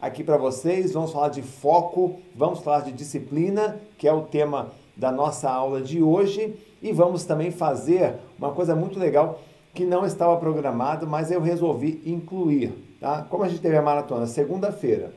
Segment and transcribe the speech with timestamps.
[0.00, 0.92] aqui para vocês.
[0.92, 5.80] Vamos falar de foco, vamos falar de disciplina, que é o tema da nossa aula
[5.80, 9.40] de hoje, e vamos também fazer uma coisa muito legal
[9.74, 13.24] que não estava programado, mas eu resolvi incluir, tá?
[13.28, 15.12] Como a gente teve a maratona segunda-feira,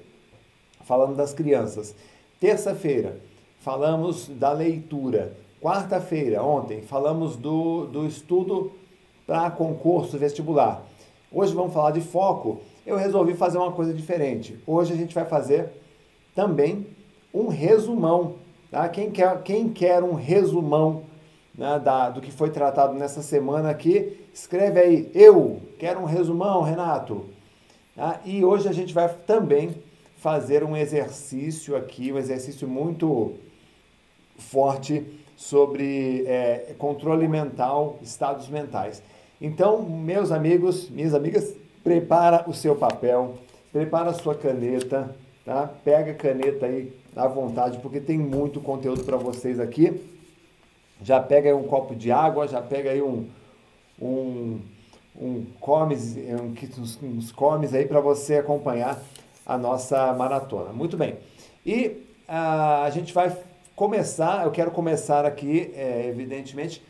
[0.83, 1.95] falando das crianças,
[2.39, 3.17] terça-feira,
[3.61, 8.71] falamos da leitura, quarta-feira, ontem, falamos do, do estudo
[9.25, 10.83] para concurso vestibular.
[11.31, 12.61] Hoje vamos falar de foco.
[12.85, 14.57] Eu resolvi fazer uma coisa diferente.
[14.65, 15.69] Hoje a gente vai fazer
[16.33, 16.87] também
[17.33, 18.35] um resumão.
[18.71, 18.89] Tá?
[18.89, 21.03] Quem, quer, quem quer um resumão
[21.55, 26.63] né, da, do que foi tratado nessa semana aqui, escreve aí, eu quero um resumão,
[26.63, 27.25] Renato.
[27.95, 28.19] Tá?
[28.25, 29.75] E hoje a gente vai também
[30.17, 33.33] fazer um exercício aqui, um exercício muito
[34.37, 39.03] forte sobre é, controle mental, estados mentais.
[39.39, 43.37] Então, meus amigos, minhas amigas, prepara o seu papel,
[43.71, 45.69] prepara a sua caneta, tá?
[45.83, 50.01] Pega a caneta aí à vontade, porque tem muito conteúdo para vocês aqui.
[51.01, 53.27] Já pega aí um copo de água, já pega aí um,
[53.99, 54.59] um,
[55.19, 59.01] um comes, um, uns, uns comes aí para você acompanhar
[59.45, 60.71] a nossa maratona.
[60.71, 61.17] Muito bem.
[61.65, 63.35] E a, a gente vai
[63.75, 66.83] começar, eu quero começar aqui, é, evidentemente,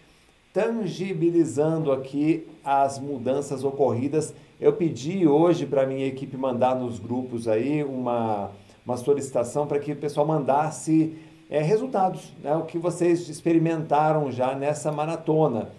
[0.53, 4.33] tangibilizando aqui as mudanças ocorridas.
[4.61, 8.51] Eu pedi hoje para a minha equipe mandar nos grupos aí uma,
[8.85, 11.17] uma solicitação para que o pessoal mandasse
[11.49, 15.69] é, resultados, né, o que vocês experimentaram já nessa maratona.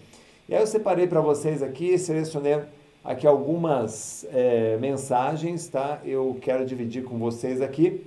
[0.48, 2.58] E aí eu separei para vocês aqui, selecionei
[3.04, 6.00] aqui algumas é, mensagens, tá?
[6.04, 8.04] Eu quero dividir com vocês aqui.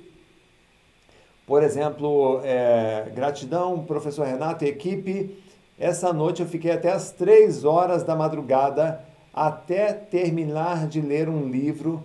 [1.47, 5.41] Por exemplo, é, gratidão, professor Renato e equipe.
[5.79, 11.49] Essa noite eu fiquei até as três horas da madrugada até terminar de ler um
[11.49, 12.01] livro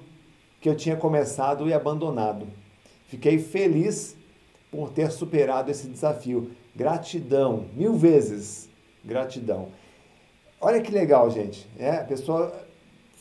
[0.60, 2.44] que eu tinha começado e abandonado.
[3.06, 4.16] Fiquei feliz
[4.68, 6.50] por ter superado esse desafio.
[6.74, 8.68] Gratidão, mil vezes
[9.04, 9.68] gratidão.
[10.60, 11.66] Olha que legal, gente.
[11.78, 12.52] É, a pessoa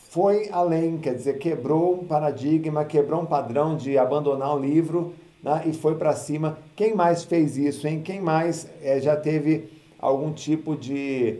[0.10, 5.64] foi além, quer dizer, quebrou um paradigma, quebrou um padrão de abandonar um livro né,
[5.68, 6.58] e foi para cima.
[6.76, 8.02] Quem mais fez isso, hein?
[8.04, 11.40] Quem mais é, já teve algum tipo de,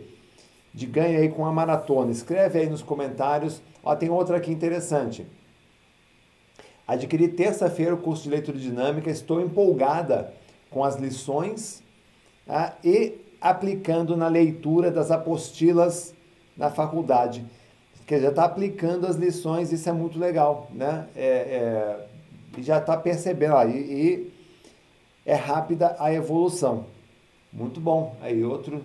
[0.72, 2.10] de ganho aí com a maratona.
[2.10, 3.60] Escreve aí nos comentários.
[3.82, 5.26] Ó, tem outra aqui interessante.
[6.86, 10.34] Adquiri terça-feira o curso de leitura dinâmica, estou empolgada
[10.70, 11.82] com as lições
[12.46, 12.76] tá?
[12.82, 16.14] e aplicando na leitura das apostilas
[16.56, 17.44] na faculdade.
[18.06, 21.06] Quer dizer, já está aplicando as lições, isso é muito legal, né?
[21.14, 21.26] É,
[22.58, 24.32] é, já está percebendo, ó, e, e
[25.24, 26.86] é rápida a evolução.
[27.52, 28.16] Muito bom.
[28.20, 28.82] Aí outro,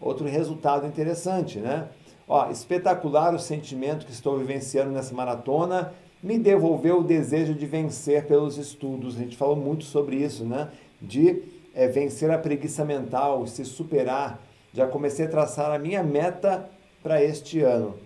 [0.00, 1.88] outro resultado interessante, né?
[2.26, 5.92] Ó, espetacular o sentimento que estou vivenciando nessa maratona.
[6.22, 9.16] Me devolveu o desejo de vencer pelos estudos.
[9.16, 10.68] A gente falou muito sobre isso, né?
[11.00, 11.42] De
[11.74, 14.40] é, vencer a preguiça mental, se superar.
[14.72, 16.70] Já comecei a traçar a minha meta
[17.02, 17.96] para este ano.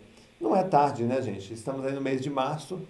[0.41, 1.53] Não é tarde, né, gente?
[1.53, 2.81] Estamos aí no mês de março,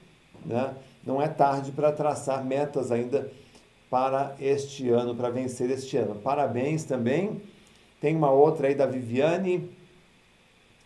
[0.44, 0.74] né?
[1.04, 3.30] Não é tarde para traçar metas ainda
[3.90, 6.14] para este ano, para vencer este ano.
[6.16, 7.42] Parabéns também.
[8.04, 9.70] Tem uma outra aí da Viviane,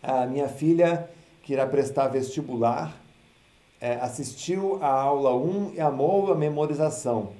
[0.01, 1.09] a minha filha
[1.43, 2.97] que irá prestar vestibular,
[3.81, 7.33] é, assistiu a aula 1 e amou a memorização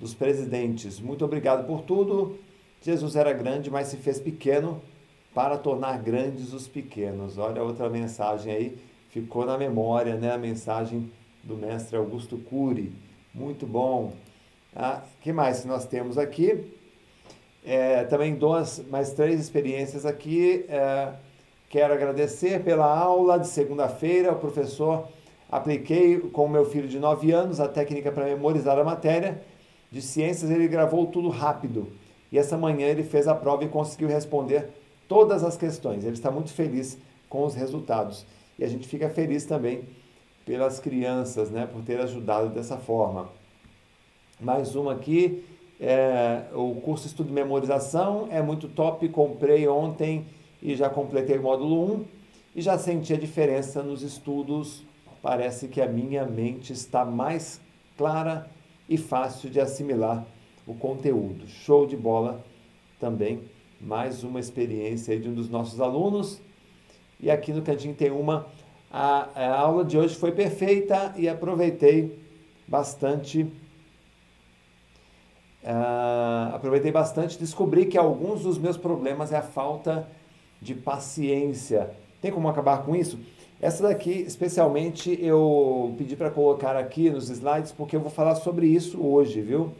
[0.00, 0.98] dos presidentes.
[0.98, 2.40] Muito obrigado por tudo.
[2.82, 4.82] Jesus era grande, mas se fez pequeno
[5.32, 7.38] para tornar grandes os pequenos.
[7.38, 8.78] Olha outra mensagem aí,
[9.10, 10.32] ficou na memória, né?
[10.32, 11.08] A mensagem
[11.44, 12.92] do mestre Augusto Cury.
[13.32, 14.12] Muito bom.
[14.74, 16.79] Ah, que mais nós temos aqui?
[17.64, 20.64] É, também duas, mais três experiências aqui.
[20.68, 21.12] É,
[21.68, 24.32] quero agradecer pela aula de segunda-feira.
[24.32, 25.08] O professor
[25.50, 29.42] apliquei com meu filho de 9 anos a técnica para memorizar a matéria
[29.90, 30.50] de ciências.
[30.50, 31.88] Ele gravou tudo rápido.
[32.32, 34.68] E essa manhã ele fez a prova e conseguiu responder
[35.08, 36.04] todas as questões.
[36.04, 36.96] Ele está muito feliz
[37.28, 38.24] com os resultados.
[38.58, 39.84] E a gente fica feliz também
[40.46, 43.28] pelas crianças, né, por ter ajudado dessa forma.
[44.40, 45.44] Mais uma aqui,
[45.80, 50.26] é, o curso Estudo Memorização é muito top, comprei ontem
[50.60, 52.04] e já completei o módulo 1
[52.56, 54.84] e já senti a diferença nos estudos.
[55.22, 57.62] Parece que a minha mente está mais
[57.96, 58.46] clara
[58.88, 60.26] e fácil de assimilar
[60.66, 61.48] o conteúdo.
[61.48, 62.44] Show de bola
[62.98, 63.40] também.
[63.80, 66.42] Mais uma experiência de um dos nossos alunos.
[67.18, 68.46] E aqui no cantinho tem uma.
[68.90, 72.18] A, a aula de hoje foi perfeita e aproveitei
[72.68, 73.50] bastante
[75.62, 80.08] Uh, aproveitei bastante, descobri que alguns dos meus problemas é a falta
[80.60, 81.90] de paciência.
[82.20, 83.18] Tem como acabar com isso?
[83.60, 88.66] Essa daqui, especialmente, eu pedi para colocar aqui nos slides, porque eu vou falar sobre
[88.66, 89.72] isso hoje, viu?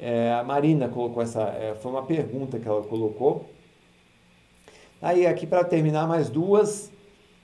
[0.00, 3.44] É, a Marina colocou essa, é, foi uma pergunta que ela colocou.
[5.02, 6.90] Aí, aqui para terminar, mais duas,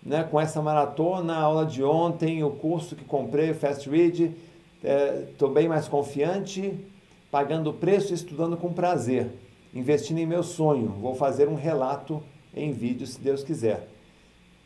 [0.02, 4.34] né, com essa maratona, a aula de ontem, o curso que comprei, o Fast Read,
[5.30, 6.74] estou é, bem mais confiante,
[7.30, 9.28] pagando preço e estudando com prazer,
[9.74, 10.88] investindo em meu sonho.
[10.88, 12.22] Vou fazer um relato
[12.54, 13.88] em vídeo, se Deus quiser.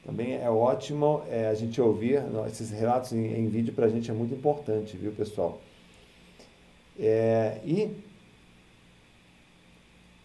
[0.04, 4.10] Também é ótimo é, a gente ouvir esses relatos em, em vídeo, para a gente
[4.10, 5.60] é muito importante, viu, pessoal?
[6.98, 7.90] É, e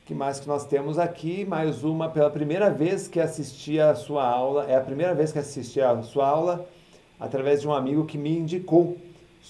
[0.09, 1.45] que mais que nós temos aqui?
[1.45, 5.37] Mais uma, pela primeira vez que assisti a sua aula, é a primeira vez que
[5.37, 6.67] assisti a sua aula
[7.19, 8.97] através de um amigo que me indicou.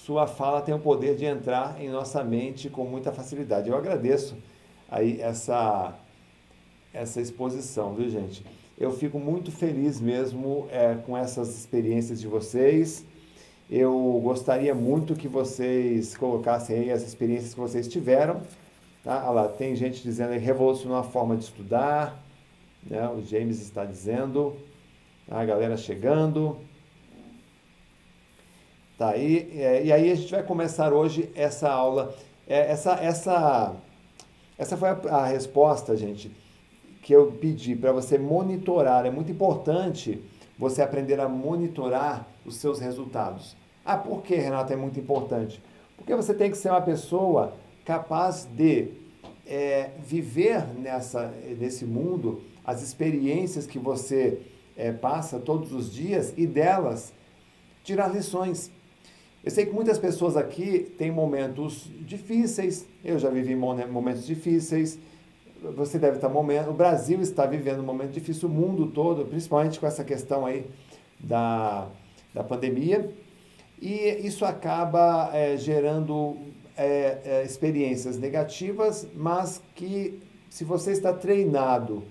[0.05, 3.69] Sua fala tem o poder de entrar em nossa mente com muita facilidade.
[3.69, 4.37] Eu agradeço
[4.89, 5.93] aí essa,
[6.93, 8.45] essa exposição, viu, gente?
[8.77, 13.05] Eu fico muito feliz mesmo é, com essas experiências de vocês.
[13.69, 18.41] Eu gostaria muito que vocês colocassem aí as experiências que vocês tiveram.
[19.03, 19.21] Tá?
[19.25, 22.23] Olha lá, tem gente dizendo que revolucionou a forma de estudar.
[22.89, 23.05] Né?
[23.09, 24.55] O James está dizendo.
[25.27, 25.41] Tá?
[25.41, 26.57] A galera chegando.
[28.99, 32.13] Tá, e, é, e aí a gente vai começar hoje essa aula.
[32.45, 33.75] É, essa, essa,
[34.57, 36.29] essa foi a, a resposta, gente
[37.01, 39.05] que eu pedi para você monitorar.
[39.05, 40.21] É muito importante
[40.57, 43.55] você aprender a monitorar os seus resultados.
[43.85, 45.63] Ah, por que, Renato, é muito importante?
[45.95, 47.53] Porque você tem que ser uma pessoa
[47.85, 48.89] capaz de
[49.47, 54.41] é, viver nessa, nesse mundo as experiências que você
[54.75, 57.13] é, passa todos os dias e delas
[57.83, 58.69] tirar lições.
[59.43, 64.99] Eu sei que muitas pessoas aqui têm momentos difíceis, eu já vivi momentos difíceis,
[65.75, 69.79] você deve estar momento, o Brasil está vivendo um momento difícil, o mundo todo, principalmente
[69.79, 70.65] com essa questão aí
[71.19, 71.87] da,
[72.33, 73.13] da pandemia,
[73.81, 76.37] e isso acaba é, gerando
[76.75, 82.03] é, é, experiências negativas, mas que se você está treinado,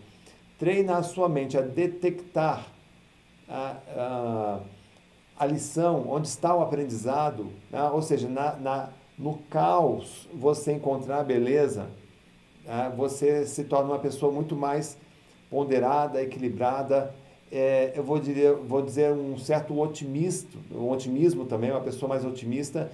[0.58, 2.66] treina a sua mente a detectar
[3.48, 4.60] a, a,
[5.38, 7.82] a lição, onde está o aprendizado, né?
[7.90, 8.88] ou seja, na, na,
[9.18, 11.88] no caos você encontrar a beleza,
[12.66, 14.98] ah, você se torna uma pessoa muito mais
[15.50, 17.14] ponderada, equilibrada.
[17.50, 22.24] É, eu vou dizer, vou dizer um certo otimismo, um otimismo também, uma pessoa mais
[22.24, 22.92] otimista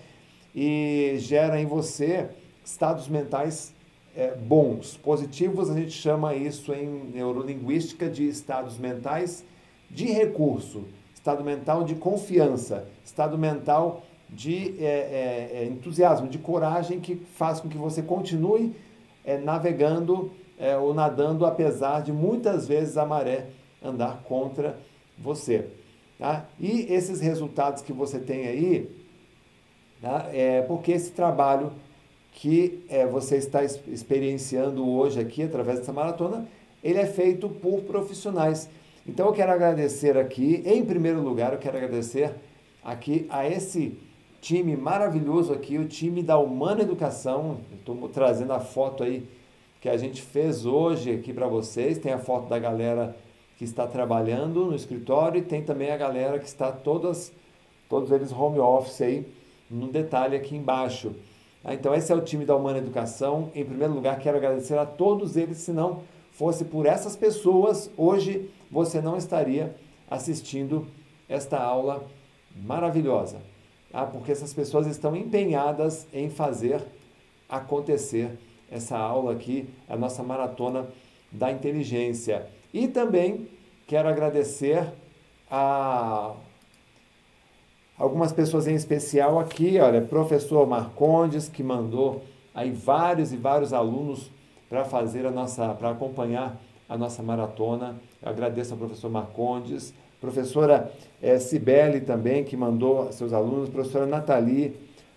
[0.55, 2.29] e gera em você
[2.65, 3.75] estados mentais
[4.17, 5.71] é, bons, positivos.
[5.71, 9.45] A gente chama isso em neurolinguística de estados mentais
[9.91, 10.85] de recurso,
[11.25, 17.69] estado mental de confiança, estado mental de é, é, entusiasmo, de coragem que faz com
[17.71, 18.77] que você continue
[19.25, 20.31] é, navegando
[20.83, 23.47] ou nadando, apesar de muitas vezes a maré
[23.83, 24.79] andar contra
[25.19, 25.67] você.
[26.17, 26.47] Tá?
[26.61, 28.91] E esses resultados que você tem aí,
[30.01, 30.29] tá?
[30.33, 31.73] é porque esse trabalho
[32.33, 36.47] que você está experienciando hoje aqui através dessa maratona,
[36.85, 38.69] ele é feito por profissionais.
[39.07, 42.35] Então eu quero agradecer aqui, em primeiro lugar, eu quero agradecer
[42.83, 43.99] aqui a esse
[44.41, 47.59] time maravilhoso aqui, o time da Humana Educação.
[47.79, 49.29] Estou trazendo a foto aí
[49.79, 51.99] que a gente fez hoje aqui para vocês.
[51.99, 53.15] Tem a foto da galera
[53.59, 57.31] que está trabalhando no escritório e tem também a galera que está todas,
[57.91, 59.27] todos eles home office aí,
[59.71, 61.13] no detalhe aqui embaixo.
[61.63, 63.51] Ah, então esse é o time da Humana Educação.
[63.55, 68.51] Em primeiro lugar, quero agradecer a todos eles, se não fosse por essas pessoas, hoje
[68.71, 69.75] você não estaria
[70.11, 70.87] assistindo
[71.29, 72.05] esta aula
[72.55, 73.39] maravilhosa.
[73.93, 76.83] Ah, porque essas pessoas estão empenhadas em fazer
[77.49, 78.39] acontecer
[78.71, 80.89] essa aula aqui, a nossa maratona
[81.31, 82.47] da inteligência.
[82.73, 83.49] E também
[83.87, 84.93] quero agradecer
[85.51, 86.35] a
[87.97, 94.31] algumas pessoas em especial aqui, olha, professor Marcondes, que mandou aí vários e vários alunos
[94.69, 97.97] para fazer a nossa, para acompanhar a nossa maratona.
[98.23, 104.77] Eu agradeço ao professor Marcondes, professora é, Cibele também, que mandou seus alunos, professora Nathalie,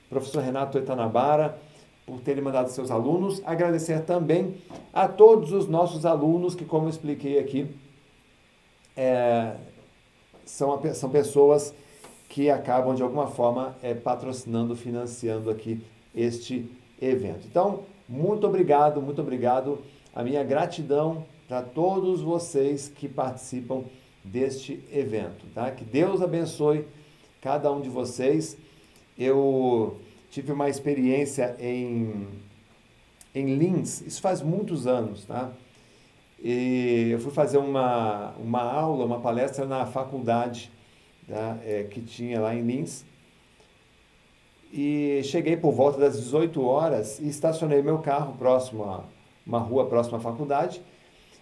[0.09, 1.57] professor Renato Etanabara,
[2.05, 3.41] por terem mandado seus alunos.
[3.45, 4.55] Agradecer também
[4.93, 7.67] a todos os nossos alunos, que, como expliquei aqui,
[8.95, 9.55] é,
[10.45, 11.73] são, são pessoas
[12.29, 15.81] que acabam, de alguma forma, é, patrocinando, financiando aqui
[16.15, 16.69] este
[17.01, 17.45] evento.
[17.49, 19.79] Então, muito obrigado, muito obrigado.
[20.15, 23.83] A minha gratidão para todos vocês que participam
[24.23, 25.71] deste evento, tá?
[25.71, 26.85] Que Deus abençoe
[27.41, 28.57] cada um de vocês.
[29.17, 29.97] Eu
[30.29, 32.27] tive uma experiência em,
[33.33, 35.51] em Linz, isso faz muitos anos, tá?
[36.39, 40.71] E eu fui fazer uma, uma aula, uma palestra na faculdade
[41.27, 43.03] né, é, que tinha lá em Lins.
[44.71, 49.03] E cheguei por volta das 18 horas e estacionei meu carro próximo a
[49.45, 50.81] uma rua próxima à faculdade.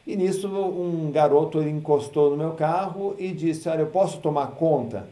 [0.05, 5.07] E nisso um garoto encostou no meu carro e disse: Olha, eu posso tomar conta?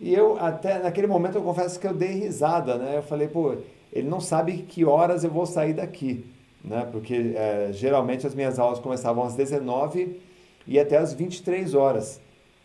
[0.00, 2.96] E eu, até naquele momento, eu confesso que eu dei risada, né?
[2.96, 3.56] Eu falei, pô,
[3.92, 6.24] ele não sabe que horas eu vou sair daqui,
[6.64, 6.86] né?
[6.90, 10.20] Porque é, geralmente as minhas aulas começavam às 19
[10.66, 12.20] e até às 23 horas,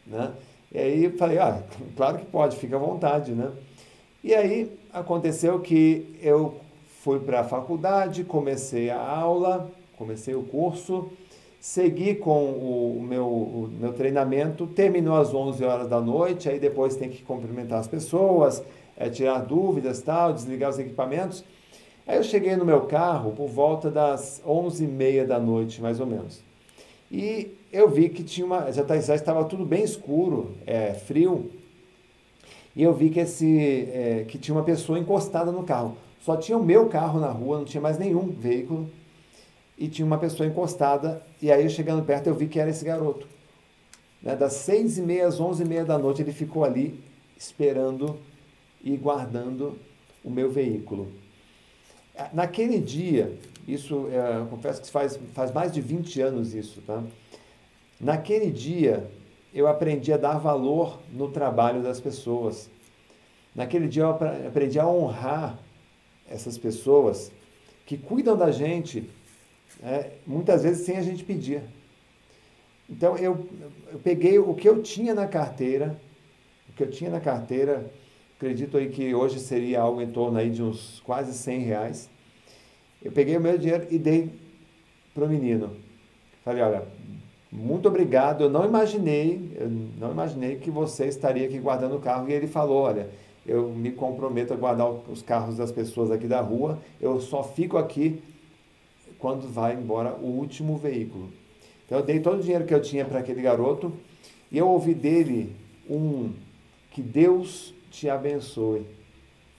[0.05, 0.31] né?
[0.71, 1.61] E aí eu falei, ah,
[1.95, 3.51] claro que pode, fica à vontade, né?
[4.23, 6.59] E aí aconteceu que eu
[7.01, 11.11] fui para a faculdade, comecei a aula, comecei o curso,
[11.63, 16.97] segui com o meu, o meu treinamento, terminou às 11 horas da noite, aí depois
[16.97, 18.61] tem que cumprimentar as pessoas,
[18.97, 21.41] é, tirar dúvidas, tal, desligar os equipamentos.
[22.05, 26.41] Aí eu cheguei no meu carro por volta das 11h30 da noite, mais ou menos.
[27.09, 31.49] E eu vi que tinha uma, já, tá, já estava tudo bem escuro, é, frio,
[32.75, 35.95] e eu vi que, esse, é, que tinha uma pessoa encostada no carro.
[36.19, 38.89] Só tinha o meu carro na rua, não tinha mais nenhum veículo.
[39.83, 41.21] E tinha uma pessoa encostada.
[41.41, 43.27] E aí, chegando perto, eu vi que era esse garoto.
[44.21, 44.33] Né?
[44.33, 47.03] Das seis e meia às onze e meia da noite, ele ficou ali
[47.35, 48.17] esperando
[48.81, 49.77] e guardando
[50.23, 51.11] o meu veículo.
[52.31, 53.37] Naquele dia,
[53.67, 57.03] isso, é, confesso que faz, faz mais de 20 anos isso, tá?
[57.99, 59.05] Naquele dia,
[59.53, 62.69] eu aprendi a dar valor no trabalho das pessoas.
[63.53, 64.11] Naquele dia eu
[64.47, 65.59] aprendi a honrar
[66.29, 67.33] essas pessoas
[67.85, 69.09] que cuidam da gente,
[69.83, 71.61] é, muitas vezes sem a gente pedir.
[72.89, 73.45] Então eu,
[73.91, 75.99] eu peguei o que eu tinha na carteira,
[76.69, 77.91] o que eu tinha na carteira,
[78.37, 82.09] acredito aí que hoje seria algo em torno aí de uns quase 100 reais.
[83.03, 84.29] Eu peguei o meu dinheiro e dei
[85.13, 85.75] para o menino.
[86.43, 86.83] Falei, olha,
[87.51, 88.43] muito obrigado.
[88.43, 92.29] Eu não imaginei, eu não imaginei que você estaria aqui guardando o carro.
[92.29, 93.09] E ele falou, olha,
[93.45, 96.79] eu me comprometo a guardar os carros das pessoas aqui da rua.
[96.99, 98.21] Eu só fico aqui
[99.23, 101.31] quando vai embora o último veículo.
[101.85, 103.93] Então eu dei todo o dinheiro que eu tinha para aquele garoto
[104.51, 105.55] e eu ouvi dele
[105.89, 106.33] um
[106.91, 108.85] que Deus te abençoe.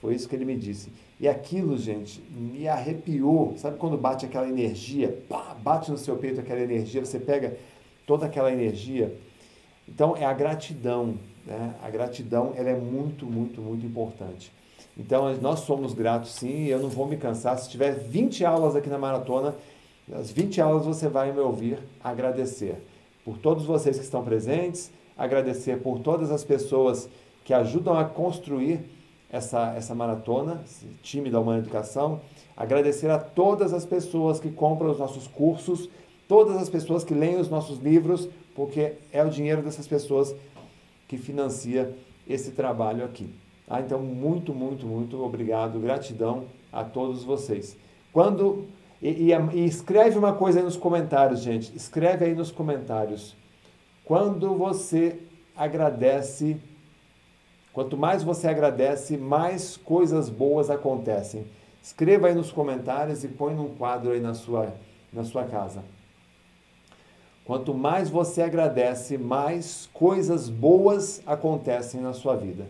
[0.03, 0.93] Foi isso que ele me disse.
[1.19, 3.57] E aquilo, gente, me arrepiou.
[3.57, 5.19] Sabe quando bate aquela energia?
[5.31, 7.57] Pá, bate no seu peito aquela energia, você pega
[8.07, 9.17] toda aquela energia.
[9.89, 11.15] Então é a gratidão,
[11.47, 11.75] né?
[11.83, 14.53] A gratidão ela é muito, muito, muito importante.
[14.97, 17.59] Então nós somos gratos sim, eu não vou me cansar.
[17.59, 19.55] Se tiver 20 aulas aqui na maratona,
[20.13, 22.77] as 20 aulas você vai me ouvir agradecer
[23.25, 27.09] por todos vocês que estão presentes, agradecer por todas as pessoas
[27.45, 28.81] que ajudam a construir
[29.31, 32.21] essa, essa maratona, esse time da Humana Educação,
[32.57, 35.89] agradecer a todas as pessoas que compram os nossos cursos,
[36.29, 40.35] todas as pessoas que leem os nossos livros, porque é o dinheiro dessas pessoas
[41.09, 41.95] que financia
[42.29, 43.29] esse trabalho aqui.
[43.69, 47.77] Ah, então, muito, muito, muito obrigado, gratidão a todos vocês.
[48.13, 48.67] Quando
[49.05, 51.77] e, e, e, escreve uma coisa aí nos comentários, gente.
[51.77, 53.37] Escreve aí nos comentários.
[54.03, 55.21] Quando você
[55.55, 56.57] agradece,
[57.71, 61.45] quanto mais você agradece, mais coisas boas acontecem.
[61.83, 64.75] Escreva aí nos comentários e põe num quadro aí na sua,
[65.13, 65.85] na sua casa.
[67.45, 72.67] Quanto mais você agradece, mais coisas boas acontecem na sua vida.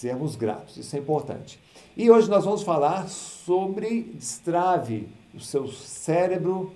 [0.00, 1.60] Sermos gratos, isso é importante.
[1.94, 6.72] E hoje nós vamos falar sobre destrave o seu cérebro,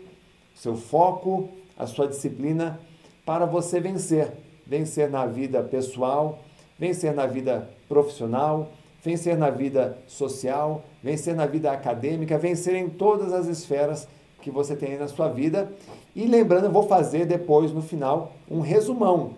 [0.55, 2.79] o seu foco, a sua disciplina
[3.25, 4.31] para você vencer.
[4.67, 6.41] Vencer na vida pessoal,
[6.79, 13.33] vencer na vida profissional, vencer na vida social, vencer na vida acadêmica, vencer em todas
[13.33, 14.07] as esferas
[14.43, 15.73] que você tem na sua vida.
[16.15, 19.33] E lembrando, eu vou fazer depois, no final, um resumão.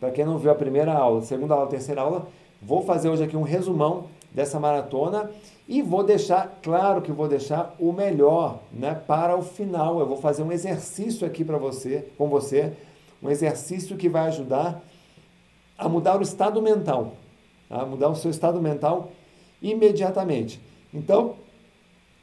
[0.00, 2.26] Para quem não viu a primeira aula, segunda aula, terceira aula,
[2.66, 5.30] vou fazer hoje aqui um resumão dessa maratona
[5.68, 10.00] e vou deixar, claro que vou deixar o melhor né, para o final.
[10.00, 12.72] Eu vou fazer um exercício aqui para você, com você,
[13.22, 14.82] um exercício que vai ajudar
[15.78, 17.14] a mudar o estado mental,
[17.68, 17.86] a tá?
[17.86, 19.10] mudar o seu estado mental
[19.62, 20.60] imediatamente.
[20.92, 21.34] Então,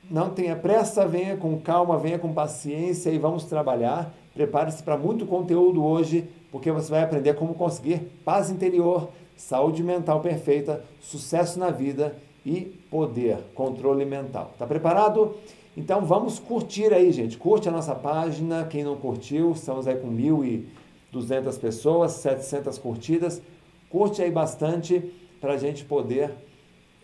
[0.10, 4.14] não tenha pressa, venha com calma, venha com paciência e vamos trabalhar.
[4.34, 9.10] Prepare-se para muito conteúdo hoje, porque você vai aprender como conseguir paz interior,
[9.42, 14.54] saúde mental perfeita, sucesso na vida e poder, controle mental.
[14.58, 15.36] Tá preparado?
[15.76, 17.38] Então vamos curtir aí, gente.
[17.38, 18.66] Curte a nossa página.
[18.66, 23.42] Quem não curtiu, estamos aí com 1.200 pessoas, 700 curtidas.
[23.90, 26.32] Curte aí bastante para a gente poder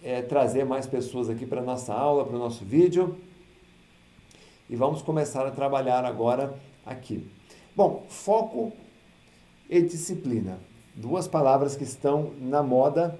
[0.03, 3.17] é, trazer mais pessoas aqui para nossa aula, para o nosso vídeo.
[4.69, 6.53] E vamos começar a trabalhar agora
[6.85, 7.27] aqui.
[7.75, 8.71] Bom, foco
[9.69, 10.66] e disciplina.
[10.97, 13.19] Duas palavras que estão na moda,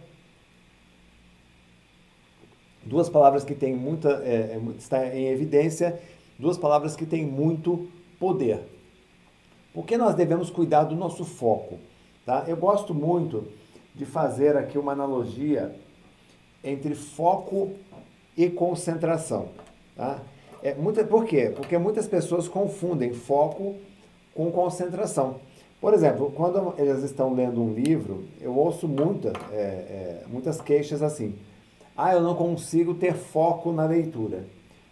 [2.83, 6.01] duas palavras que têm muita, é, é está em evidência,
[6.39, 7.87] duas palavras que têm muito
[8.19, 8.63] poder.
[9.75, 11.77] Por que nós devemos cuidar do nosso foco?
[12.25, 12.45] Tá?
[12.47, 13.47] Eu gosto muito
[13.93, 15.75] de fazer aqui uma analogia
[16.63, 17.73] entre foco
[18.35, 19.49] e concentração.
[19.95, 20.19] Tá?
[20.63, 21.53] É, muita, por quê?
[21.55, 23.75] Porque muitas pessoas confundem foco
[24.33, 25.39] com concentração.
[25.79, 31.03] Por exemplo, quando eles estão lendo um livro, eu ouço muita, é, é, muitas queixas
[31.03, 31.35] assim.
[31.95, 34.43] Ah, eu não consigo ter foco na leitura.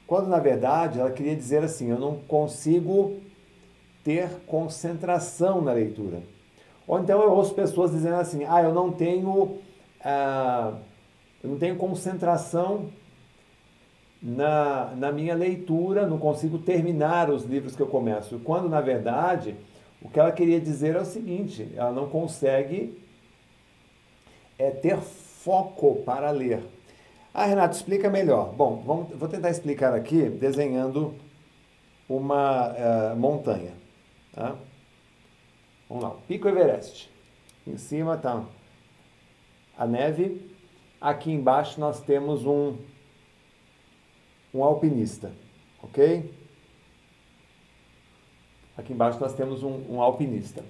[0.06, 3.16] Quando na verdade ela queria dizer assim, eu não consigo
[4.04, 6.22] ter concentração na leitura.
[6.88, 9.58] Ou então eu ouço pessoas dizendo assim, ah, eu não tenho,
[10.04, 10.74] ah,
[11.44, 12.90] eu não tenho concentração
[14.22, 18.40] na, na minha leitura, não consigo terminar os livros que eu começo.
[18.44, 19.56] Quando na verdade
[20.02, 23.02] o que ela queria dizer é o seguinte, ela não consegue
[24.58, 26.64] é, ter foco para ler.
[27.34, 28.54] Ah, Renato, explica melhor.
[28.54, 31.14] Bom, vamos, vou tentar explicar aqui desenhando
[32.08, 33.74] uma uh, montanha.
[34.34, 34.56] Tá?
[35.90, 37.12] Vamos lá, Pico Everest.
[37.68, 38.44] Em cima está
[39.78, 40.50] a neve.
[41.02, 42.78] Aqui embaixo nós temos um,
[44.54, 45.32] um alpinista,
[45.84, 46.34] ok?
[48.78, 50.64] Aqui embaixo nós temos um, um alpinista.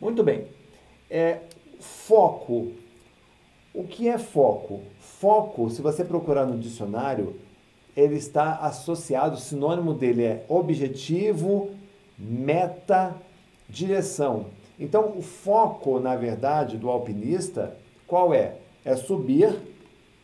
[0.00, 0.46] Muito bem.
[1.10, 1.40] É,
[1.80, 2.72] foco.
[3.72, 4.82] O que é foco?
[5.00, 7.36] Foco, se você procurar no dicionário,
[7.96, 11.70] ele está associado, o sinônimo dele é objetivo,
[12.18, 13.14] meta,
[13.68, 14.46] direção.
[14.78, 17.76] Então, o foco, na verdade, do alpinista,
[18.06, 18.56] qual é?
[18.84, 19.56] É subir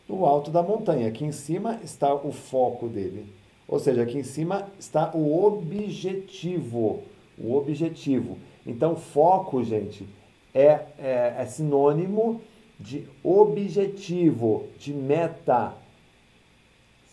[0.07, 1.07] no alto da montanha.
[1.07, 3.40] Aqui em cima está o foco dele.
[3.71, 7.03] Ou seja, aqui em cima está o objetivo.
[7.37, 8.37] O objetivo.
[8.67, 10.05] Então, foco, gente,
[10.53, 12.41] é, é, é sinônimo
[12.77, 15.73] de objetivo, de meta.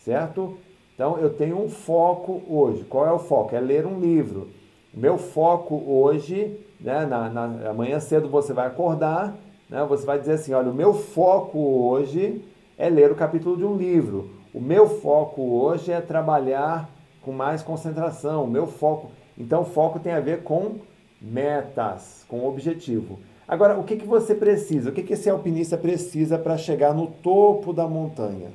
[0.03, 0.57] Certo?
[0.93, 2.83] Então, eu tenho um foco hoje.
[2.83, 3.55] Qual é o foco?
[3.55, 4.49] É ler um livro.
[4.93, 9.33] Meu foco hoje, né, na, na, amanhã cedo você vai acordar,
[9.69, 12.41] né, você vai dizer assim: olha, o meu foco hoje
[12.77, 14.38] é ler o capítulo de um livro.
[14.53, 16.89] O meu foco hoje é trabalhar
[17.21, 18.45] com mais concentração.
[18.45, 19.11] O meu foco.
[19.37, 20.79] Então, foco tem a ver com
[21.21, 23.19] metas, com objetivo.
[23.47, 24.89] Agora, o que, que você precisa?
[24.89, 28.51] O que, que esse alpinista precisa para chegar no topo da montanha?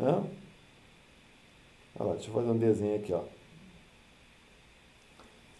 [0.00, 0.22] Hã?
[1.98, 3.12] Olha lá, deixa eu fazer um desenho aqui.
[3.12, 3.20] Ó.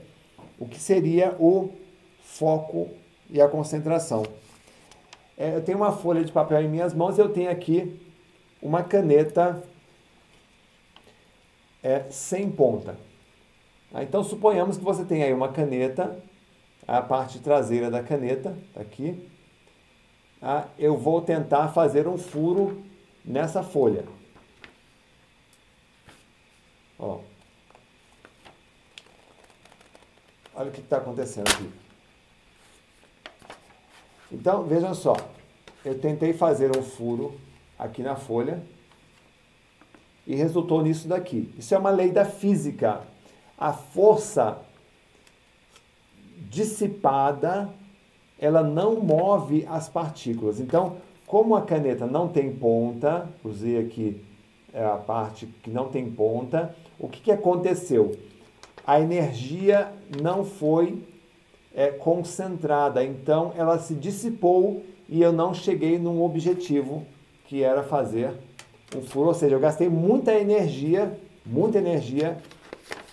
[0.59, 1.71] o que seria o
[2.23, 2.89] foco
[3.31, 4.25] e a concentração.
[5.37, 8.01] É, eu tenho uma folha de papel em minhas mãos e eu tenho aqui
[8.63, 9.63] uma caneta
[11.83, 12.97] é, sem ponta.
[13.93, 16.19] Ah, então, suponhamos que você tem aí uma caneta,
[16.89, 19.29] a parte traseira da caneta, tá aqui,
[20.49, 22.81] ah, eu vou tentar fazer um furo
[23.25, 24.05] nessa folha.
[26.97, 27.19] Ó.
[30.55, 31.69] Olha o que está acontecendo aqui.
[34.31, 35.17] Então, vejam só.
[35.85, 37.41] Eu tentei fazer um furo
[37.77, 38.63] aqui na folha
[40.25, 41.53] e resultou nisso daqui.
[41.59, 43.03] Isso é uma lei da física.
[43.59, 44.63] A força
[46.49, 47.69] dissipada
[48.39, 50.61] ela não move as partículas.
[50.61, 50.97] Então,
[51.27, 54.23] como a caneta não tem ponta, usei aqui
[54.73, 58.17] é, a parte que não tem ponta, o que, que aconteceu?
[58.87, 59.91] A energia
[60.23, 61.03] não foi
[61.75, 63.05] é, concentrada.
[63.05, 67.05] Então ela se dissipou e eu não cheguei num objetivo
[67.47, 68.33] que era fazer
[68.97, 69.29] um furo.
[69.29, 72.39] Ou seja, eu gastei muita energia, muita energia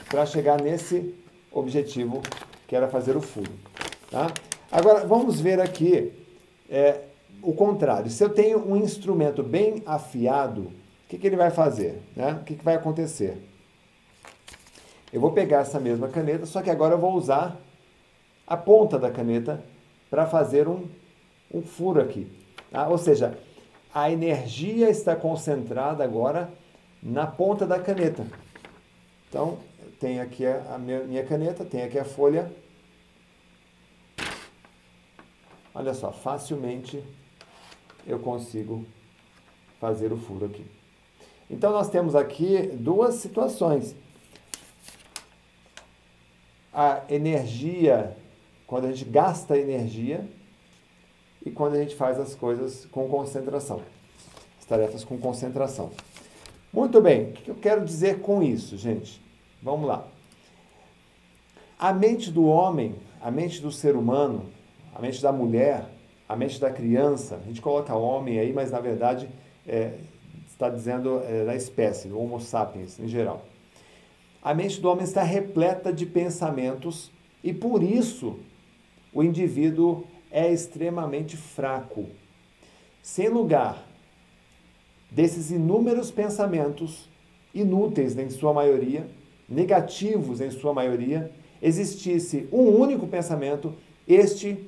[0.10, 1.14] para chegar nesse
[1.52, 2.22] objetivo
[2.68, 3.52] que era fazer o furo.
[4.10, 4.28] Tá?
[4.74, 6.12] Agora vamos ver aqui
[6.68, 7.02] é,
[7.44, 8.10] o contrário.
[8.10, 10.74] Se eu tenho um instrumento bem afiado, o
[11.08, 12.02] que, que ele vai fazer?
[12.16, 12.40] Né?
[12.42, 13.38] O que, que vai acontecer?
[15.14, 17.56] Eu vou pegar essa mesma caneta, só que agora eu vou usar
[18.48, 19.64] a ponta da caneta
[20.10, 20.88] para fazer um,
[21.54, 22.28] um furo aqui.
[22.72, 22.88] Tá?
[22.88, 23.38] Ou seja,
[23.94, 26.50] a energia está concentrada agora
[27.04, 28.26] na ponta da caneta.
[29.30, 29.60] Então,
[30.00, 32.52] tem aqui a, minha caneta, tem aqui a folha.
[35.74, 37.04] Olha só, facilmente
[38.06, 38.86] eu consigo
[39.80, 40.66] fazer o furo aqui.
[41.50, 43.96] Então, nós temos aqui duas situações
[46.74, 48.18] a energia,
[48.66, 50.28] quando a gente gasta energia
[51.46, 53.82] e quando a gente faz as coisas com concentração.
[54.60, 55.92] As tarefas com concentração.
[56.72, 59.22] Muito bem, o que eu quero dizer com isso, gente?
[59.62, 60.08] Vamos lá.
[61.78, 64.50] A mente do homem, a mente do ser humano,
[64.96, 65.86] a mente da mulher,
[66.28, 69.30] a mente da criança, a gente coloca homem aí, mas na verdade
[69.68, 69.94] é,
[70.48, 73.46] está dizendo é, da espécie, do Homo sapiens em geral.
[74.42, 77.12] A mente do homem está repleta de pensamentos
[77.44, 78.40] e por isso
[79.14, 82.08] o indivíduo é extremamente fraco.
[83.02, 83.88] Sem lugar
[85.12, 87.10] desses inúmeros pensamentos,
[87.54, 89.08] inúteis em sua maioria,
[89.48, 93.74] negativos em sua maioria, existisse um único pensamento,
[94.08, 94.68] este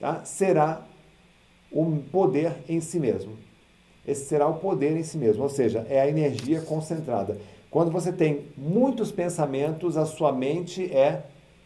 [0.00, 0.82] tá, será
[1.70, 3.38] o poder em si mesmo.
[4.06, 7.38] Esse será o poder em si mesmo, ou seja, é a energia concentrada.
[7.70, 11.22] Quando você tem muitos pensamentos, a sua mente é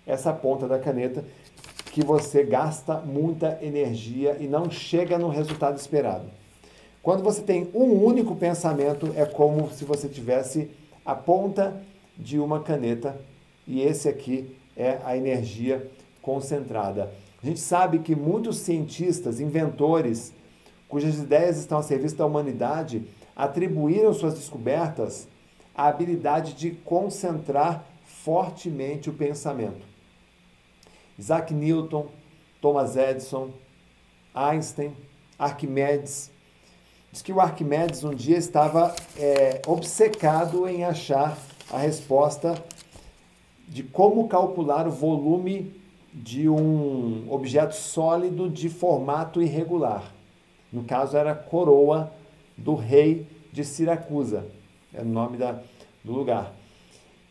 [0.06, 1.24] essa ponta da caneta
[1.92, 6.28] que você gasta muita energia e não chega no resultado esperado.
[7.02, 10.70] Quando você tem um único pensamento, é como se você tivesse
[11.06, 11.80] a ponta
[12.16, 13.16] de uma caneta
[13.66, 15.86] e esse aqui é a energia
[16.20, 17.10] concentrada.
[17.44, 20.32] A gente sabe que muitos cientistas, inventores,
[20.88, 25.28] cujas ideias estão a serviço da humanidade, atribuíram suas descobertas
[25.74, 29.84] a habilidade de concentrar fortemente o pensamento.
[31.18, 32.06] Isaac Newton,
[32.62, 33.50] Thomas Edison,
[34.34, 34.96] Einstein,
[35.38, 36.30] Arquimedes.
[37.12, 41.36] Diz que o Arquimedes um dia estava é, obcecado em achar
[41.70, 42.54] a resposta
[43.68, 45.83] de como calcular o volume
[46.14, 50.14] de um objeto sólido de formato irregular.
[50.72, 52.12] No caso, era a coroa
[52.56, 54.46] do rei de Siracusa
[54.94, 55.60] é o nome da,
[56.02, 56.54] do lugar.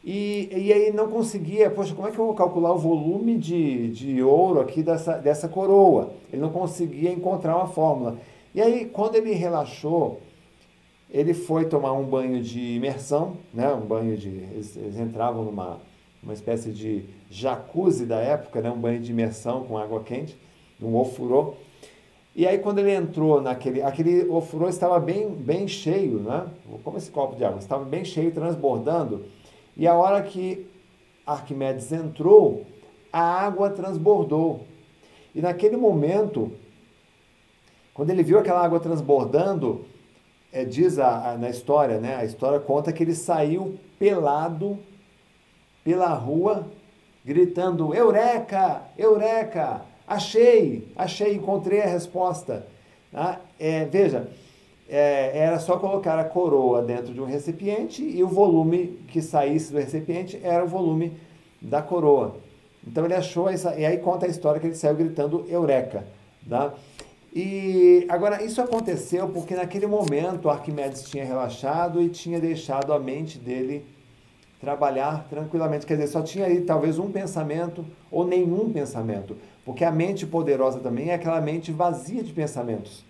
[0.04, 3.90] E, e aí não conseguia, poxa, como é que eu vou calcular o volume de,
[3.92, 6.14] de ouro aqui dessa, dessa coroa?
[6.32, 8.18] Ele não conseguia encontrar uma fórmula.
[8.54, 10.20] E aí, quando ele relaxou,
[11.10, 13.74] ele foi tomar um banho de imersão, né?
[13.74, 14.28] um banho de.
[14.28, 15.80] Eles, eles entravam numa
[16.22, 18.70] uma espécie de jacuzzi da época, né?
[18.70, 20.38] um banho de imersão com água quente,
[20.82, 21.56] um ofurô.
[22.36, 26.48] E aí quando ele entrou naquele, aquele ofurô estava bem, bem cheio, né?
[26.84, 29.26] Como esse copo de água, estava bem cheio, transbordando.
[29.76, 30.68] E a hora que
[31.26, 32.66] Arquimedes entrou,
[33.12, 34.62] a água transbordou.
[35.34, 36.52] E naquele momento,
[37.94, 39.86] quando ele viu aquela água transbordando,
[40.52, 42.16] é, diz a, a, na história, né?
[42.16, 44.78] A história conta que ele saiu pelado
[45.84, 46.68] pela rua,
[47.24, 48.82] gritando: Eureka!
[48.98, 49.82] Eureka!
[50.08, 52.66] Achei, achei, encontrei a resposta.
[53.12, 53.40] Tá?
[53.60, 54.28] É, veja,
[54.90, 59.72] é, era só colocar a coroa dentro de um recipiente e o volume que saísse
[59.72, 61.14] do recipiente era o volume
[61.62, 62.36] da coroa.
[62.86, 66.06] Então ele achou essa, e aí conta a história que ele saiu gritando Eureka.
[66.50, 66.74] Tá?
[67.34, 73.40] E agora isso aconteceu porque naquele momento Arquimedes tinha relaxado e tinha deixado a mente
[73.40, 73.86] dele
[74.64, 75.86] trabalhar tranquilamente.
[75.86, 79.36] Quer dizer, só tinha aí talvez um pensamento ou nenhum pensamento.
[79.66, 83.04] Porque a mente poderosa também é aquela mente vazia de pensamentos.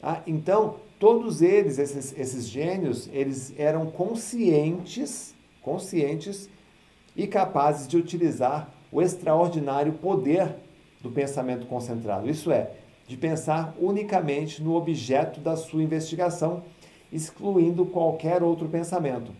[0.00, 6.48] Ah, então, todos eles, esses, esses gênios, eles eram conscientes, conscientes
[7.16, 10.54] e capazes de utilizar o extraordinário poder
[11.02, 12.30] do pensamento concentrado.
[12.30, 12.70] Isso é,
[13.08, 16.62] de pensar unicamente no objeto da sua investigação,
[17.12, 19.32] excluindo qualquer outro pensamento.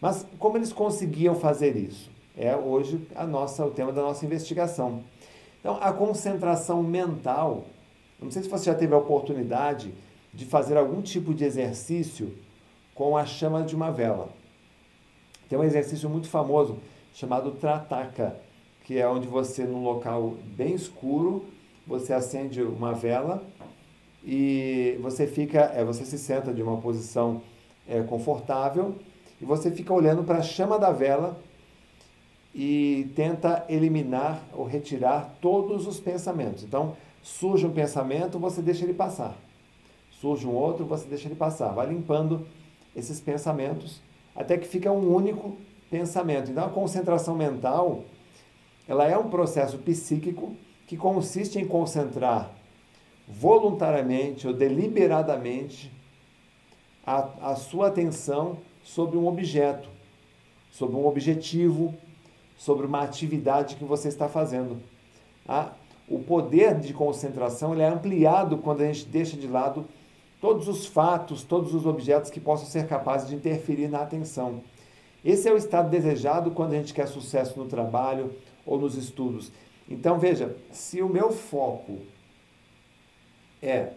[0.00, 2.10] Mas como eles conseguiam fazer isso?
[2.36, 5.04] É hoje a nossa, o tema da nossa investigação.
[5.60, 7.66] Então, a concentração mental,
[8.20, 9.92] não sei se você já teve a oportunidade
[10.32, 12.34] de fazer algum tipo de exercício
[12.94, 14.30] com a chama de uma vela.
[15.48, 16.78] Tem um exercício muito famoso
[17.12, 18.36] chamado Trataka,
[18.84, 21.44] que é onde você, num local bem escuro,
[21.86, 23.42] você acende uma vela
[24.24, 27.42] e você fica, é, você se senta de uma posição
[27.88, 28.94] é, confortável
[29.40, 31.40] e você fica olhando para a chama da vela
[32.54, 36.64] e tenta eliminar ou retirar todos os pensamentos.
[36.64, 39.36] Então, surge um pensamento, você deixa ele passar.
[40.10, 41.68] Surge um outro, você deixa ele passar.
[41.72, 42.46] Vai limpando
[42.94, 44.00] esses pensamentos
[44.34, 45.56] até que fica um único
[45.90, 46.50] pensamento.
[46.50, 48.04] Então, a concentração mental,
[48.86, 50.54] ela é um processo psíquico
[50.86, 52.50] que consiste em concentrar
[53.28, 55.90] voluntariamente ou deliberadamente
[57.06, 58.58] a, a sua atenção
[58.94, 59.88] sobre um objeto,
[60.72, 61.94] sobre um objetivo,
[62.58, 64.78] sobre uma atividade que você está fazendo.
[65.46, 65.72] Ah,
[66.08, 69.86] o poder de concentração ele é ampliado quando a gente deixa de lado
[70.40, 74.60] todos os fatos, todos os objetos que possam ser capazes de interferir na atenção.
[75.24, 78.34] Esse é o estado desejado quando a gente quer sucesso no trabalho
[78.66, 79.52] ou nos estudos.
[79.88, 81.98] Então veja, se o meu foco
[83.62, 83.92] é,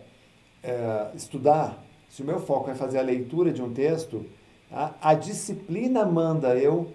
[0.62, 4.23] é estudar, se o meu foco é fazer a leitura de um texto,
[4.73, 6.91] a, a disciplina manda eu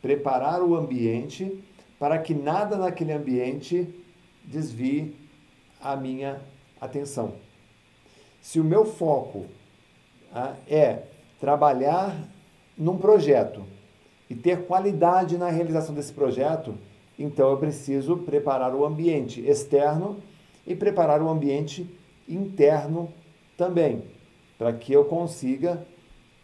[0.00, 1.62] preparar o ambiente
[1.98, 3.88] para que nada naquele ambiente
[4.42, 5.14] desvie
[5.80, 6.40] a minha
[6.80, 7.34] atenção.
[8.40, 9.46] Se o meu foco
[10.34, 11.02] ah, é
[11.38, 12.16] trabalhar
[12.76, 13.62] num projeto
[14.28, 16.74] e ter qualidade na realização desse projeto,
[17.18, 20.18] então eu preciso preparar o ambiente externo
[20.66, 21.86] e preparar o ambiente
[22.28, 23.12] interno
[23.56, 24.02] também,
[24.58, 25.86] para que eu consiga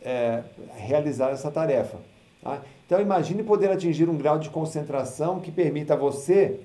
[0.02, 0.42] é,
[0.76, 1.98] realizar essa tarefa.
[2.42, 2.62] Tá?
[2.86, 6.60] Então imagine poder atingir um grau de concentração que permita a você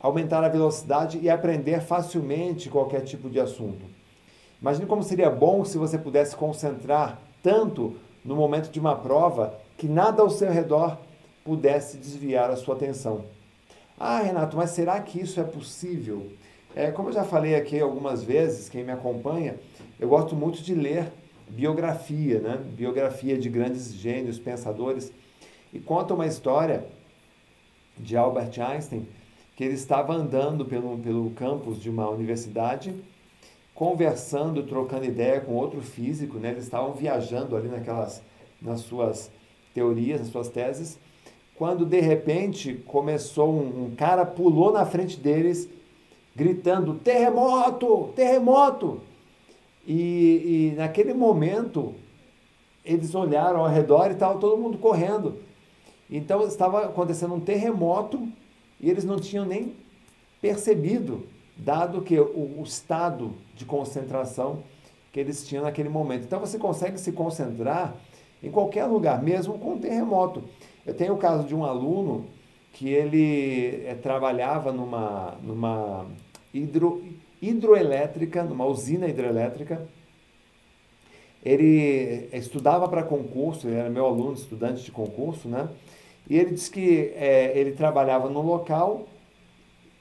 [0.00, 3.84] aumentar a velocidade e aprender facilmente qualquer tipo de assunto.
[4.60, 9.86] Imagine como seria bom se você pudesse concentrar tanto no momento de uma prova que
[9.86, 10.98] nada ao seu redor
[11.44, 13.24] pudesse desviar a sua atenção.
[13.98, 16.26] Ah, Renato, mas será que isso é possível?
[16.74, 19.56] É, como eu já falei aqui algumas vezes, quem me acompanha,
[19.98, 21.10] eu gosto muito de ler
[21.50, 22.58] biografia, né?
[22.76, 25.12] Biografia de grandes gênios, pensadores.
[25.72, 26.84] E conta uma história
[27.98, 29.06] de Albert Einstein,
[29.56, 32.94] que ele estava andando pelo, pelo campus de uma universidade,
[33.74, 36.50] conversando, trocando ideia com outro físico, né?
[36.50, 38.22] Eles estavam viajando ali naquelas,
[38.60, 39.30] nas suas
[39.74, 40.98] teorias, nas suas teses,
[41.56, 45.68] quando de repente começou um, um cara pulou na frente deles
[46.34, 49.00] gritando terremoto, terremoto.
[49.92, 51.96] E, e naquele momento
[52.84, 55.38] eles olharam ao redor e estava todo mundo correndo.
[56.08, 58.28] Então estava acontecendo um terremoto
[58.80, 59.74] e eles não tinham nem
[60.40, 61.26] percebido,
[61.56, 64.62] dado que o, o estado de concentração
[65.12, 66.22] que eles tinham naquele momento.
[66.22, 67.96] Então você consegue se concentrar
[68.40, 70.44] em qualquer lugar, mesmo com um terremoto.
[70.86, 72.26] Eu tenho o caso de um aluno
[72.74, 76.06] que ele é, trabalhava numa, numa
[76.54, 77.02] hidro,
[77.40, 79.88] hidroelétrica, numa usina hidrelétrica.
[81.42, 85.68] Ele estudava para concurso, ele era meu aluno, estudante de concurso, né?
[86.28, 89.06] E ele disse que é, ele trabalhava num local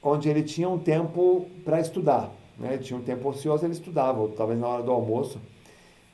[0.03, 2.31] onde ele tinha um tempo para estudar.
[2.57, 2.73] Né?
[2.73, 5.39] Ele tinha um tempo ocioso, ele estudava, talvez na hora do almoço,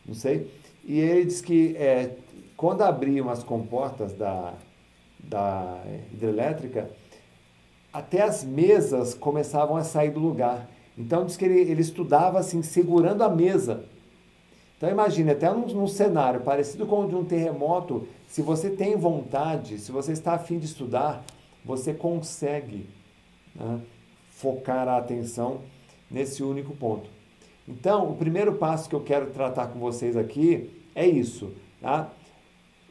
[0.06, 0.50] não sei.
[0.84, 2.16] E ele disse que é,
[2.56, 4.54] quando abriam as comportas da,
[5.20, 5.82] da
[6.14, 6.90] hidrelétrica,
[7.92, 10.70] até as mesas começavam a sair do lugar.
[10.98, 13.86] Então diz que ele, ele estudava assim, segurando a mesa.
[14.78, 18.96] Então imagine, até num, num, cenário parecido com o de um terremoto, se você tem
[18.96, 21.24] vontade, se você está afim de estudar,
[21.64, 22.88] você consegue
[23.56, 23.80] né,
[24.30, 25.62] focar a atenção
[26.10, 27.10] nesse único ponto.
[27.68, 32.12] Então, o primeiro passo que eu quero tratar com vocês aqui é isso, tá?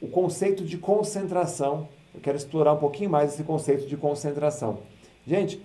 [0.00, 1.88] O conceito de concentração.
[2.12, 4.80] Eu quero explorar um pouquinho mais esse conceito de concentração.
[5.26, 5.62] Gente,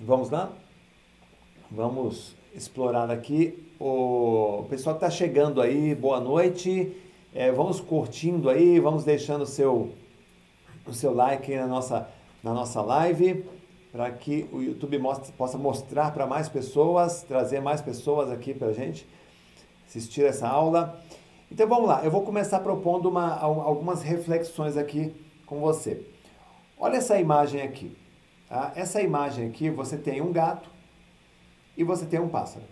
[0.00, 0.52] vamos lá?
[1.70, 5.94] Vamos explorar aqui o pessoal que está chegando aí.
[5.94, 6.94] Boa noite.
[7.34, 9.92] É, vamos curtindo aí, vamos deixando o seu,
[10.86, 12.08] o seu like na nossa,
[12.42, 13.44] na nossa live
[13.92, 18.68] para que o YouTube mostre, possa mostrar para mais pessoas, trazer mais pessoas aqui para
[18.68, 19.06] a gente
[19.86, 21.00] assistir essa aula.
[21.50, 25.14] Então vamos lá, eu vou começar propondo uma, algumas reflexões aqui
[25.46, 26.04] com você.
[26.78, 27.96] Olha essa imagem aqui.
[28.48, 28.72] Tá?
[28.76, 30.70] Essa imagem aqui, você tem um gato
[31.76, 32.64] e você tem um pássaro.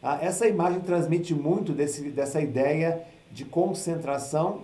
[0.00, 0.18] Tá?
[0.20, 4.62] Essa imagem transmite muito desse, dessa ideia de concentração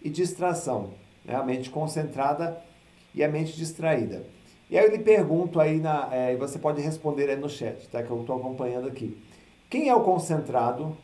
[0.00, 0.90] e distração.
[1.24, 1.34] Né?
[1.34, 2.60] A mente concentrada
[3.14, 4.24] e a mente distraída.
[4.70, 8.02] E aí eu lhe pergunto aí, na, é, você pode responder aí no chat, tá?
[8.02, 9.22] que eu estou acompanhando aqui.
[9.68, 10.96] Quem é o concentrado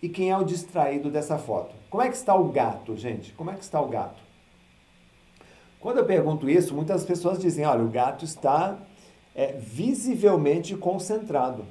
[0.00, 1.74] e quem é o distraído dessa foto?
[1.90, 3.32] Como é que está o gato, gente?
[3.32, 4.25] Como é que está o gato?
[5.86, 8.76] Quando eu pergunto isso, muitas pessoas dizem: olha, o gato está
[9.32, 11.64] é, visivelmente concentrado.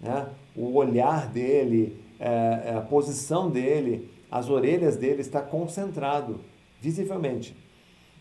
[0.00, 0.28] Né?
[0.56, 6.40] O olhar dele, é, é, a posição dele, as orelhas dele está concentrado,
[6.80, 7.54] visivelmente.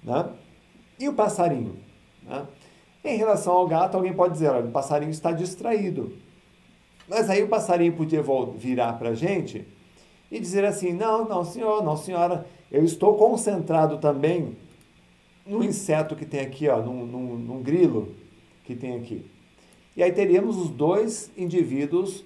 [0.04, 0.30] Né?
[1.00, 1.78] E o passarinho?
[2.22, 2.46] Né?
[3.02, 6.18] Em relação ao gato, alguém pode dizer: olha, o passarinho está distraído.
[7.08, 8.22] Mas aí o passarinho podia
[8.58, 9.66] virar para a gente
[10.30, 14.58] e dizer assim: não, não, senhor, não, senhora, eu estou concentrado também
[15.50, 18.16] no inseto que tem aqui, ó, num, num, num grilo
[18.64, 19.26] que tem aqui.
[19.98, 22.24] E aí teríamos os dois indivíduos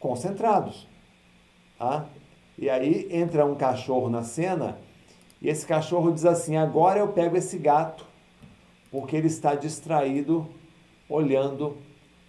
[0.00, 0.88] concentrados.
[1.78, 2.06] Tá?
[2.58, 4.78] E aí entra um cachorro na cena
[5.40, 8.04] e esse cachorro diz assim: agora eu pego esse gato,
[8.90, 10.46] porque ele está distraído
[11.08, 11.76] olhando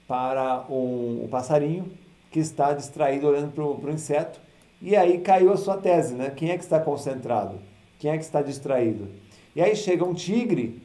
[0.07, 1.91] para um, um passarinho
[2.31, 4.39] que está distraído olhando para o inseto.
[4.79, 6.29] E aí caiu a sua tese, né?
[6.29, 7.59] Quem é que está concentrado?
[7.97, 9.22] Quem é que está distraído?
[9.55, 10.81] E aí chega um tigre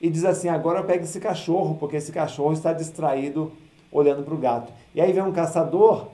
[0.00, 3.52] e diz assim: agora pega esse cachorro, porque esse cachorro está distraído
[3.90, 4.72] olhando para o gato.
[4.94, 6.08] E aí vem um caçador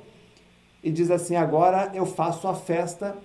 [0.82, 3.16] e diz assim: agora eu faço a festa,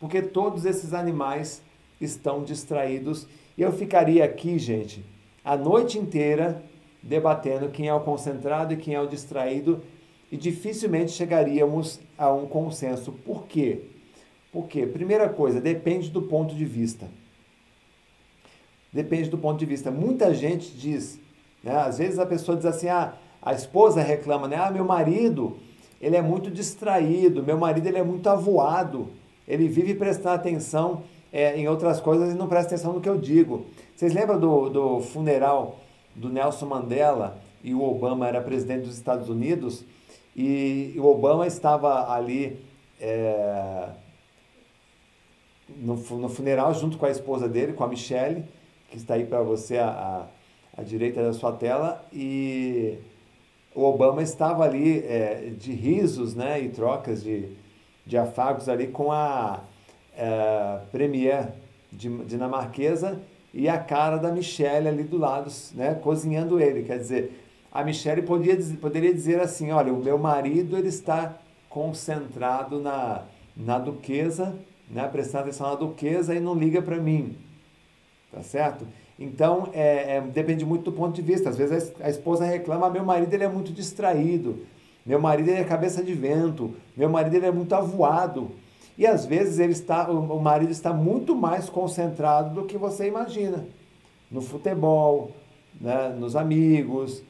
[0.00, 1.62] porque todos esses animais
[2.00, 3.26] estão distraídos.
[3.56, 5.04] E eu ficaria aqui, gente,
[5.44, 6.62] a noite inteira
[7.02, 9.82] debatendo quem é o concentrado e quem é o distraído
[10.30, 13.12] e dificilmente chegaríamos a um consenso.
[13.12, 13.82] Por quê?
[14.52, 17.08] Porque, primeira coisa, depende do ponto de vista.
[18.92, 19.90] Depende do ponto de vista.
[19.90, 21.20] Muita gente diz,
[21.62, 21.76] né?
[21.76, 24.56] às vezes a pessoa diz assim, ah, a esposa reclama, né?
[24.56, 25.58] Ah, meu marido,
[26.00, 29.08] ele é muito distraído, meu marido ele é muito avoado,
[29.46, 33.18] ele vive prestando atenção é, em outras coisas e não presta atenção no que eu
[33.18, 33.66] digo.
[33.94, 35.80] Vocês lembram do, do funeral
[36.14, 39.84] do Nelson Mandela e o Obama era presidente dos Estados Unidos?
[40.36, 42.64] E o Obama estava ali
[43.00, 43.88] é,
[45.76, 48.44] no, no funeral junto com a esposa dele, com a Michelle,
[48.90, 50.26] que está aí para você à,
[50.76, 52.98] à, direita da sua tela, e
[53.74, 57.48] o Obama estava ali é, de risos né, e trocas de,
[58.06, 59.60] de afagos ali com a
[60.16, 61.48] é, premier
[61.92, 63.20] dinamarquesa
[63.52, 66.82] e a cara da Michelle ali do lado, né, cozinhando ele.
[66.82, 71.36] Quer dizer, a Michelle podia, poderia dizer assim, olha, o meu marido ele está
[71.68, 73.22] concentrado na,
[73.56, 74.56] na duquesa,
[74.90, 77.36] né, prestando atenção na duquesa e não liga para mim.
[78.30, 78.86] Tá certo?
[79.18, 81.48] Então, é, é, depende muito do ponto de vista.
[81.48, 84.64] Às vezes a, esposa reclama, meu marido ele é muito distraído,
[85.04, 88.52] meu marido ele é cabeça de vento, meu marido ele é muito avoado.
[88.96, 93.66] E às vezes ele está, o, marido está muito mais concentrado do que você imagina.
[94.30, 95.32] No futebol,
[95.80, 97.22] né, nos amigos,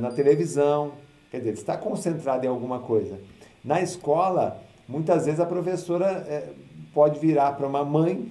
[0.00, 0.92] na televisão.
[1.30, 3.20] Quer dizer, ele está concentrado em alguma coisa.
[3.64, 6.50] Na escola, muitas vezes a professora é,
[6.94, 8.30] pode virar para uma mãe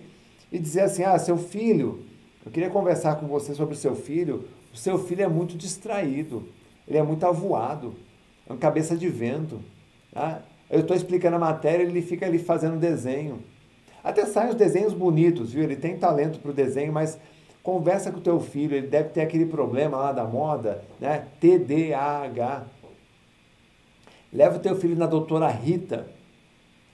[0.52, 2.05] e dizer assim: Ah, seu filho
[2.46, 4.48] eu queria conversar com você sobre o seu filho.
[4.72, 6.48] O seu filho é muito distraído,
[6.88, 7.96] ele é muito avoado,
[8.48, 9.62] é uma cabeça de vento.
[10.12, 10.42] Tá?
[10.70, 13.42] Eu estou explicando a matéria, ele fica ali fazendo desenho.
[14.04, 15.64] Até saem os desenhos bonitos, viu?
[15.64, 17.18] Ele tem talento para o desenho, mas
[17.64, 21.26] conversa com o teu filho, ele deve ter aquele problema lá da moda, né?
[21.40, 22.66] TDAH.
[24.32, 26.06] Leva o teu filho na doutora Rita,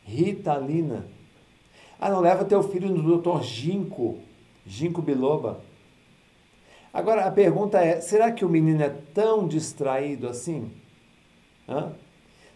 [0.06, 1.06] Rita Lina.
[2.00, 4.20] Ah, não, leva teu filho no doutor Ginkgo,
[4.72, 5.60] Ginkgo biloba.
[6.94, 10.72] Agora a pergunta é: será que o menino é tão distraído assim?
[11.68, 11.92] Hã?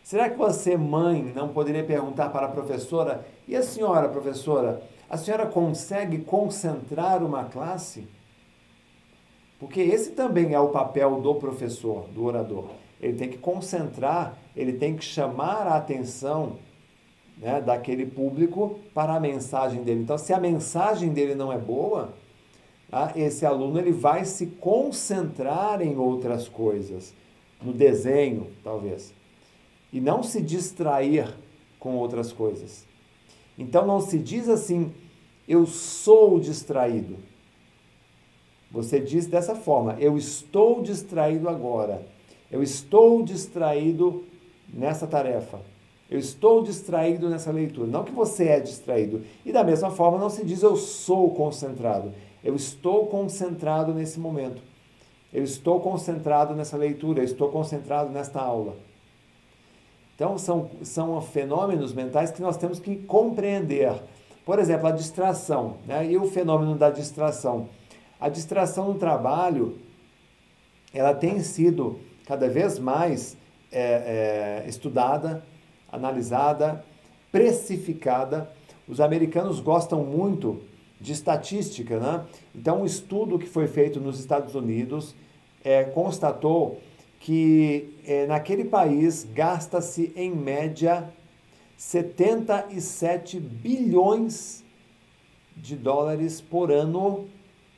[0.01, 5.17] Será que você, mãe, não poderia perguntar para a professora: e a senhora, professora, a
[5.17, 8.07] senhora consegue concentrar uma classe?
[9.59, 12.69] Porque esse também é o papel do professor, do orador.
[13.01, 16.59] Ele tem que concentrar, ele tem que chamar a atenção
[17.37, 20.01] né, daquele público para a mensagem dele.
[20.01, 22.13] Então, se a mensagem dele não é boa,
[22.89, 27.13] tá, esse aluno ele vai se concentrar em outras coisas,
[27.61, 29.13] no desenho, talvez,
[29.91, 31.33] e não se distrair
[31.79, 32.85] com outras coisas.
[33.57, 34.93] Então, não se diz assim,
[35.47, 37.17] eu sou distraído.
[38.71, 42.05] Você diz dessa forma, eu estou distraído agora.
[42.51, 44.25] Eu estou distraído
[44.73, 45.61] nessa tarefa.
[46.09, 47.87] Eu estou distraído nessa leitura.
[47.87, 49.23] Não que você é distraído.
[49.43, 52.13] E da mesma forma, não se diz eu sou concentrado.
[52.43, 54.61] Eu estou concentrado nesse momento.
[55.33, 57.21] Eu estou concentrado nessa leitura.
[57.21, 58.75] Eu estou concentrado nesta aula.
[60.13, 63.93] Então, são, são fenômenos mentais que nós temos que compreender.
[64.45, 65.77] Por exemplo, a distração.
[65.87, 66.11] Né?
[66.11, 67.67] E o fenômeno da distração?
[68.19, 69.77] A distração no trabalho,
[70.93, 73.35] ela tem sido cada vez mais
[73.71, 75.43] é, é, estudada
[75.95, 76.83] analisada,
[77.31, 78.51] precificada.
[78.87, 80.61] Os americanos gostam muito
[80.99, 82.25] de estatística, né?
[82.53, 85.15] Então, um estudo que foi feito nos Estados Unidos
[85.63, 86.79] é, constatou
[87.19, 91.09] que é, naquele país gasta-se em média
[91.77, 94.63] 77 bilhões
[95.57, 97.27] de dólares por ano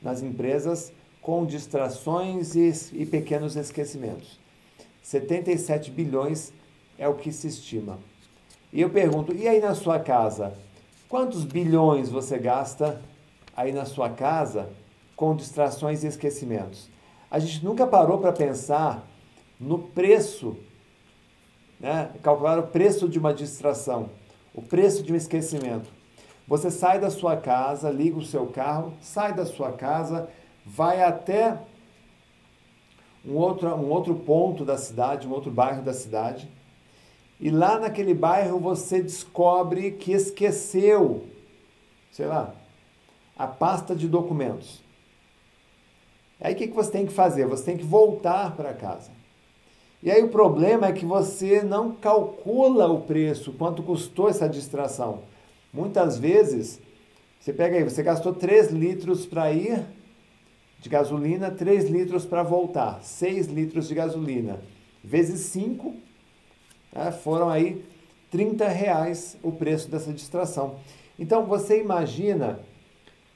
[0.02, 0.92] nas empresas
[1.22, 4.40] com distrações e, e pequenos esquecimentos.
[5.02, 6.52] 77 bilhões
[6.98, 8.00] é o que se estima.
[8.72, 10.54] E eu pergunto, e aí na sua casa?
[11.08, 13.02] Quantos bilhões você gasta
[13.56, 14.70] aí na sua casa
[15.16, 16.90] com distrações e esquecimentos?
[17.32, 19.08] A gente nunca parou para pensar
[19.60, 20.58] no preço,
[21.80, 22.12] né?
[22.22, 24.10] calcular o preço de uma distração,
[24.54, 25.90] o preço de um esquecimento.
[26.48, 30.30] Você sai da sua casa, liga o seu carro, sai da sua casa,
[30.66, 31.58] vai até
[33.26, 36.50] um outro, um outro ponto da cidade, um outro bairro da cidade,
[37.40, 41.26] e lá naquele bairro você descobre que esqueceu,
[42.12, 42.54] sei lá,
[43.38, 44.82] a pasta de documentos.
[46.42, 47.46] Aí o que, que você tem que fazer?
[47.46, 49.12] Você tem que voltar para casa.
[50.02, 55.24] E aí o problema é que você não calcula o preço, quanto custou essa distração.
[55.74, 56.80] Muitas vezes,
[57.40, 59.84] você pega aí, você gastou 3 litros para ir
[60.80, 64.60] de gasolina, 3 litros para voltar, 6 litros de gasolina,
[65.04, 65.96] vezes 5,
[66.98, 67.86] né, foram aí
[68.32, 70.80] 30 reais o preço dessa distração.
[71.20, 72.60] Então você imagina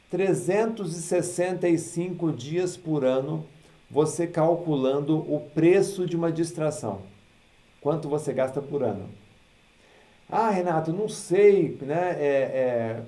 [0.09, 3.45] 365 dias por ano
[3.89, 7.01] você calculando o preço de uma distração.
[7.82, 9.09] Quanto você gasta por ano?
[10.30, 13.03] Ah, Renato, não sei né, é, é,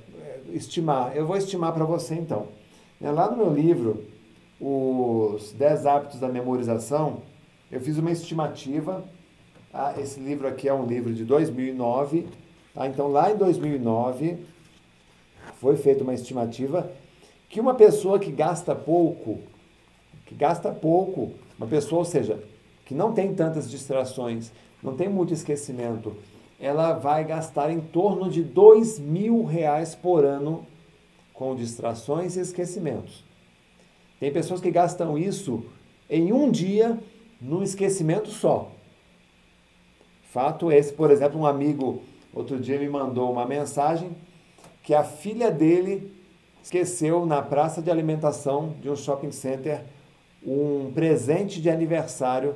[0.52, 1.16] estimar.
[1.16, 2.50] Eu vou estimar para você então.
[3.02, 4.04] É, lá no meu livro,
[4.60, 7.22] Os 10 Hábitos da Memorização,
[7.72, 9.06] eu fiz uma estimativa.
[9.74, 9.96] Tá?
[9.98, 12.28] Esse livro aqui é um livro de 2009.
[12.76, 12.88] Tá?
[12.88, 14.38] Então, lá em 2009,
[15.60, 16.92] foi feita uma estimativa
[17.50, 19.40] que uma pessoa que gasta pouco,
[20.28, 22.42] que gasta pouco, uma pessoa, ou seja,
[22.86, 24.52] que não tem tantas distrações,
[24.82, 26.16] não tem muito esquecimento,
[26.60, 30.66] ela vai gastar em torno de dois mil reais por ano
[31.34, 33.24] com distrações e esquecimentos.
[34.20, 35.66] Tem pessoas que gastam isso
[36.10, 37.00] em um dia
[37.42, 38.73] num esquecimento só.
[40.34, 42.02] Fato esse, por exemplo, um amigo
[42.34, 44.18] outro dia me mandou uma mensagem
[44.82, 46.12] que a filha dele
[46.64, 49.84] esqueceu na praça de alimentação de um shopping center
[50.44, 52.56] um presente de aniversário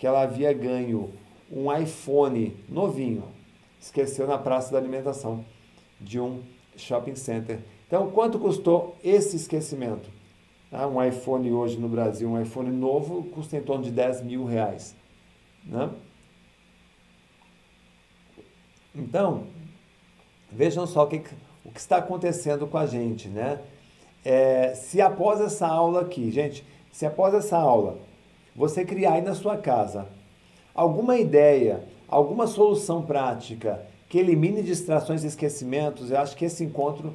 [0.00, 1.12] que ela havia ganho
[1.48, 3.22] um iPhone novinho.
[3.80, 5.44] Esqueceu na praça da alimentação
[6.00, 6.40] de um
[6.76, 7.60] shopping center.
[7.86, 10.10] Então, quanto custou esse esquecimento?
[10.72, 14.44] Ah, um iPhone hoje no Brasil, um iPhone novo, custa em torno de 10 mil
[14.44, 14.96] reais.
[15.64, 15.88] Né?
[18.94, 19.44] Então,
[20.50, 21.22] vejam só o que,
[21.64, 23.28] o que está acontecendo com a gente.
[23.28, 23.60] Né?
[24.24, 27.98] É, se após essa aula aqui, gente, se após essa aula
[28.54, 30.06] você criar aí na sua casa
[30.74, 37.14] alguma ideia, alguma solução prática que elimine distrações e esquecimentos, eu acho que esse encontro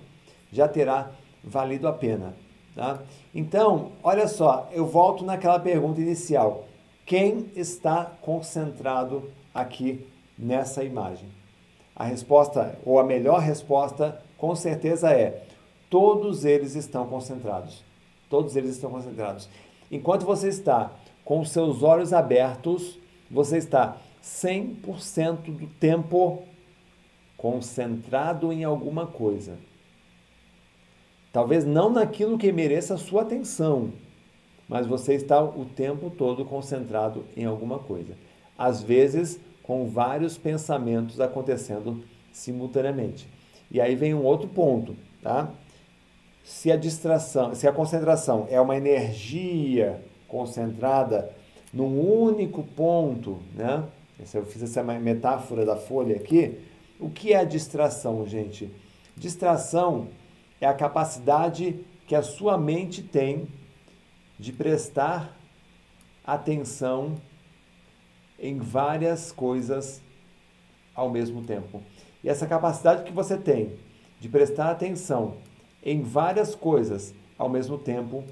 [0.52, 1.12] já terá
[1.44, 2.36] valido a pena.
[2.76, 3.00] Tá?
[3.34, 6.66] Então, olha só, eu volto naquela pergunta inicial.
[7.06, 10.06] Quem está concentrado aqui
[10.38, 11.37] nessa imagem?
[11.98, 15.44] A resposta, ou a melhor resposta, com certeza é:
[15.90, 17.84] todos eles estão concentrados.
[18.30, 19.50] Todos eles estão concentrados.
[19.92, 20.92] Enquanto você está
[21.26, 23.00] com os seus olhos abertos,
[23.32, 26.44] você está 100% do tempo
[27.36, 29.58] concentrado em alguma coisa.
[31.34, 33.92] Talvez não naquilo que mereça a sua atenção,
[34.68, 38.14] mas você está o tempo todo concentrado em alguma coisa.
[38.58, 42.02] Às vezes, com vários pensamentos acontecendo
[42.32, 43.28] simultaneamente.
[43.70, 45.52] E aí vem um outro ponto, tá?
[46.42, 51.30] Se a distração, se a concentração é uma energia concentrada
[51.74, 53.84] num único ponto, né?
[54.34, 56.58] Eu fiz essa metáfora da folha aqui.
[56.98, 58.74] O que é a distração, gente?
[59.18, 60.08] Distração
[60.62, 63.48] é a capacidade que a sua mente tem
[64.40, 65.38] de prestar
[66.26, 67.16] atenção
[68.40, 70.02] em várias coisas
[70.96, 71.82] ao mesmo tempo.
[72.24, 73.74] E essa capacidade que você tem
[74.20, 75.36] de prestar atenção
[75.84, 78.24] em várias coisas ao mesmo tempo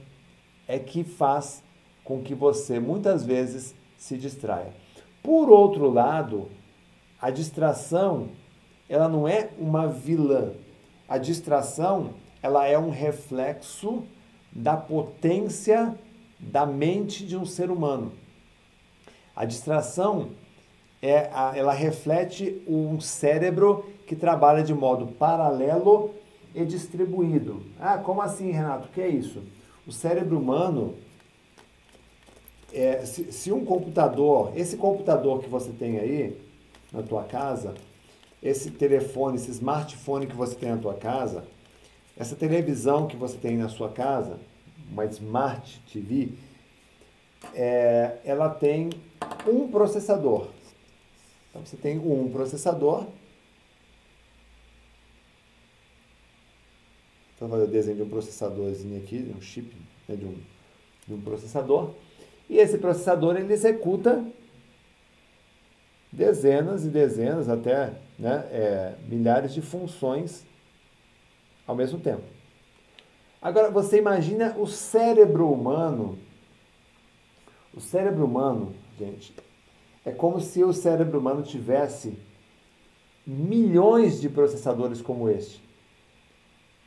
[0.68, 1.64] é que faz
[2.04, 4.74] com que você muitas vezes se distraia.
[5.22, 6.50] Por outro lado,
[7.22, 8.30] a distração,
[8.88, 10.54] ela não é uma vilã.
[11.08, 14.04] A distração, ela é um reflexo
[14.52, 15.98] da potência
[16.40, 18.12] da mente de um ser humano.
[19.36, 20.30] A distração
[21.02, 26.14] é ela reflete um cérebro que trabalha de modo paralelo
[26.54, 27.62] e distribuído.
[27.80, 28.88] Ah, como assim, Renato?
[28.88, 29.44] O que é isso?
[29.86, 30.96] O cérebro humano,
[32.74, 36.42] é, se, se um computador, esse computador que você tem aí
[36.92, 37.76] na tua casa,
[38.42, 41.46] esse telefone, esse smartphone que você tem na tua casa,
[42.18, 44.40] essa televisão que você tem na sua casa,
[44.90, 46.34] uma Smart TV,
[47.54, 48.90] é, ela tem
[49.48, 50.48] um processador.
[51.50, 53.08] Então você tem um processador.
[57.36, 59.76] Então fazer o desenho de um processadorzinho aqui, um chip
[60.08, 60.38] né, de, um,
[61.08, 61.94] de um processador.
[62.50, 64.26] E esse processador ele executa
[66.12, 70.46] dezenas e dezenas, até né, é, milhares de funções
[71.68, 72.24] ao mesmo tempo.
[73.42, 76.18] Agora, você imagina o cérebro humano.
[77.76, 79.36] O cérebro humano, gente,
[80.06, 82.18] é como se o cérebro humano tivesse
[83.28, 85.62] milhões de processadores como este.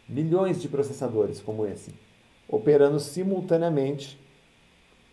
[0.09, 1.93] Milhões de processadores como esse,
[2.49, 4.19] operando simultaneamente,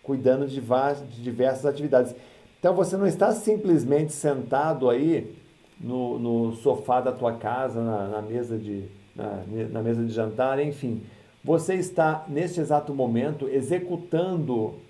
[0.02, 2.16] cuidando de, de diversas atividades.
[2.58, 5.36] Então você não está simplesmente sentado aí
[5.78, 10.58] no, no sofá da tua casa, na, na mesa de, na, na mesa de jantar,
[10.60, 11.04] enfim.
[11.44, 14.85] Você está, neste exato momento, executando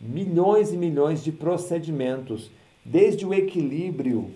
[0.00, 2.50] milhões e milhões de procedimentos,
[2.84, 4.32] desde o equilíbrio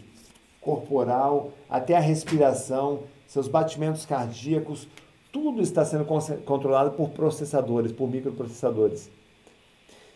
[0.61, 4.89] corporal até a respiração, seus batimentos cardíacos,
[5.33, 6.05] tudo está sendo
[6.45, 9.11] controlado por processadores, por microprocessadores.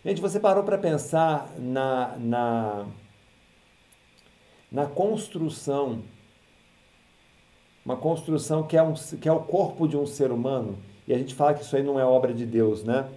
[0.04, 2.86] Gente, você parou para pensar na, na,
[4.70, 6.02] na construção,
[7.84, 10.78] uma construção que é, um, que é o corpo de um ser humano,
[11.08, 13.08] e a gente fala que isso aí não é obra de Deus, né?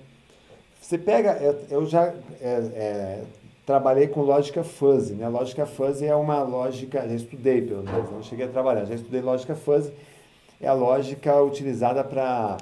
[0.82, 1.34] Você pega,
[1.70, 3.24] eu já é, é,
[3.66, 5.28] trabalhei com lógica fuzzy, né?
[5.28, 9.22] Lógica fuzzy é uma lógica, já estudei pelo menos, não cheguei a trabalhar, já estudei
[9.22, 9.92] lógica fuzzy,
[10.60, 12.58] é a lógica utilizada para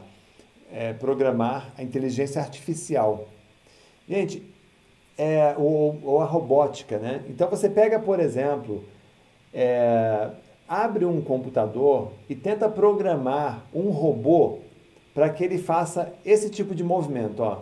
[0.74, 3.28] é, programar a inteligência artificial.
[4.10, 4.44] Gente,
[5.18, 7.24] é, ou, ou, a robótica, né?
[7.30, 8.84] Então você pega, por exemplo,
[9.54, 10.30] é,
[10.68, 14.60] abre um computador e tenta programar um robô
[15.14, 17.62] para que ele faça esse tipo de movimento, ó.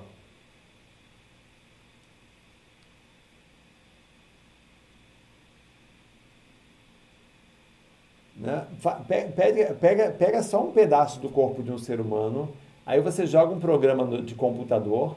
[8.45, 8.65] Né?
[9.07, 12.49] Pega, pega, pega só um pedaço do corpo de um ser humano,
[12.85, 15.15] aí você joga um programa de computador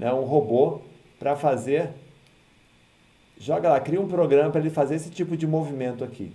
[0.00, 0.80] né, um robô
[1.18, 1.90] para fazer.
[3.38, 6.32] Joga lá, cria um programa para ele fazer esse tipo de movimento aqui.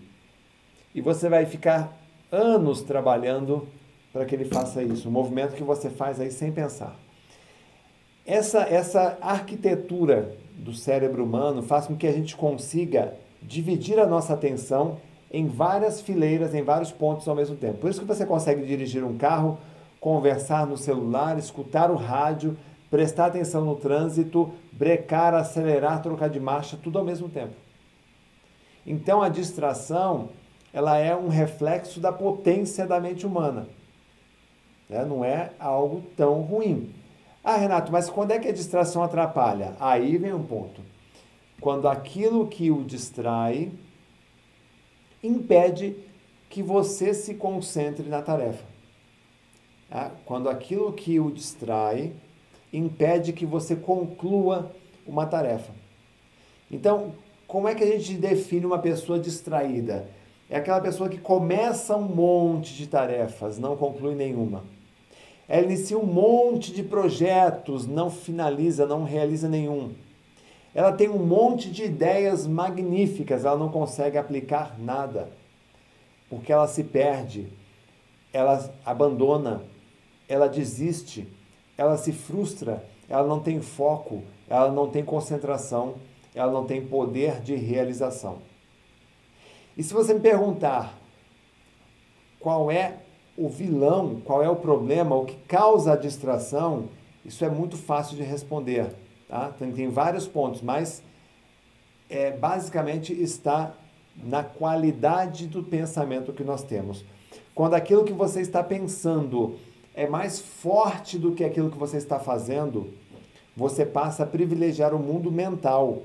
[0.93, 1.97] E você vai ficar
[2.31, 3.67] anos trabalhando
[4.13, 6.95] para que ele faça isso, um movimento que você faz aí sem pensar.
[8.25, 14.33] Essa, essa arquitetura do cérebro humano faz com que a gente consiga dividir a nossa
[14.33, 14.97] atenção
[15.31, 17.79] em várias fileiras, em vários pontos ao mesmo tempo.
[17.79, 19.57] Por isso que você consegue dirigir um carro,
[19.99, 22.57] conversar no celular, escutar o rádio,
[22.89, 27.53] prestar atenção no trânsito, brecar, acelerar, trocar de marcha, tudo ao mesmo tempo.
[28.85, 30.29] Então a distração,
[30.71, 33.67] ela é um reflexo da potência da mente humana.
[34.89, 35.03] Né?
[35.05, 36.93] Não é algo tão ruim.
[37.43, 39.75] Ah, Renato, mas quando é que a distração atrapalha?
[39.79, 40.81] Aí vem um ponto.
[41.59, 43.71] Quando aquilo que o distrai
[45.27, 45.95] impede
[46.49, 48.63] que você se concentre na tarefa.
[49.89, 50.11] Tá?
[50.25, 52.13] Quando aquilo que o distrai
[52.71, 54.71] impede que você conclua
[55.05, 55.71] uma tarefa.
[56.69, 57.13] Então,
[57.47, 60.09] como é que a gente define uma pessoa distraída?
[60.49, 64.63] É aquela pessoa que começa um monte de tarefas, não conclui nenhuma.
[65.47, 69.91] Ela inicia um monte de projetos, não finaliza, não realiza nenhum.
[70.75, 75.29] Ela tem um monte de ideias magníficas, ela não consegue aplicar nada.
[76.29, 77.47] Porque ela se perde,
[78.33, 79.63] ela abandona,
[80.27, 81.25] ela desiste,
[81.77, 85.95] ela se frustra, ela não tem foco, ela não tem concentração,
[86.33, 88.39] ela não tem poder de realização.
[89.77, 90.93] E se você me perguntar
[92.37, 92.97] qual é
[93.37, 96.89] o vilão, qual é o problema, o que causa a distração,
[97.23, 99.04] isso é muito fácil de responder.
[99.27, 99.49] Tá?
[99.49, 101.01] Tem, tem vários pontos, mas
[102.09, 103.73] é, basicamente está
[104.15, 107.03] na qualidade do pensamento que nós temos.
[107.53, 109.57] Quando aquilo que você está pensando
[109.93, 112.93] é mais forte do que aquilo que você está fazendo,
[113.55, 116.03] você passa a privilegiar o mundo mental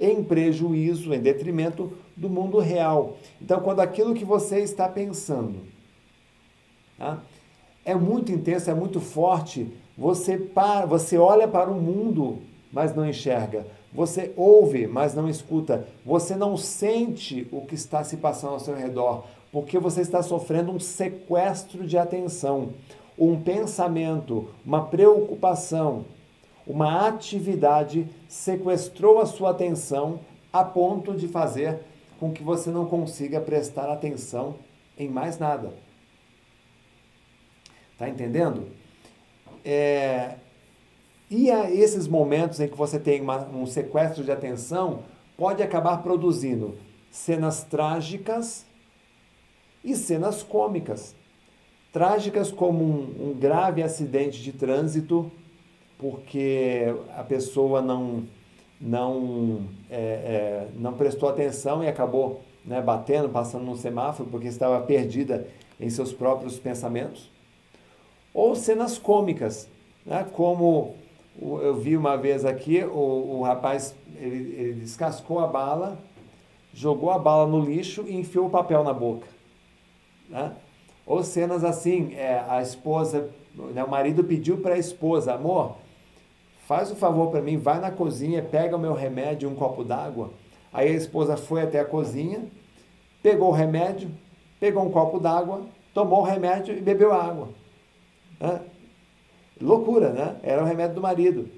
[0.00, 3.16] em prejuízo, em detrimento do mundo real.
[3.40, 5.60] Então, quando aquilo que você está pensando
[6.98, 7.22] tá,
[7.84, 12.38] é muito intenso, é muito forte, você, para, você olha para o mundo,
[12.72, 13.66] mas não enxerga.
[13.92, 15.86] Você ouve, mas não escuta.
[16.04, 19.24] Você não sente o que está se passando ao seu redor.
[19.52, 22.70] porque você está sofrendo um sequestro de atenção,
[23.18, 26.04] um pensamento, uma preocupação,
[26.64, 30.20] uma atividade sequestrou a sua atenção
[30.52, 31.80] a ponto de fazer
[32.20, 34.54] com que você não consiga prestar atenção
[34.96, 35.72] em mais nada.
[37.98, 38.68] Tá entendendo?
[39.64, 40.36] É,
[41.30, 45.04] e a esses momentos em que você tem uma, um sequestro de atenção,
[45.36, 46.76] pode acabar produzindo
[47.08, 48.66] cenas trágicas
[49.84, 51.14] e cenas cômicas.
[51.92, 55.30] Trágicas como um, um grave acidente de trânsito,
[55.98, 58.24] porque a pessoa não,
[58.80, 64.80] não, é, é, não prestou atenção e acabou né, batendo, passando no semáforo, porque estava
[64.80, 65.46] perdida
[65.78, 67.30] em seus próprios pensamentos.
[68.34, 69.68] Ou cenas cômicas,
[70.04, 70.94] né, como
[71.38, 75.98] eu vi uma vez aqui, o, o rapaz ele, ele descascou a bala,
[76.72, 79.26] jogou a bala no lixo e enfiou o papel na boca.
[80.28, 80.52] Né?
[81.06, 85.76] Ou cenas assim, é, a esposa, né, o marido pediu para a esposa, amor,
[86.66, 89.56] faz o um favor para mim, vai na cozinha, pega o meu remédio e um
[89.56, 90.30] copo d'água.
[90.72, 92.44] Aí a esposa foi até a cozinha,
[93.22, 94.10] pegou o remédio,
[94.60, 95.62] pegou um copo d'água,
[95.92, 97.48] tomou o remédio e bebeu água.
[98.38, 98.60] Né?
[99.60, 100.36] Loucura, né?
[100.42, 101.48] Era o remédio do marido.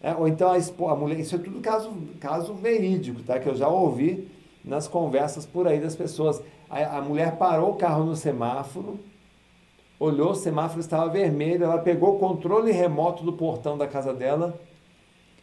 [0.00, 3.40] É, ou então a, a mulher, isso é tudo caso, caso verídico, tá?
[3.40, 4.28] Que eu já ouvi
[4.64, 6.42] nas conversas por aí das pessoas.
[6.68, 9.00] A, a mulher parou o carro no semáforo,
[9.98, 14.60] olhou, o semáforo estava vermelho, ela pegou o controle remoto do portão da casa dela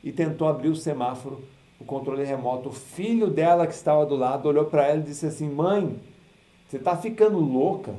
[0.04, 1.44] e tentou abrir o semáforo,
[1.80, 2.70] o controle remoto.
[2.70, 6.00] O filho dela que estava do lado olhou para ela e disse assim: Mãe,
[6.68, 7.96] você está ficando louca?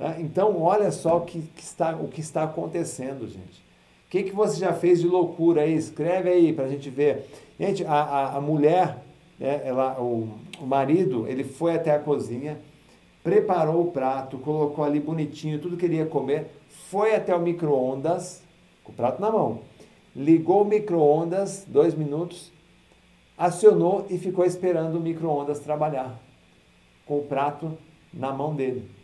[0.00, 0.16] Né?
[0.20, 3.60] Então, olha só o que, que, está, o que está acontecendo, gente.
[4.06, 5.74] O que, que você já fez de loucura aí?
[5.74, 7.28] Escreve aí para a gente ver.
[7.60, 9.04] Gente, a, a, a mulher,
[9.38, 10.26] né, ela, o,
[10.58, 12.58] o marido, ele foi até a cozinha,
[13.22, 16.50] preparou o prato, colocou ali bonitinho tudo que ele ia comer,
[16.88, 18.42] foi até o micro-ondas,
[18.82, 19.60] com o prato na mão,
[20.16, 22.50] ligou o micro-ondas, dois minutos,
[23.36, 26.18] acionou e ficou esperando o micro-ondas trabalhar,
[27.06, 27.76] com o prato
[28.12, 28.99] na mão dele.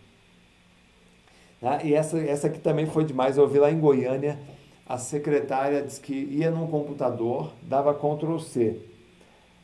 [1.60, 1.80] Né?
[1.84, 4.38] E essa, essa aqui também foi demais, eu vi lá em Goiânia,
[4.86, 8.80] a secretária disse que ia num computador, dava Ctrl C.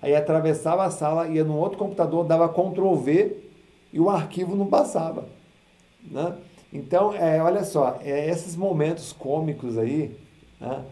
[0.00, 3.36] Aí atravessava a sala, ia num outro computador, dava Ctrl V
[3.92, 5.28] e o arquivo não passava.
[6.02, 6.36] Né?
[6.72, 10.16] Então, é, olha só, é, esses momentos cômicos aí,
[10.60, 10.84] né,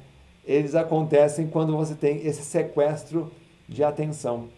[0.44, 3.32] eles acontecem quando você tem esse sequestro
[3.68, 4.48] de atenção.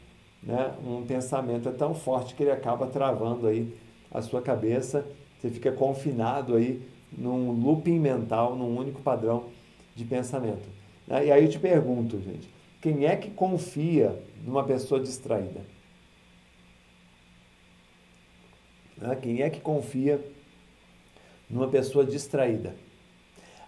[0.43, 0.73] Né?
[0.85, 3.75] Um pensamento é tão forte que ele acaba travando aí
[4.11, 5.07] a sua cabeça,
[5.43, 6.81] você fica confinado aí
[7.11, 9.47] num looping mental, num único padrão
[9.93, 10.69] de pensamento.
[11.05, 11.27] Né?
[11.27, 12.49] E aí eu te pergunto, gente,
[12.81, 15.63] quem é que confia numa pessoa distraída?
[18.97, 19.19] Né?
[19.21, 20.25] Quem é que confia
[21.51, 22.77] numa pessoa distraída?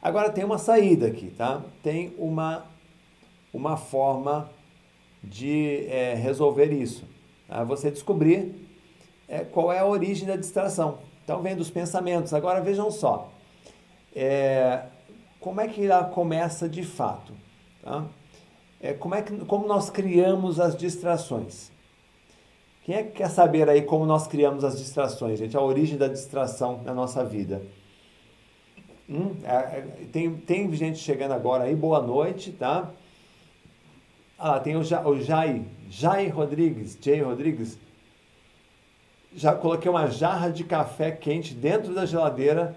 [0.00, 1.64] Agora tem uma saída aqui, tá?
[1.82, 2.66] Tem uma,
[3.52, 4.48] uma forma
[5.24, 7.04] de é, resolver isso.
[7.48, 7.64] Tá?
[7.64, 8.54] Você descobrir
[9.26, 11.00] é, qual é a origem da distração.
[11.24, 12.32] Então vem dos pensamentos.
[12.32, 13.32] Agora vejam só.
[14.14, 14.84] É,
[15.40, 17.32] como é que ela começa de fato?
[17.82, 18.04] Tá?
[18.80, 21.72] É, como, é que, como nós criamos as distrações?
[22.84, 25.56] Quem é que quer saber aí como nós criamos as distrações, gente?
[25.56, 27.62] A origem da distração na nossa vida.
[29.08, 29.80] Hum, é, é
[30.12, 32.90] tem, tem gente chegando agora aí, boa noite, tá?
[34.38, 37.78] Ah, tem o, ja, o Jai, Jai Rodrigues, Jay Rodrigues.
[39.34, 42.76] Já coloquei uma jarra de café quente dentro da geladeira,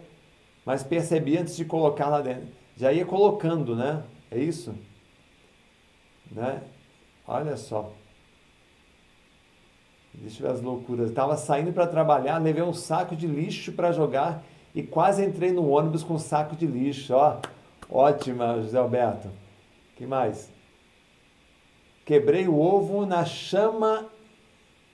[0.65, 2.47] mas percebi antes de colocar lá dentro.
[2.75, 4.03] Já ia colocando, né?
[4.31, 4.75] É isso?
[6.31, 6.61] Né?
[7.27, 7.93] Olha só.
[10.13, 11.09] Deixa eu ver as loucuras.
[11.09, 14.43] Estava saindo para trabalhar, levei um saco de lixo para jogar
[14.73, 17.13] e quase entrei no ônibus com um saco de lixo.
[17.13, 17.39] Ó,
[17.89, 19.29] ótima, José Alberto.
[19.95, 20.51] que mais?
[22.03, 24.05] Quebrei o ovo na chama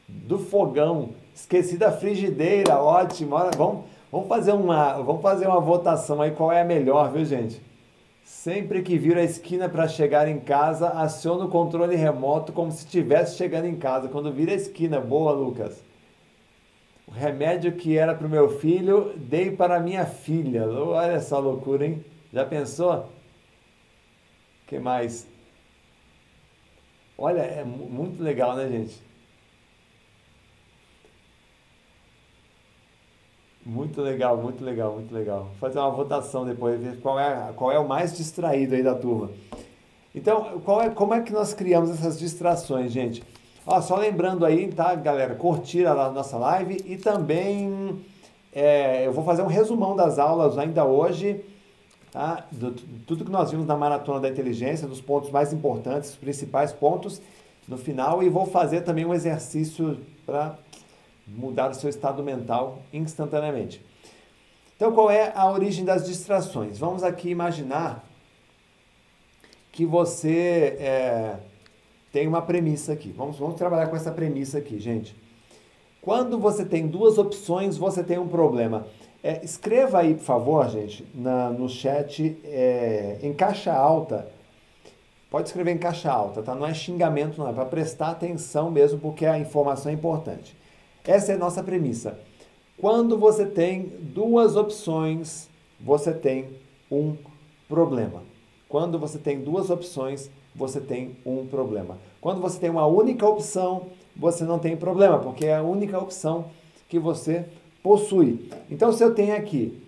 [0.07, 1.15] do fogão.
[1.33, 2.77] Esqueci da frigideira.
[2.77, 3.37] Ótimo.
[3.57, 7.61] Vamos, vamos, fazer uma, vamos fazer uma votação aí qual é a melhor, viu, gente?
[8.23, 12.85] Sempre que vira a esquina para chegar em casa, aciona o controle remoto como se
[12.85, 14.07] estivesse chegando em casa.
[14.07, 15.83] Quando vira a esquina, boa, Lucas.
[17.07, 20.67] O remédio que era para o meu filho, dei para minha filha.
[20.67, 22.03] Olha essa loucura, hein?
[22.31, 23.09] Já pensou?
[24.73, 25.27] que mais?
[27.17, 28.99] Olha, é muito legal, né, gente?
[33.65, 35.43] Muito legal, muito legal, muito legal.
[35.43, 38.93] Vou fazer uma votação depois, ver qual é, qual é o mais distraído aí da
[38.93, 39.31] turma.
[40.13, 43.23] Então, qual é, como é que nós criamos essas distrações, gente?
[43.65, 48.03] Ó, só lembrando aí, tá, galera, curtir a nossa live e também
[48.51, 51.43] é, eu vou fazer um resumão das aulas ainda hoje,
[52.11, 52.45] tá?
[52.51, 52.73] Do,
[53.07, 57.21] tudo que nós vimos na Maratona da Inteligência, dos pontos mais importantes, os principais pontos
[57.65, 60.57] no final, e vou fazer também um exercício para
[61.27, 63.83] mudar o seu estado mental instantaneamente.
[64.75, 66.77] Então, qual é a origem das distrações?
[66.77, 68.03] Vamos aqui imaginar
[69.71, 71.37] que você é,
[72.11, 73.11] tem uma premissa aqui.
[73.11, 75.15] Vamos, vamos trabalhar com essa premissa aqui, gente.
[76.01, 78.85] Quando você tem duas opções, você tem um problema.
[79.23, 84.27] É, escreva aí, por favor, gente, na, no chat é, em caixa alta.
[85.31, 86.53] Pode escrever em caixa alta, tá?
[86.53, 87.49] Não é xingamento, não.
[87.49, 90.55] É para prestar atenção mesmo, porque a informação é importante.
[91.05, 92.17] Essa é a nossa premissa.
[92.77, 95.49] Quando você tem duas opções,
[95.79, 96.49] você tem
[96.89, 97.15] um
[97.67, 98.23] problema.
[98.69, 101.97] Quando você tem duas opções, você tem um problema.
[102.21, 106.45] Quando você tem uma única opção, você não tem problema, porque é a única opção
[106.87, 107.45] que você
[107.81, 108.49] possui.
[108.69, 109.81] Então, se eu tenho aqui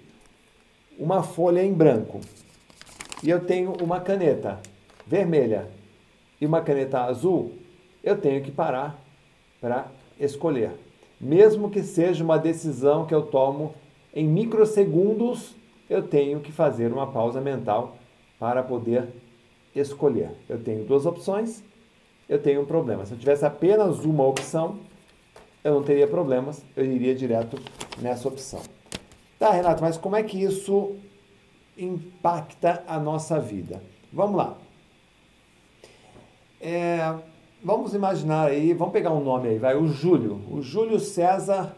[1.00, 2.20] uma folha em branco
[3.24, 4.60] e eu tenho uma caneta
[5.08, 5.70] vermelha
[6.42, 7.54] e uma caneta azul,
[8.04, 9.00] eu tenho que parar
[9.62, 9.88] para
[10.20, 10.85] escolher.
[11.20, 13.74] Mesmo que seja uma decisão que eu tomo
[14.14, 15.56] em microsegundos,
[15.90, 17.98] eu tenho que fazer uma pausa mental
[18.40, 19.08] para poder
[19.76, 20.32] escolher.
[20.48, 21.64] Eu tenho duas opções,
[22.28, 23.06] eu tenho um problema.
[23.06, 24.80] Se eu tivesse apenas uma opção,
[25.64, 27.58] eu não teria problemas, eu iria direto
[28.00, 28.62] nessa opção.
[29.38, 30.96] Tá, Renato, mas como é que isso
[31.78, 33.82] impacta a nossa vida?
[34.12, 34.58] Vamos lá.
[36.62, 37.14] É,
[37.66, 40.40] vamos imaginar aí, vamos pegar um nome aí, vai, o Júlio.
[40.52, 41.76] O Júlio César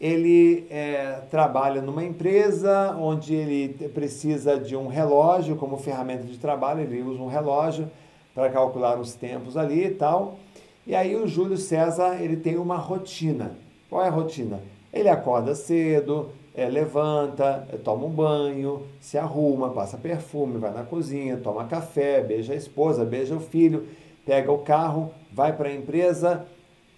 [0.00, 6.80] ele é, trabalha numa empresa onde ele precisa de um relógio como ferramenta de trabalho,
[6.80, 7.88] ele usa um relógio
[8.34, 10.38] para calcular os tempos ali e tal.
[10.84, 13.52] E aí o Júlio César ele tem uma rotina.
[13.88, 14.60] Qual é a rotina?
[14.92, 20.82] Ele acorda cedo, é, levanta, é, toma um banho, se arruma, passa perfume, vai na
[20.82, 23.86] cozinha, toma café, beija a esposa, beija o filho,
[24.26, 26.46] pega o carro, vai para a empresa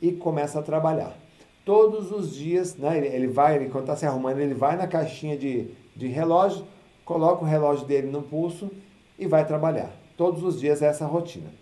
[0.02, 1.16] e começa a trabalhar
[1.68, 2.96] todos os dias, né?
[2.96, 6.64] Ele, ele vai, ele, quando está se arrumando, ele vai na caixinha de, de relógio,
[7.04, 8.70] coloca o relógio dele no pulso
[9.18, 9.90] e vai trabalhar.
[10.16, 11.52] Todos os dias é essa rotina.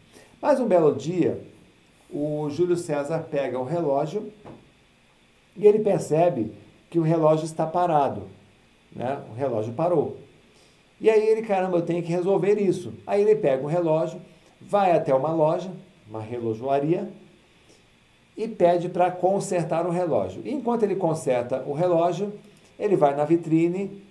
[0.40, 1.42] Mas um belo dia,
[2.08, 4.30] o Júlio César pega o relógio
[5.56, 6.52] e ele percebe
[6.88, 8.28] que o relógio está parado.
[8.94, 9.20] Né?
[9.32, 10.18] O relógio parou.
[11.00, 12.94] E aí ele, caramba, eu tenho que resolver isso.
[13.04, 14.20] Aí ele pega o relógio,
[14.60, 15.70] vai até uma loja,
[16.08, 17.08] uma relojoaria,
[18.36, 20.42] e pede para consertar o relógio.
[20.44, 22.32] E enquanto ele conserta o relógio,
[22.78, 24.02] ele vai na vitrine,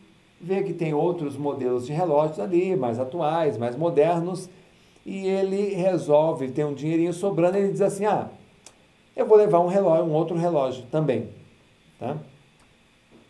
[0.41, 4.49] vê que tem outros modelos de relógios ali, mais atuais, mais modernos,
[5.05, 8.29] e ele resolve, tem um dinheirinho sobrando, ele diz assim: "Ah,
[9.15, 11.29] eu vou levar um relógio, um outro relógio também",
[11.99, 12.17] tá?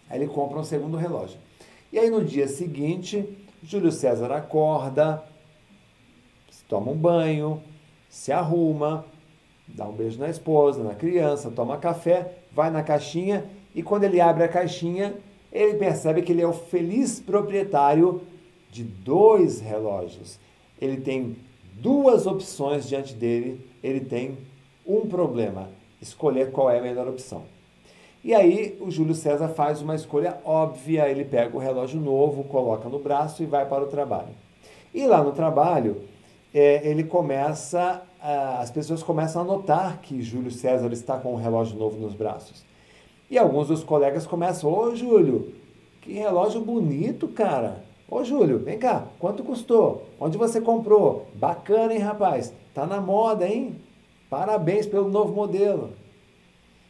[0.09, 1.37] Aí ele compra um segundo relógio.
[1.91, 3.27] E aí no dia seguinte,
[3.61, 5.21] Júlio César acorda,
[6.67, 7.61] toma um banho,
[8.09, 9.05] se arruma,
[9.67, 13.45] dá um beijo na esposa, na criança, toma café, vai na caixinha
[13.75, 15.13] e quando ele abre a caixinha,
[15.51, 18.21] ele percebe que ele é o feliz proprietário
[18.71, 20.39] de dois relógios.
[20.79, 21.35] Ele tem
[21.73, 24.37] duas opções diante dele, ele tem
[24.85, 25.69] um problema:
[26.01, 27.43] escolher qual é a melhor opção.
[28.23, 32.89] E aí o Júlio César faz uma escolha óbvia, ele pega o relógio novo, coloca
[32.89, 34.33] no braço e vai para o trabalho.
[34.93, 36.01] E lá no trabalho,
[36.55, 38.01] é, ele começa
[38.59, 42.65] as pessoas começam a notar que Júlio César está com um relógio novo nos braços.
[43.29, 45.53] E alguns dos colegas começam: Ô Júlio,
[46.01, 47.83] que relógio bonito, cara.
[48.09, 50.07] Ô Júlio, vem cá, quanto custou?
[50.19, 51.27] Onde você comprou?
[51.35, 52.51] Bacana, hein, rapaz?
[52.73, 53.79] Tá na moda, hein?
[54.27, 55.91] Parabéns pelo novo modelo.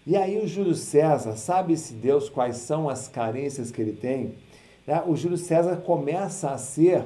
[0.07, 4.35] E aí o Júlio César, sabe-se Deus quais são as carências que ele tem?
[4.87, 5.03] Né?
[5.05, 7.03] O Júlio César começa a ser,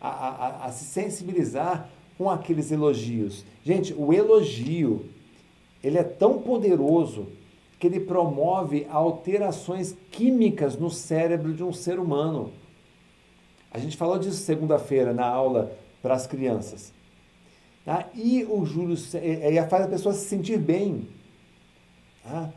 [0.00, 3.44] a, a, a se sensibilizar com aqueles elogios.
[3.64, 5.06] Gente, o elogio,
[5.82, 7.28] ele é tão poderoso
[7.78, 12.52] que ele promove alterações químicas no cérebro de um ser humano.
[13.70, 16.92] A gente falou disso segunda-feira na aula para as crianças.
[17.84, 18.08] Tá?
[18.14, 21.08] E o Júlio ele faz a pessoa se sentir bem.
[22.22, 22.50] Tá?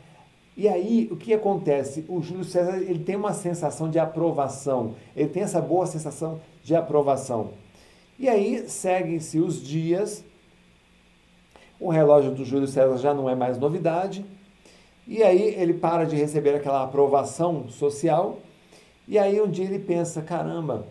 [0.56, 2.04] E aí, o que acontece?
[2.08, 4.94] O Júlio César ele tem uma sensação de aprovação.
[5.14, 7.50] Ele tem essa boa sensação de aprovação.
[8.18, 10.24] E aí seguem-se os dias,
[11.78, 14.24] o relógio do Júlio César já não é mais novidade,
[15.06, 18.40] e aí ele para de receber aquela aprovação social,
[19.06, 20.86] e aí um dia ele pensa, caramba,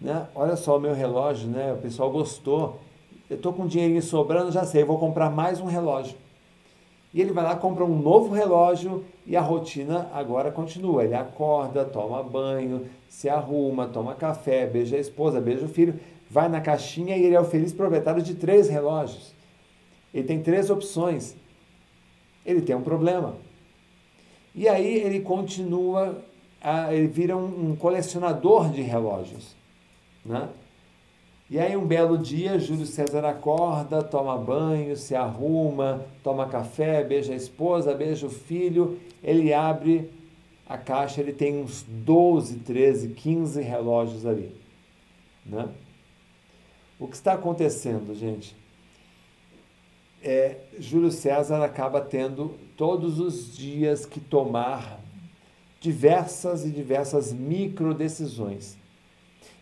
[0.00, 2.80] né, olha só o meu relógio, né, o pessoal gostou,
[3.28, 6.16] eu estou com dinheirinho sobrando, já sei, vou comprar mais um relógio.
[7.14, 11.04] E ele vai lá, compra um novo relógio e a rotina agora continua.
[11.04, 16.00] Ele acorda, toma banho, se arruma, toma café, beija a esposa, beija o filho,
[16.32, 19.34] vai na caixinha e ele é o feliz proprietário de três relógios.
[20.14, 21.36] Ele tem três opções.
[22.44, 23.36] Ele tem um problema.
[24.54, 26.24] E aí ele continua,
[26.58, 29.54] a, ele vira um, um colecionador de relógios.
[30.24, 30.48] Né?
[31.50, 37.34] E aí um belo dia, Júlio César acorda, toma banho, se arruma, toma café, beija
[37.34, 40.10] a esposa, beija o filho, ele abre
[40.66, 44.56] a caixa, ele tem uns 12, 13, 15 relógios ali.
[45.44, 45.68] Né?
[47.02, 48.54] O que está acontecendo, gente?
[50.22, 55.00] É, Júlio César acaba tendo todos os dias que tomar
[55.80, 58.78] diversas e diversas micro decisões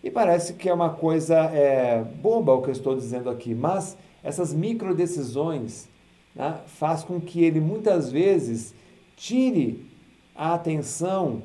[0.03, 3.97] e parece que é uma coisa é, boba o que eu estou dizendo aqui, mas
[4.22, 5.88] essas micro decisões
[6.34, 8.74] né, faz com que ele muitas vezes
[9.16, 9.86] tire
[10.34, 11.43] a atenção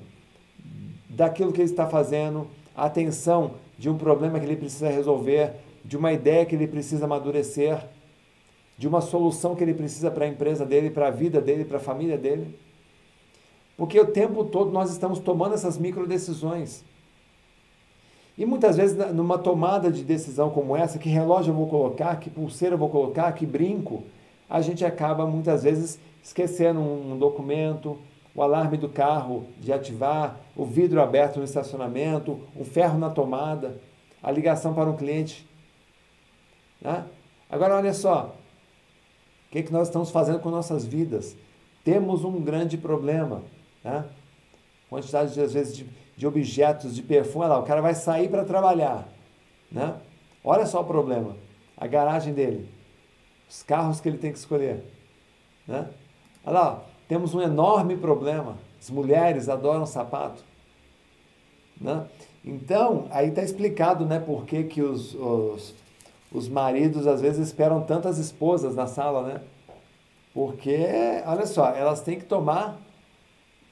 [1.09, 5.53] daquilo que ele está fazendo, a atenção de um problema que ele precisa resolver,
[5.85, 7.77] de uma ideia que ele precisa amadurecer,
[8.77, 11.77] de uma solução que ele precisa para a empresa dele, para a vida dele, para
[11.77, 12.59] a família dele.
[13.77, 16.83] Porque o tempo todo nós estamos tomando essas micro decisões.
[18.37, 22.29] E muitas vezes, numa tomada de decisão como essa, que relógio eu vou colocar, que
[22.29, 24.03] pulseira eu vou colocar, que brinco,
[24.49, 27.97] a gente acaba muitas vezes esquecendo um documento,
[28.33, 33.79] o alarme do carro de ativar, o vidro aberto no estacionamento, o ferro na tomada,
[34.21, 35.47] a ligação para um cliente.
[36.85, 37.05] Né?
[37.49, 38.35] Agora, olha só,
[39.47, 41.35] o que, é que nós estamos fazendo com nossas vidas?
[41.83, 43.43] Temos um grande problema.
[43.83, 44.05] Né?
[44.89, 47.45] Quantidade, às vezes, de de objetos de perfume.
[47.45, 49.07] Olha lá, o cara vai sair para trabalhar.
[49.71, 49.95] Né?
[50.43, 51.35] Olha só o problema.
[51.77, 52.69] A garagem dele.
[53.49, 54.83] Os carros que ele tem que escolher.
[55.67, 55.87] Né?
[56.45, 58.57] Olha lá, temos um enorme problema.
[58.79, 60.43] As mulheres adoram sapato.
[61.79, 62.05] Né?
[62.43, 65.73] Então, aí está explicado né, por que, que os, os,
[66.35, 69.41] os maridos às vezes esperam tantas esposas na sala, né?
[70.33, 70.77] Porque,
[71.25, 72.77] olha só, elas têm que tomar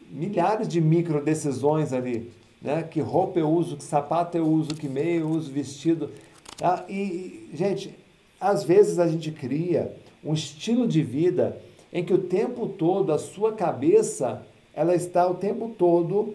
[0.09, 2.83] milhares de micro decisões ali, né?
[2.83, 6.09] Que roupa eu uso, que sapato eu uso, que meia eu uso, vestido.
[6.57, 6.85] Tá?
[6.87, 7.97] E, gente,
[8.39, 9.93] às vezes a gente cria
[10.23, 11.57] um estilo de vida
[11.91, 16.33] em que o tempo todo a sua cabeça ela está o tempo todo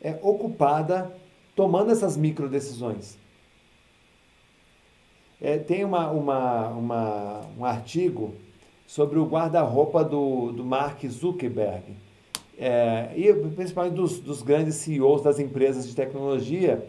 [0.00, 1.10] é, ocupada
[1.56, 3.19] tomando essas micro decisões.
[5.40, 8.34] É, tem uma, uma, uma, um artigo
[8.86, 11.84] sobre o guarda-roupa do, do Mark Zuckerberg
[12.60, 16.86] é, e principalmente dos, dos grandes CEOs das empresas de tecnologia,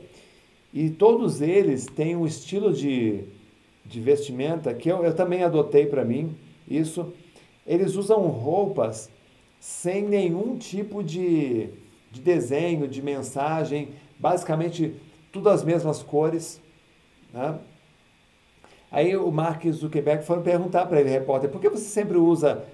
[0.74, 3.24] e todos eles têm um estilo de,
[3.86, 6.36] de vestimenta que eu, eu também adotei para mim,
[6.68, 7.14] isso.
[7.66, 9.10] Eles usam roupas
[9.62, 11.70] sem nenhum tipo de,
[12.12, 13.90] de desenho, de mensagem,
[14.20, 14.94] basicamente
[15.32, 16.62] tudo as mesmas cores.
[17.34, 17.58] Né?
[18.92, 22.66] Aí o Mark Zuckerberg foi perguntar para ele, repórter, por que você sempre usa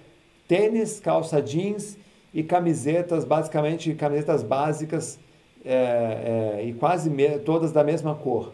[0.47, 1.95] tênis, calça jeans
[2.33, 5.19] e camisetas, basicamente camisetas básicas
[5.63, 7.11] é, é, e quase
[7.45, 8.53] todas da mesma cor.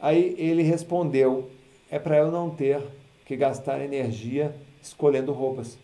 [0.00, 1.48] Aí ele respondeu:
[1.90, 2.82] é para eu não ter
[3.24, 5.78] que gastar energia escolhendo roupas.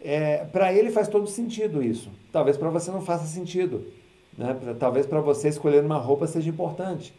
[0.00, 2.10] É, para ele faz todo sentido isso.
[2.30, 3.92] Talvez para você não faça sentido.
[4.36, 4.56] Né?
[4.78, 7.14] Talvez para você escolher uma roupa seja importante.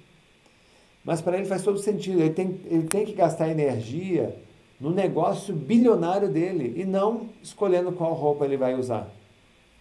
[1.03, 2.21] Mas para ele faz todo sentido.
[2.21, 4.35] Ele tem, ele tem que gastar energia
[4.79, 9.07] no negócio bilionário dele e não escolhendo qual roupa ele vai usar.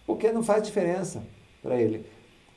[0.05, 1.23] Porque não faz diferença
[1.61, 2.05] para ele.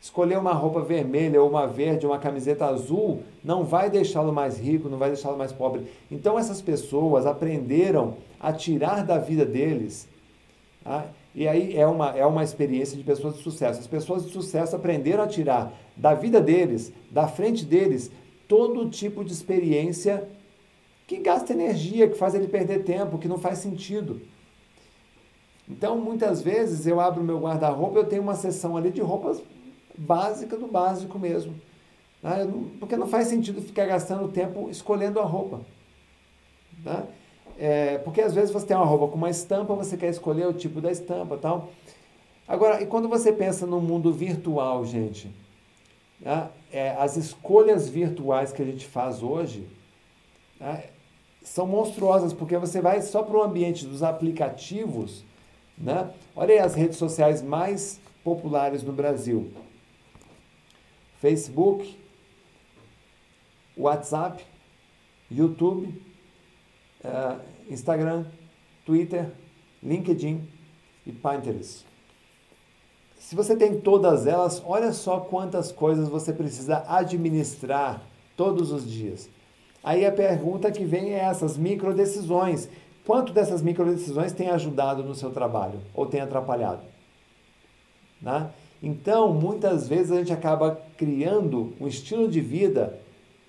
[0.00, 4.88] Escolher uma roupa vermelha ou uma verde, uma camiseta azul, não vai deixá-lo mais rico,
[4.88, 5.86] não vai deixá-lo mais pobre.
[6.10, 10.08] Então essas pessoas aprenderam a tirar da vida deles.
[10.82, 11.06] Tá?
[11.34, 13.78] E aí é uma, é uma experiência de pessoas de sucesso.
[13.78, 18.10] As pessoas de sucesso aprenderam a tirar da vida deles, da frente deles,
[18.52, 20.28] todo tipo de experiência
[21.06, 24.20] que gasta energia, que faz ele perder tempo, que não faz sentido.
[25.66, 29.42] Então, muitas vezes eu abro meu guarda-roupa, eu tenho uma seção ali de roupas
[29.96, 31.54] básica do básico mesmo.
[32.22, 32.46] Né?
[32.78, 35.62] Porque não faz sentido ficar gastando tempo escolhendo a roupa.
[36.84, 37.06] Né?
[37.58, 40.52] É, porque às vezes você tem uma roupa com uma estampa, você quer escolher o
[40.52, 41.70] tipo da estampa tal.
[42.46, 45.30] Agora, e quando você pensa no mundo virtual, gente,
[46.22, 46.48] né?
[46.72, 49.68] é, as escolhas virtuais que a gente faz hoje,
[50.58, 50.84] né?
[51.42, 55.24] são monstruosas, porque você vai só para o ambiente dos aplicativos,
[55.76, 56.12] né?
[56.36, 59.52] Olha aí as redes sociais mais populares no Brasil.
[61.20, 61.98] Facebook,
[63.76, 64.44] WhatsApp,
[65.30, 66.00] YouTube,
[67.04, 68.26] uh, Instagram,
[68.86, 69.32] Twitter,
[69.82, 70.46] LinkedIn
[71.04, 71.84] e Pinterest.
[73.32, 78.02] Se você tem todas elas, olha só quantas coisas você precisa administrar
[78.36, 79.26] todos os dias.
[79.82, 82.68] Aí a pergunta que vem é essas micro decisões.
[83.06, 86.82] Quanto dessas micro decisões tem ajudado no seu trabalho ou tem atrapalhado?
[88.20, 88.50] Né?
[88.82, 93.00] Então, muitas vezes a gente acaba criando um estilo de vida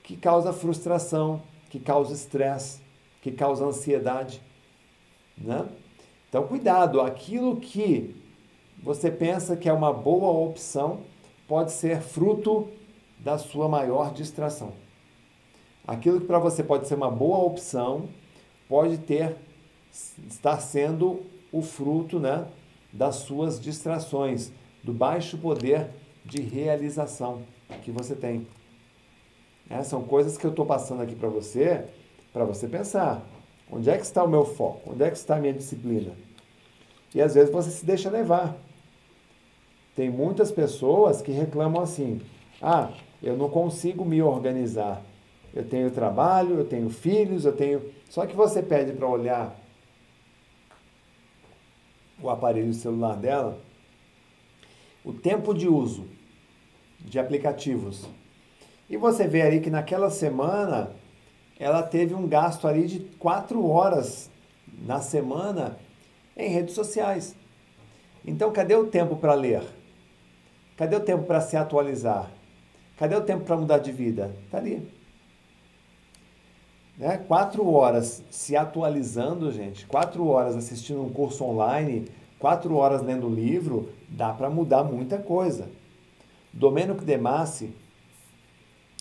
[0.02, 2.80] que causa frustração, que causa estresse,
[3.22, 4.42] que causa ansiedade.
[5.38, 5.66] Né?
[6.30, 8.23] Então, cuidado, aquilo que
[8.84, 11.02] você pensa que é uma boa opção
[11.48, 12.68] pode ser fruto
[13.18, 14.74] da sua maior distração.
[15.88, 18.10] Aquilo que para você pode ser uma boa opção
[18.68, 19.38] pode ter
[20.28, 21.22] estar sendo
[21.52, 22.46] o fruto, né,
[22.92, 24.52] das suas distrações,
[24.84, 25.90] do baixo poder
[26.26, 27.44] de realização
[27.84, 28.46] que você tem.
[29.70, 31.86] É, são coisas que eu estou passando aqui para você,
[32.34, 33.24] para você pensar.
[33.72, 34.92] Onde é que está o meu foco?
[34.92, 36.14] Onde é que está a minha disciplina?
[37.16, 38.56] E às vezes você se deixa levar.
[39.96, 42.22] Tem muitas pessoas que reclamam assim:
[42.62, 42.92] ah,
[43.22, 45.02] eu não consigo me organizar.
[45.54, 47.82] Eu tenho trabalho, eu tenho filhos, eu tenho.
[48.10, 49.60] Só que você pede para olhar
[52.22, 53.60] o aparelho celular dela,
[55.04, 56.08] o tempo de uso
[57.00, 58.08] de aplicativos.
[58.90, 60.92] E você vê aí que naquela semana
[61.60, 64.30] ela teve um gasto ali de quatro horas
[64.86, 65.78] na semana
[66.36, 67.36] em redes sociais.
[68.26, 69.64] Então, cadê o tempo para ler?
[70.78, 72.32] Cadê o tempo para se atualizar?
[72.98, 74.36] Cadê o tempo para mudar de vida?
[74.46, 74.88] Está ali.
[76.98, 77.18] Né?
[77.28, 82.08] Quatro horas se atualizando, gente, quatro horas assistindo um curso online,
[82.40, 85.70] quatro horas lendo livro, dá para mudar muita coisa.
[86.52, 87.74] Domênico De Massi,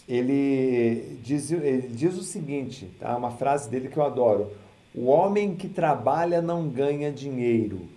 [0.09, 3.17] ele diz, ele diz o seguinte, tá?
[3.17, 4.53] uma frase dele que eu adoro.
[4.95, 7.89] O homem que trabalha não ganha dinheiro.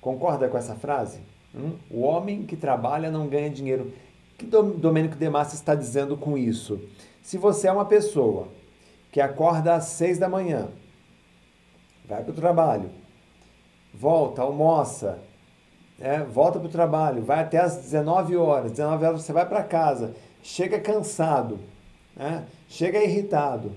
[0.00, 1.20] Concorda com essa frase?
[1.54, 1.72] Hum?
[1.90, 3.92] O homem que trabalha não ganha dinheiro.
[4.34, 6.80] O que Domênico De Massa está dizendo com isso?
[7.22, 8.48] Se você é uma pessoa
[9.12, 10.68] que acorda às seis da manhã,
[12.08, 12.90] vai para o trabalho,
[13.92, 15.18] volta, almoça,
[16.00, 19.62] é, volta para o trabalho, vai até às 19 horas, 19 horas você vai para
[19.62, 21.58] casa, chega cansado,
[22.16, 22.46] né?
[22.68, 23.72] chega irritado,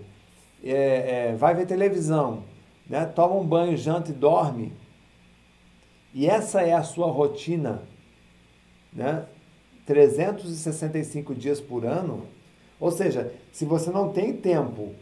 [0.64, 2.44] é, é, vai ver televisão,
[2.90, 3.06] né?
[3.06, 4.72] toma um banho, janta e dorme,
[6.14, 7.82] e essa é a sua rotina,
[8.92, 9.26] né?
[9.86, 12.26] 365 dias por ano,
[12.80, 14.94] ou seja, se você não tem tempo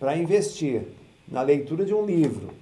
[0.00, 0.88] para investir
[1.26, 2.54] na leitura de um livro,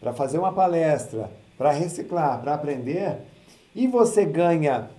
[0.00, 3.18] para fazer uma palestra, para reciclar, para aprender,
[3.74, 4.90] e você ganha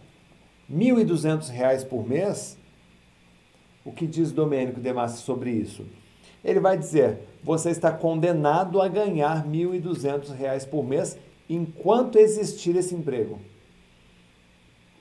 [0.70, 2.58] R$ 1.200 por mês,
[3.84, 5.86] o que diz Domênico Demassi sobre isso?
[6.44, 11.18] Ele vai dizer: você está condenado a ganhar R$ 1.200 por mês
[11.56, 13.40] enquanto existir esse emprego.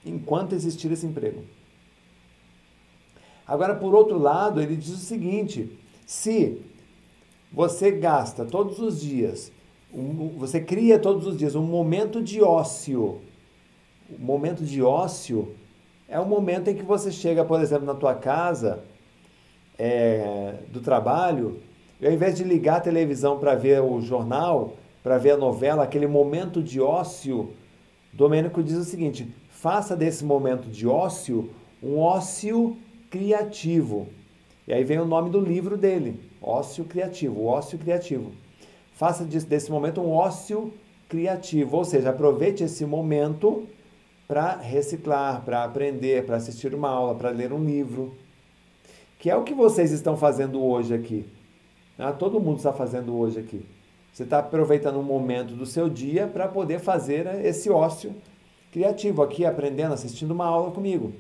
[0.05, 1.45] Enquanto existir esse emprego.
[3.47, 6.61] Agora, por outro lado, ele diz o seguinte: se
[7.53, 9.53] você gasta todos os dias,
[9.93, 13.21] um, você cria todos os dias um momento de ócio,
[14.09, 15.55] o momento de ócio
[16.09, 18.83] é o momento em que você chega, por exemplo, na tua casa
[19.79, 21.61] é, do trabalho,
[22.01, 25.83] e ao invés de ligar a televisão para ver o jornal, para ver a novela,
[25.83, 27.51] aquele momento de ócio,
[28.13, 31.51] Domênico diz o seguinte: faça desse momento de ócio
[31.83, 32.77] um ócio
[33.11, 34.09] criativo.
[34.67, 38.33] E aí vem o nome do livro dele, Ócio Criativo, Ócio Criativo.
[38.93, 40.73] Faça desse momento um ócio
[41.09, 43.67] criativo, ou seja, aproveite esse momento
[44.29, 48.15] para reciclar, para aprender, para assistir uma aula, para ler um livro,
[49.19, 51.27] que é o que vocês estão fazendo hoje aqui.
[51.99, 53.67] Ah, todo mundo está fazendo hoje aqui.
[54.13, 58.15] Você está aproveitando um momento do seu dia para poder fazer esse ócio
[58.73, 61.13] criativo aqui, aprendendo, assistindo uma aula comigo.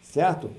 [0.00, 0.50] Certo?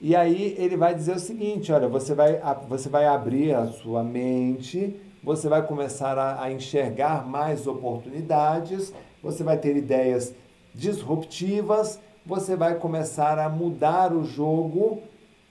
[0.00, 4.02] E aí ele vai dizer o seguinte: olha, você vai, você vai abrir a sua
[4.02, 10.34] mente, você vai começar a, a enxergar mais oportunidades, você vai ter ideias
[10.74, 15.02] disruptivas, você vai começar a mudar o jogo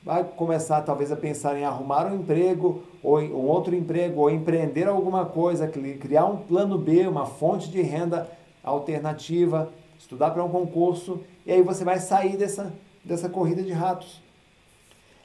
[0.03, 4.87] vai começar talvez a pensar em arrumar um emprego ou um outro emprego ou empreender
[4.87, 8.29] alguma coisa, criar um plano B, uma fonte de renda
[8.63, 12.73] alternativa, estudar para um concurso e aí você vai sair dessa,
[13.03, 14.21] dessa corrida de ratos.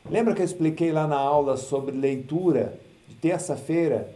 [0.08, 4.10] Lembra que eu expliquei lá na aula sobre leitura de terça-feira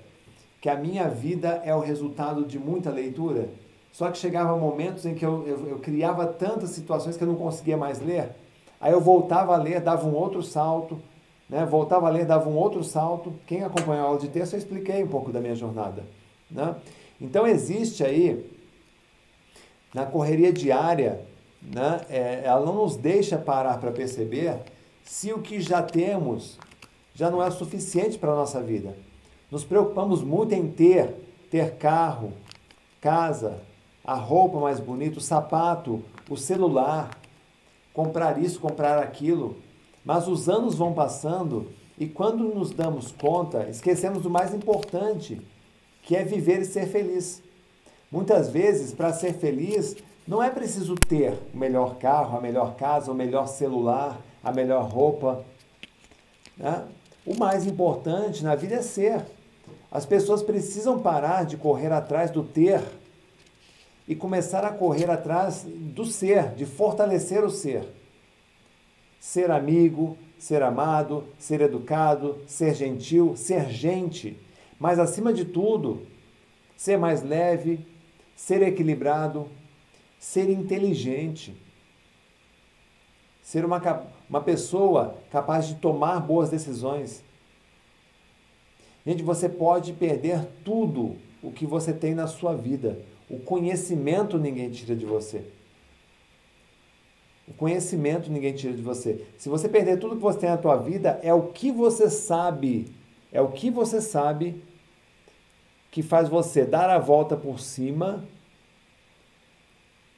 [0.61, 3.49] que a minha vida é o resultado de muita leitura?
[3.93, 7.37] Só que chegava momentos em que eu, eu, eu criava tantas situações que eu não
[7.37, 8.31] conseguia mais ler.
[8.81, 11.01] Aí eu voltava a ler, dava um outro salto,
[11.49, 11.65] né?
[11.65, 13.33] voltava a ler, dava um outro salto.
[13.47, 16.05] Quem acompanhou a aula de texto, eu expliquei um pouco da minha jornada.
[16.51, 16.75] Né?
[17.21, 18.49] Então existe aí,
[19.93, 21.21] na correria diária,
[21.63, 22.01] né?
[22.09, 24.61] É, ela não nos deixa parar para perceber
[25.05, 26.59] se o que já temos
[27.15, 28.97] já não é suficiente para a nossa vida.
[29.51, 31.15] Nos preocupamos muito em ter,
[31.51, 32.33] ter carro,
[33.01, 33.61] casa,
[34.05, 37.18] a roupa mais bonita, o sapato, o celular,
[37.99, 39.57] comprar isso, comprar aquilo.
[40.05, 45.43] Mas os anos vão passando e quando nos damos conta, esquecemos do mais importante,
[46.05, 47.43] que é viver e ser feliz.
[48.09, 49.97] Muitas vezes, para ser feliz,
[50.29, 54.89] não é preciso ter o melhor carro, a melhor casa, o melhor celular, a melhor
[54.89, 55.45] roupa.
[56.57, 56.85] Né?
[57.27, 59.27] O mais importante na vida é ser.
[59.91, 62.81] As pessoas precisam parar de correr atrás do ter
[64.09, 67.87] e começar a correr atrás do ser, de fortalecer o ser.
[69.21, 74.41] Ser amigo, ser amado, ser educado, ser gentil, ser gente.
[74.81, 76.07] Mas acima de tudo,
[76.75, 77.87] ser mais leve,
[78.35, 79.47] ser equilibrado,
[80.19, 81.55] ser inteligente.
[83.43, 87.23] Ser uma, uma pessoa capaz de tomar boas decisões.
[89.05, 92.99] Gente, você pode perder tudo o que você tem na sua vida.
[93.29, 95.45] O conhecimento ninguém tira de você.
[97.47, 99.27] O conhecimento ninguém tira de você.
[99.37, 102.93] Se você perder tudo que você tem na tua vida, é o que você sabe.
[103.33, 104.63] É o que você sabe
[105.91, 108.25] que faz você dar a volta por cima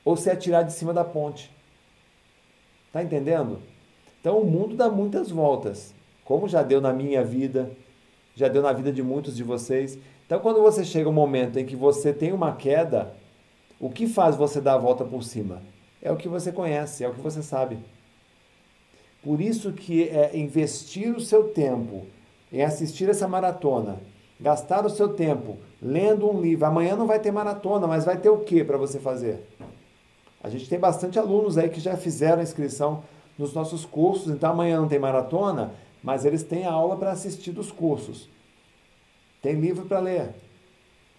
[0.05, 1.51] ou se atirar de cima da ponte.
[2.93, 3.61] Tá entendendo?
[4.21, 5.95] Então o mundo dá muitas voltas,
[6.25, 7.71] como já deu na minha vida,
[8.35, 9.99] já deu na vida de muitos de vocês.
[10.31, 13.13] Então quando você chega um momento em que você tem uma queda,
[13.81, 15.61] o que faz você dar a volta por cima?
[16.01, 17.77] É o que você conhece, é o que você sabe.
[19.25, 22.07] Por isso que é investir o seu tempo
[22.53, 23.99] em assistir essa maratona,
[24.39, 26.65] gastar o seu tempo lendo um livro.
[26.65, 29.45] Amanhã não vai ter maratona, mas vai ter o que para você fazer?
[30.41, 33.03] A gente tem bastante alunos aí que já fizeram a inscrição
[33.37, 37.73] nos nossos cursos, então amanhã não tem maratona, mas eles têm aula para assistir dos
[37.73, 38.29] cursos.
[39.43, 40.35] Tem livro para ler.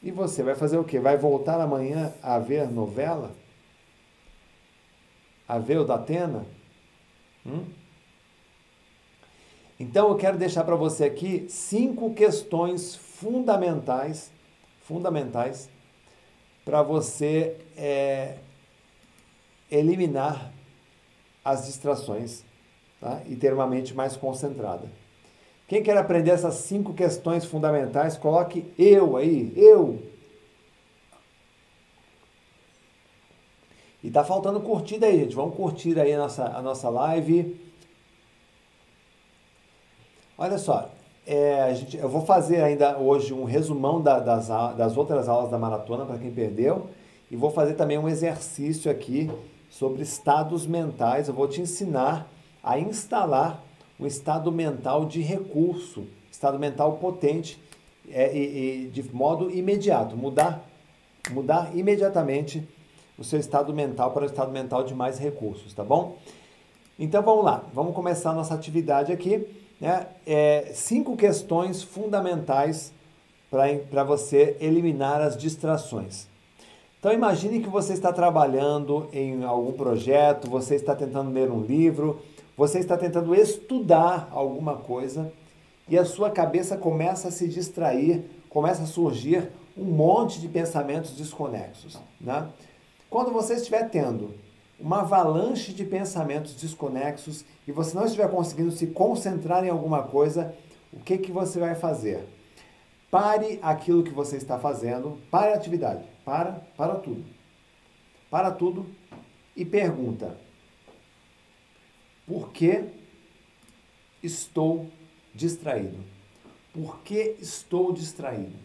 [0.01, 0.99] E você vai fazer o quê?
[0.99, 3.35] Vai voltar amanhã a ver novela?
[5.47, 6.45] A ver o da Atena?
[7.45, 7.65] Hum?
[9.79, 14.31] Então eu quero deixar para você aqui cinco questões fundamentais,
[14.83, 15.69] fundamentais,
[16.63, 18.37] para você é,
[19.71, 20.51] eliminar
[21.43, 22.43] as distrações
[22.99, 23.21] tá?
[23.25, 24.87] e ter uma mente mais concentrada.
[25.71, 30.03] Quem quer aprender essas cinco questões fundamentais, coloque eu aí, eu.
[34.03, 35.33] E tá faltando curtida aí, gente.
[35.33, 37.57] Vamos curtir aí a nossa, a nossa live.
[40.37, 40.89] Olha só,
[41.25, 45.57] é, gente, eu vou fazer ainda hoje um resumão da, das, das outras aulas da
[45.57, 46.89] maratona para quem perdeu.
[47.31, 49.31] E vou fazer também um exercício aqui
[49.69, 51.29] sobre estados mentais.
[51.29, 52.27] Eu vou te ensinar
[52.61, 53.70] a instalar
[54.01, 57.61] um estado mental de recurso, estado mental potente
[58.09, 60.67] é, e, e de modo imediato, mudar,
[61.29, 62.67] mudar imediatamente
[63.17, 66.17] o seu estado mental para o estado mental de mais recursos, tá bom?
[66.97, 69.47] Então vamos lá, vamos começar a nossa atividade aqui.
[69.79, 70.07] Né?
[70.25, 72.91] É, cinco questões fundamentais
[73.49, 76.27] para você eliminar as distrações.
[76.99, 82.21] Então imagine que você está trabalhando em algum projeto, você está tentando ler um livro,
[82.57, 85.31] você está tentando estudar alguma coisa
[85.87, 91.11] e a sua cabeça começa a se distrair, começa a surgir um monte de pensamentos
[91.11, 91.99] desconexos.
[92.19, 92.47] Né?
[93.09, 94.33] Quando você estiver tendo
[94.79, 100.53] uma avalanche de pensamentos desconexos e você não estiver conseguindo se concentrar em alguma coisa,
[100.91, 102.27] o que, que você vai fazer?
[103.09, 107.25] Pare aquilo que você está fazendo, pare a atividade para, para tudo.
[108.29, 108.85] Para tudo
[109.55, 110.37] e pergunta:
[112.25, 112.85] Por que
[114.21, 114.89] estou
[115.33, 115.97] distraído?
[116.73, 118.57] Por que estou distraído?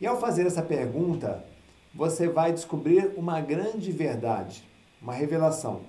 [0.00, 1.44] E ao fazer essa pergunta,
[1.94, 4.62] você vai descobrir uma grande verdade,
[5.00, 5.82] uma revelação.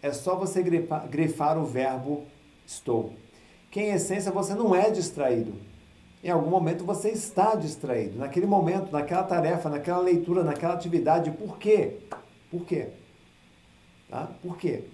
[0.00, 2.24] É só você grifar, grifar o verbo
[2.64, 3.12] estou.
[3.70, 5.54] Que em essência você não é distraído
[6.26, 8.18] em algum momento você está distraído.
[8.18, 11.30] Naquele momento, naquela tarefa, naquela leitura, naquela atividade.
[11.30, 11.98] Por quê?
[12.50, 12.88] Por quê?
[14.08, 14.28] Tá?
[14.42, 14.84] Por quê?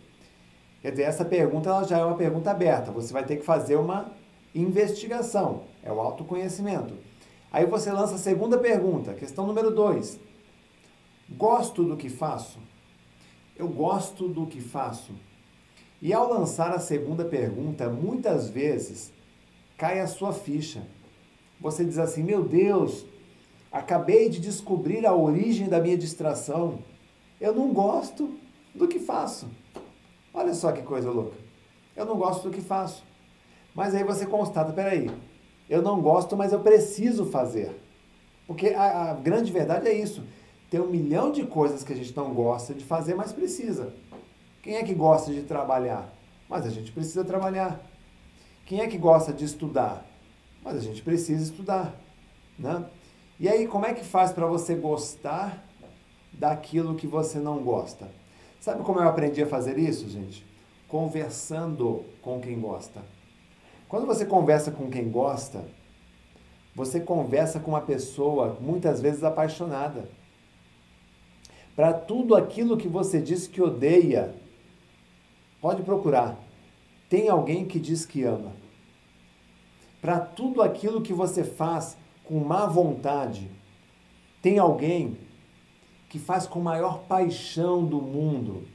[0.82, 2.90] Quer dizer, essa pergunta ela já é uma pergunta aberta.
[2.90, 4.12] Você vai ter que fazer uma
[4.52, 5.62] investigação.
[5.80, 6.94] É o autoconhecimento.
[7.52, 10.18] Aí você lança a segunda pergunta, questão número dois.
[11.28, 12.58] Gosto do que faço?
[13.56, 15.12] Eu gosto do que faço.
[16.00, 19.12] E ao lançar a segunda pergunta, muitas vezes
[19.78, 20.82] cai a sua ficha.
[21.60, 23.06] Você diz assim: Meu Deus,
[23.70, 26.80] acabei de descobrir a origem da minha distração.
[27.40, 28.36] Eu não gosto
[28.74, 29.48] do que faço.
[30.34, 31.36] Olha só que coisa louca.
[31.94, 33.04] Eu não gosto do que faço.
[33.74, 35.10] Mas aí você constata: peraí,
[35.68, 37.80] eu não gosto, mas eu preciso fazer.
[38.46, 40.24] Porque a, a grande verdade é isso.
[40.70, 43.92] Tem um milhão de coisas que a gente não gosta de fazer, mas precisa.
[44.62, 46.12] Quem é que gosta de trabalhar?
[46.48, 47.80] Mas a gente precisa trabalhar.
[48.64, 50.06] Quem é que gosta de estudar?
[50.62, 51.94] Mas a gente precisa estudar.
[52.58, 52.84] Né?
[53.38, 55.66] E aí, como é que faz para você gostar
[56.32, 58.08] daquilo que você não gosta?
[58.62, 60.42] Sabe como eu aprendi a fazer isso, gente?
[60.88, 63.02] Conversando com quem gosta.
[63.86, 65.66] Quando você conversa com quem gosta,
[66.74, 70.08] você conversa com uma pessoa muitas vezes apaixonada.
[71.76, 74.34] Para tudo aquilo que você diz que odeia,
[75.62, 76.36] Pode procurar.
[77.08, 78.52] Tem alguém que diz que ama.
[80.00, 83.48] Para tudo aquilo que você faz com má vontade,
[84.42, 85.16] tem alguém
[86.12, 88.68] que faz com maior paixão do mundo.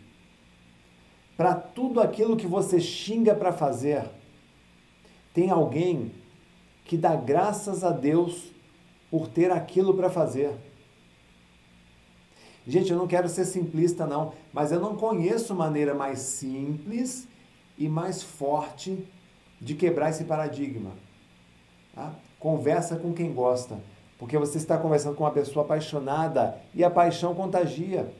[1.38, 4.10] Para tudo aquilo que você xinga para fazer,
[5.36, 6.12] tem alguém
[6.84, 8.52] que dá graças a Deus
[9.12, 10.52] por ter aquilo para fazer.
[12.66, 17.28] Gente, eu não quero ser simplista, não, mas eu não conheço maneira mais simples
[17.78, 19.08] e mais forte
[19.62, 20.90] de quebrar esse paradigma.
[21.94, 22.16] Tá?
[22.40, 23.80] Conversa com quem gosta,
[24.18, 28.12] porque você está conversando com uma pessoa apaixonada e a paixão contagia.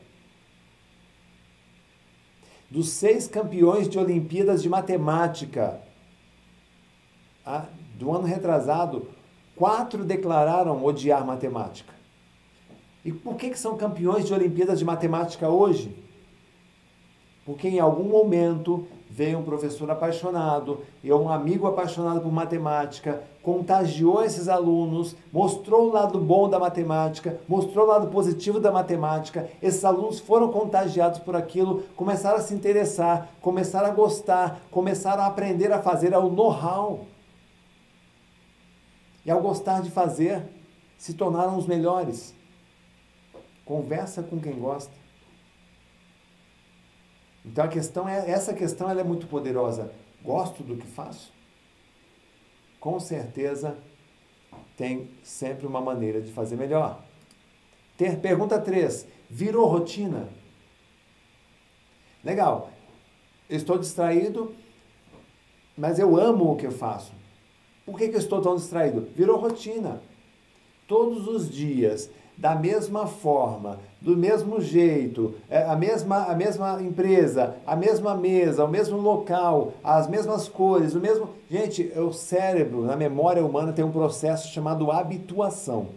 [2.70, 5.80] Dos seis campeões de Olimpíadas de Matemática
[7.94, 9.08] do ano retrasado,
[9.56, 11.92] quatro declararam odiar matemática.
[13.04, 15.96] E por que, que são campeões de Olimpíadas de Matemática hoje?
[17.44, 18.86] Porque em algum momento
[19.18, 25.92] veio um professor apaixonado e um amigo apaixonado por matemática, contagiou esses alunos, mostrou o
[25.92, 29.50] lado bom da matemática, mostrou o lado positivo da matemática.
[29.60, 35.26] Esses alunos foram contagiados por aquilo, começaram a se interessar, começaram a gostar, começaram a
[35.26, 37.04] aprender a fazer ao know-how.
[39.26, 40.44] E ao gostar de fazer,
[40.96, 42.32] se tornaram os melhores.
[43.64, 44.97] Conversa com quem gosta.
[47.48, 49.90] Então a questão é essa questão ela é muito poderosa.
[50.22, 51.32] Gosto do que faço?
[52.78, 53.76] Com certeza
[54.76, 57.02] tem sempre uma maneira de fazer melhor.
[57.96, 59.06] Ter, pergunta 3.
[59.30, 60.28] Virou rotina?
[62.22, 62.70] Legal.
[63.48, 64.54] estou distraído,
[65.76, 67.12] mas eu amo o que eu faço.
[67.86, 69.08] Por que, que eu estou tão distraído?
[69.16, 70.02] Virou rotina.
[70.86, 77.56] Todos os dias da mesma forma, do mesmo jeito, é, a mesma, a mesma empresa,
[77.66, 81.30] a mesma mesa, o mesmo local, as mesmas cores, o mesmo.
[81.50, 85.88] Gente, o cérebro, na memória humana, tem um processo chamado habituação.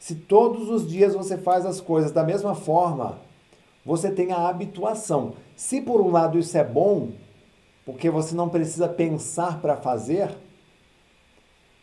[0.00, 3.18] Se todos os dias você faz as coisas da mesma forma,
[3.84, 5.34] você tem a habituação.
[5.54, 7.10] Se por um lado isso é bom,
[7.84, 10.28] porque você não precisa pensar para fazer,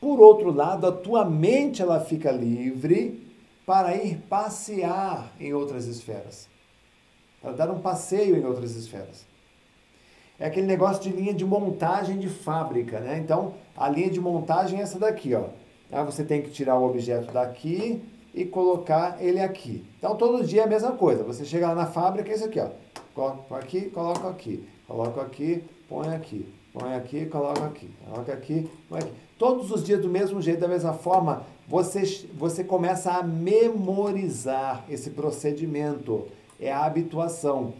[0.01, 3.23] por outro lado, a tua mente ela fica livre
[3.65, 6.47] para ir passear em outras esferas.
[7.41, 9.25] Para dar um passeio em outras esferas.
[10.39, 13.17] É aquele negócio de linha de montagem de fábrica, né?
[13.17, 15.45] Então, a linha de montagem é essa daqui, ó.
[15.91, 18.03] Ah, você tem que tirar o objeto daqui
[18.33, 19.85] e colocar ele aqui.
[19.97, 21.23] Então, todo dia é a mesma coisa.
[21.23, 22.69] Você chega lá na fábrica, é isso aqui, ó.
[23.13, 24.67] Coloca aqui, coloca aqui.
[24.87, 26.53] Coloca aqui, põe aqui.
[26.73, 27.89] Põe aqui, coloca aqui.
[28.09, 29.11] Coloca aqui, põe aqui.
[29.37, 35.09] Todos os dias do mesmo jeito, da mesma forma, você, você começa a memorizar esse
[35.09, 36.27] procedimento.
[36.59, 37.73] É a habituação.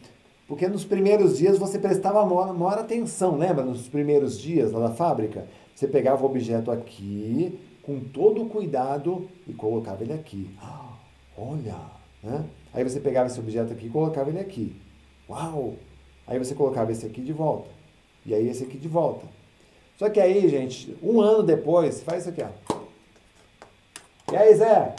[0.47, 3.63] Porque nos primeiros dias você prestava maior, maior atenção, lembra?
[3.63, 5.45] Nos primeiros dias lá na fábrica,
[5.75, 10.49] você pegava o objeto aqui, com todo o cuidado, e colocava ele aqui.
[11.37, 11.77] Olha!
[12.23, 12.45] Né?
[12.73, 14.75] Aí você pegava esse objeto aqui e colocava ele aqui.
[15.29, 15.75] Uau!
[16.25, 17.69] Aí você colocava esse aqui de volta.
[18.25, 19.27] E aí esse aqui de volta.
[19.99, 22.72] Só que aí, gente, um ano depois, faz isso aqui, ó.
[24.33, 24.95] E aí, Zé?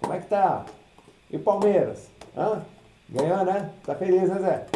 [0.00, 0.64] Como é que tá?
[1.30, 2.08] E o Palmeiras?
[2.34, 2.64] Hã?
[3.06, 3.70] Ganhou, né?
[3.84, 4.66] Tá feliz, né, Zé?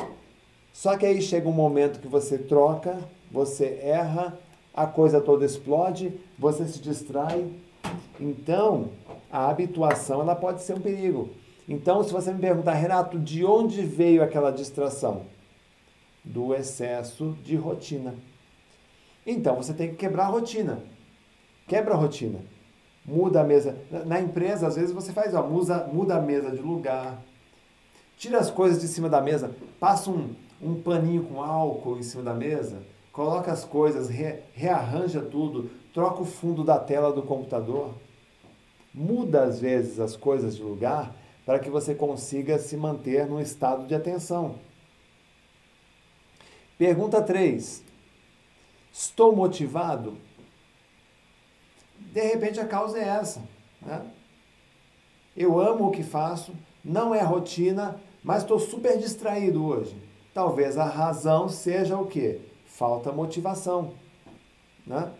[0.71, 2.99] Só que aí chega um momento que você troca,
[3.31, 4.39] você erra,
[4.75, 7.51] a coisa toda explode, você se distrai.
[8.21, 8.91] Então,
[9.33, 11.31] a habituação ela pode ser um perigo.
[11.67, 15.23] Então, se você me perguntar, Renato, de onde veio aquela distração?
[16.23, 18.15] Do excesso de rotina.
[19.27, 20.83] Então, você tem que quebrar a rotina.
[21.67, 22.56] Quebra a rotina
[23.07, 23.77] muda a mesa.
[24.05, 27.23] Na empresa, às vezes você faz, ó, muda, muda a mesa de lugar,
[28.17, 32.23] tira as coisas de cima da mesa, passa um, um paninho com álcool em cima
[32.23, 37.95] da mesa, coloca as coisas, re, rearranja tudo, troca o fundo da tela do computador,
[38.93, 41.15] muda às vezes as coisas de lugar
[41.45, 44.57] para que você consiga se manter num estado de atenção.
[46.77, 47.85] Pergunta 3.
[48.93, 50.19] Estou motivado?
[52.17, 53.43] De repente a causa é essa.
[53.83, 54.01] Né?
[55.37, 59.95] Eu amo o que faço, não é rotina, mas estou super distraído hoje.
[60.33, 62.41] Talvez a razão seja o quê?
[62.65, 63.93] Falta motivação.
[64.87, 65.13] Né?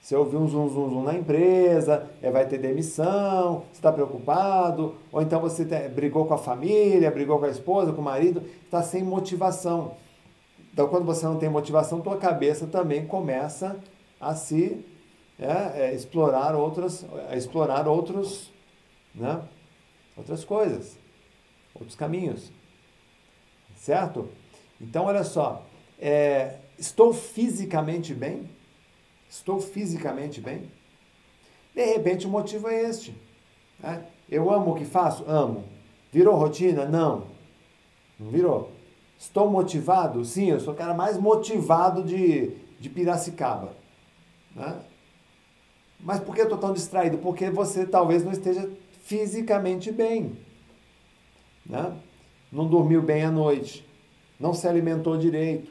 [0.00, 4.94] Você ouviu um zum, zum, zum na empresa, é, vai ter demissão, você está preocupado,
[5.10, 8.84] ou então você brigou com a família, brigou com a esposa, com o marido, está
[8.84, 9.96] sem motivação.
[10.72, 13.76] Então, quando você não tem motivação, tua cabeça também começa
[14.20, 14.86] a se
[15.40, 18.52] é, é, explorar outras, a explorar outros,
[19.14, 19.42] né,
[20.14, 20.98] outras coisas,
[21.74, 22.52] outros caminhos,
[23.74, 24.28] certo?
[24.78, 25.64] Então, olha só,
[25.98, 28.48] é, estou fisicamente bem?
[29.30, 30.70] Estou fisicamente bem?
[31.74, 33.14] De repente o motivo é este.
[33.78, 34.04] Né?
[34.28, 35.24] Eu amo o que faço?
[35.26, 35.64] Amo.
[36.12, 36.84] Virou rotina?
[36.84, 37.28] Não.
[38.18, 38.72] Não virou.
[39.18, 40.24] Estou motivado?
[40.24, 42.48] Sim, eu sou o cara mais motivado de,
[42.78, 43.72] de Piracicaba.
[44.54, 44.80] Né?
[46.02, 47.18] Mas por que eu estou tão distraído?
[47.18, 48.70] Porque você talvez não esteja
[49.02, 50.36] fisicamente bem.
[51.64, 51.94] Né?
[52.50, 53.86] Não dormiu bem à noite.
[54.38, 55.70] Não se alimentou direito.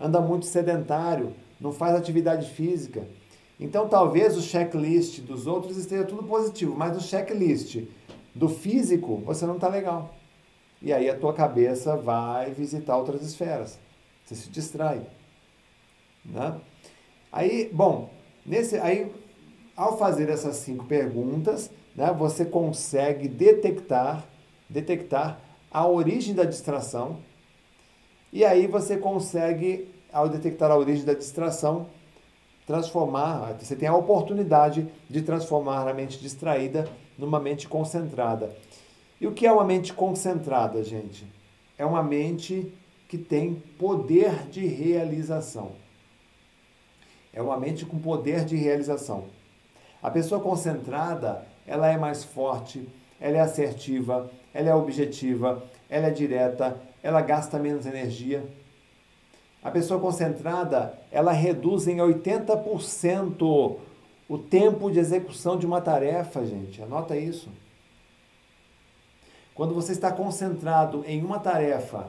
[0.00, 3.06] Anda muito sedentário não faz atividade física.
[3.58, 7.84] Então talvez o checklist dos outros esteja tudo positivo, mas o checklist
[8.34, 10.14] do físico você não está legal.
[10.80, 13.78] E aí a tua cabeça vai visitar outras esferas.
[14.24, 15.06] Você se distrai.
[16.24, 16.60] Né?
[17.30, 18.10] Aí, bom,
[18.44, 19.12] nesse, aí,
[19.76, 24.24] ao fazer essas cinco perguntas, né, você consegue detectar,
[24.68, 25.40] detectar
[25.70, 27.18] a origem da distração.
[28.32, 31.86] E aí você consegue ao detectar a origem da distração,
[32.66, 36.88] transformar, você tem a oportunidade de transformar a mente distraída
[37.18, 38.54] numa mente concentrada.
[39.20, 41.26] E o que é uma mente concentrada, gente?
[41.78, 42.72] É uma mente
[43.08, 45.72] que tem poder de realização.
[47.32, 49.24] É uma mente com poder de realização.
[50.02, 52.88] A pessoa concentrada, ela é mais forte,
[53.20, 58.44] ela é assertiva, ela é objetiva, ela é direta, ela gasta menos energia.
[59.62, 63.76] A pessoa concentrada, ela reduz em 80%
[64.28, 66.82] o tempo de execução de uma tarefa, gente.
[66.82, 67.48] Anota isso.
[69.54, 72.08] Quando você está concentrado em uma tarefa,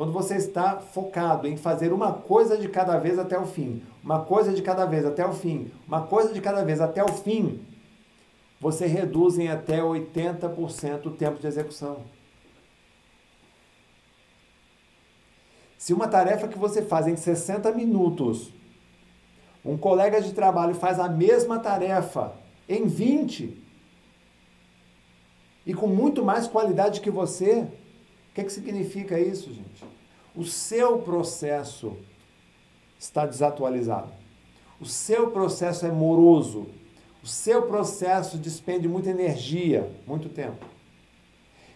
[0.00, 4.24] quando você está focado em fazer uma coisa de cada vez até o fim, uma
[4.24, 7.60] coisa de cada vez até o fim, uma coisa de cada vez até o fim,
[8.58, 11.98] você reduz em até 80% o tempo de execução.
[15.76, 18.50] Se uma tarefa que você faz em 60 minutos,
[19.62, 22.32] um colega de trabalho faz a mesma tarefa
[22.66, 23.54] em 20
[25.66, 27.68] e com muito mais qualidade que você,
[28.40, 29.84] que, que significa isso, gente?
[30.34, 31.96] O seu processo
[32.98, 34.12] está desatualizado.
[34.80, 36.66] O seu processo é moroso.
[37.22, 40.64] O seu processo despende muita energia, muito tempo.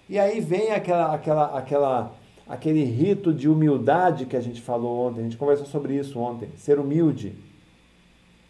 [0.08, 2.14] E aí vem aquela, aquela, aquela
[2.46, 6.50] aquele rito de humildade que a gente falou ontem, a gente conversou sobre isso ontem,
[6.56, 7.34] ser humilde.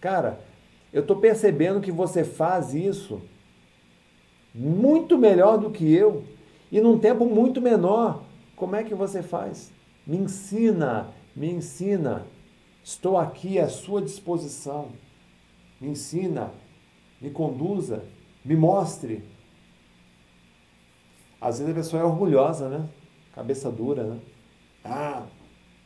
[0.01, 0.41] Cara,
[0.93, 3.23] eu estou percebendo que você faz isso
[4.55, 6.25] muito melhor do que eu
[6.75, 8.25] e num tempo muito menor.
[8.57, 9.73] Como é que você faz?
[10.05, 12.27] Me ensina, me ensina.
[12.83, 14.89] Estou aqui à sua disposição.
[15.81, 16.51] Me ensina,
[17.21, 18.03] me conduza,
[18.45, 19.23] me mostre.
[21.41, 22.89] Às vezes a pessoa é orgulhosa, né?
[23.33, 24.21] cabeça dura, né?
[24.85, 25.27] Ah,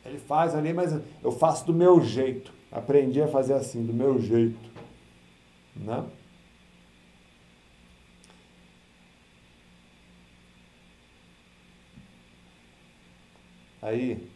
[0.03, 2.51] ele faz ali, mas eu faço do meu jeito.
[2.71, 4.69] Aprendi a fazer assim, do meu jeito.
[5.75, 6.03] Né?
[13.81, 14.29] Aí,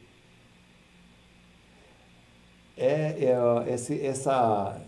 [2.77, 4.81] é, é esse, essa,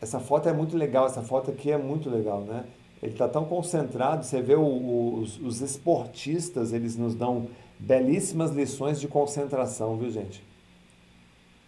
[0.00, 2.64] essa foto é muito legal, essa foto aqui é muito legal, né?
[3.02, 7.48] Ele está tão concentrado, você vê o, o, os, os esportistas, eles nos dão
[7.78, 10.42] belíssimas lições de concentração, viu gente?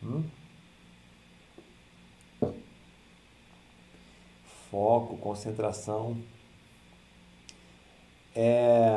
[0.02, 0.24] Hum?
[4.70, 6.16] Foco, concentração.
[8.34, 8.88] É...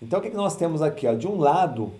[0.00, 1.06] Então, o que, nós temos aqui?
[1.06, 1.14] Ó?
[1.14, 1.94] De um lado,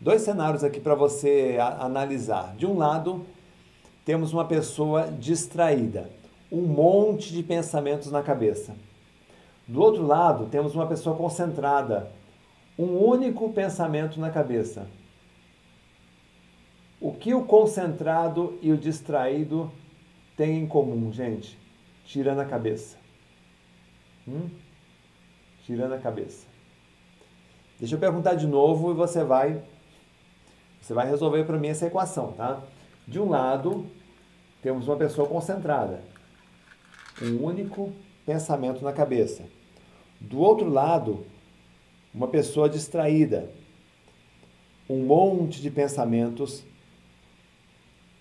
[0.00, 2.56] dois cenários aqui para você analisar.
[2.56, 3.24] De um lado,
[4.04, 6.10] temos uma pessoa distraída,
[6.50, 8.74] um monte de pensamentos na cabeça.
[9.68, 12.10] Do outro lado, temos uma pessoa concentrada,
[12.76, 14.88] um único pensamento na cabeça.
[17.00, 19.70] O que o concentrado e o distraído
[20.36, 21.56] têm em comum, gente?
[22.04, 22.98] Tirando a cabeça.
[24.26, 24.50] Hum?
[25.64, 26.49] Tirando a cabeça.
[27.80, 29.62] Deixa eu perguntar de novo e você vai
[30.80, 32.62] você vai resolver para mim essa equação, tá?
[33.06, 33.86] De um lado,
[34.62, 36.02] temos uma pessoa concentrada,
[37.22, 37.92] um único
[38.24, 39.44] pensamento na cabeça.
[40.20, 41.26] Do outro lado,
[42.14, 43.50] uma pessoa distraída,
[44.88, 46.64] um monte de pensamentos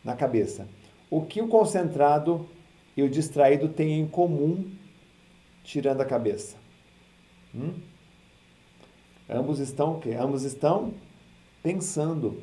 [0.04, 0.68] na cabeça.
[1.10, 2.48] O que o concentrado
[2.96, 4.70] e o distraído têm em comum,
[5.64, 6.58] tirando a cabeça?
[7.54, 7.89] Hum?
[9.30, 10.16] Ambos estão o quê?
[10.20, 10.94] Ambos estão
[11.62, 12.42] pensando.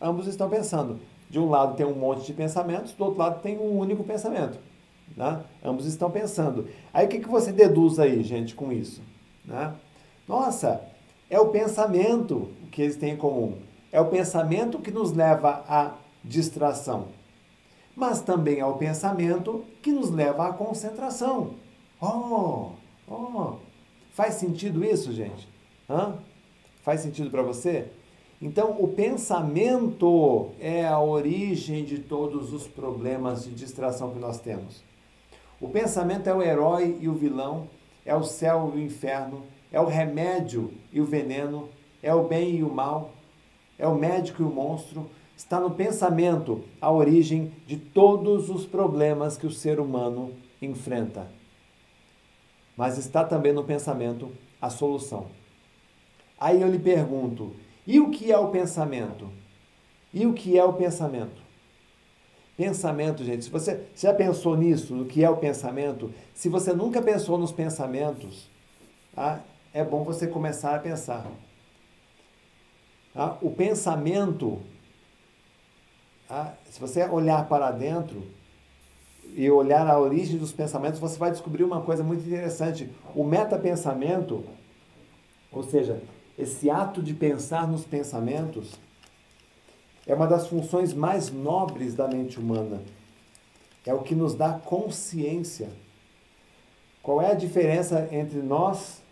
[0.00, 1.00] Ambos estão pensando.
[1.28, 4.58] De um lado tem um monte de pensamentos, do outro lado tem um único pensamento.
[5.16, 5.42] Né?
[5.64, 6.68] Ambos estão pensando.
[6.92, 9.02] Aí o que, que você deduz aí, gente, com isso?
[9.44, 9.74] Né?
[10.26, 10.80] Nossa,
[11.28, 13.56] é o pensamento que eles têm em comum.
[13.90, 17.08] É o pensamento que nos leva à distração.
[17.96, 21.54] Mas também é o pensamento que nos leva à concentração.
[22.00, 22.70] Oh,
[23.10, 23.54] oh.
[24.12, 25.48] Faz sentido isso, gente?
[25.88, 26.18] Hã?
[26.82, 27.88] Faz sentido para você?
[28.40, 34.82] Então, o pensamento é a origem de todos os problemas de distração que nós temos.
[35.60, 37.68] O pensamento é o herói e o vilão,
[38.06, 39.42] é o céu e o inferno,
[39.72, 41.68] é o remédio e o veneno,
[42.00, 43.10] é o bem e o mal,
[43.76, 45.10] é o médico e o monstro.
[45.36, 50.32] Está no pensamento a origem de todos os problemas que o ser humano
[50.62, 51.28] enfrenta.
[52.76, 55.26] Mas está também no pensamento a solução.
[56.40, 57.54] Aí eu lhe pergunto:
[57.86, 59.30] e o que é o pensamento?
[60.12, 61.40] E o que é o pensamento?
[62.56, 67.00] Pensamento, gente, se você já pensou nisso, no que é o pensamento, se você nunca
[67.00, 68.50] pensou nos pensamentos,
[69.14, 69.40] tá?
[69.72, 71.26] é bom você começar a pensar.
[73.14, 73.38] Tá?
[73.40, 74.60] O pensamento,
[76.26, 76.54] tá?
[76.68, 78.24] se você olhar para dentro
[79.34, 82.90] e olhar a origem dos pensamentos, você vai descobrir uma coisa muito interessante.
[83.14, 84.44] O metapensamento,
[85.52, 86.02] ou seja,
[86.38, 88.74] esse ato de pensar nos pensamentos,
[90.06, 92.80] é uma das funções mais nobres da mente humana.
[93.84, 95.68] É o que nos dá consciência.
[97.02, 99.02] Qual é a diferença entre nós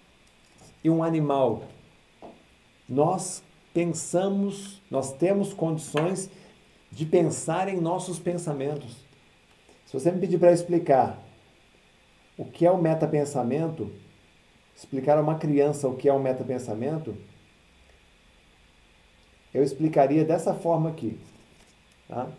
[0.84, 1.64] e um animal?
[2.88, 3.42] Nós
[3.74, 6.30] pensamos, nós temos condições
[6.92, 8.96] de pensar em nossos pensamentos.
[9.84, 11.22] Se você me pedir para explicar
[12.38, 13.92] o que é o metapensamento,
[14.76, 17.16] explicar a uma criança o que é o metapensamento,
[19.54, 21.18] eu explicaria dessa forma aqui.
[22.06, 22.30] Tá?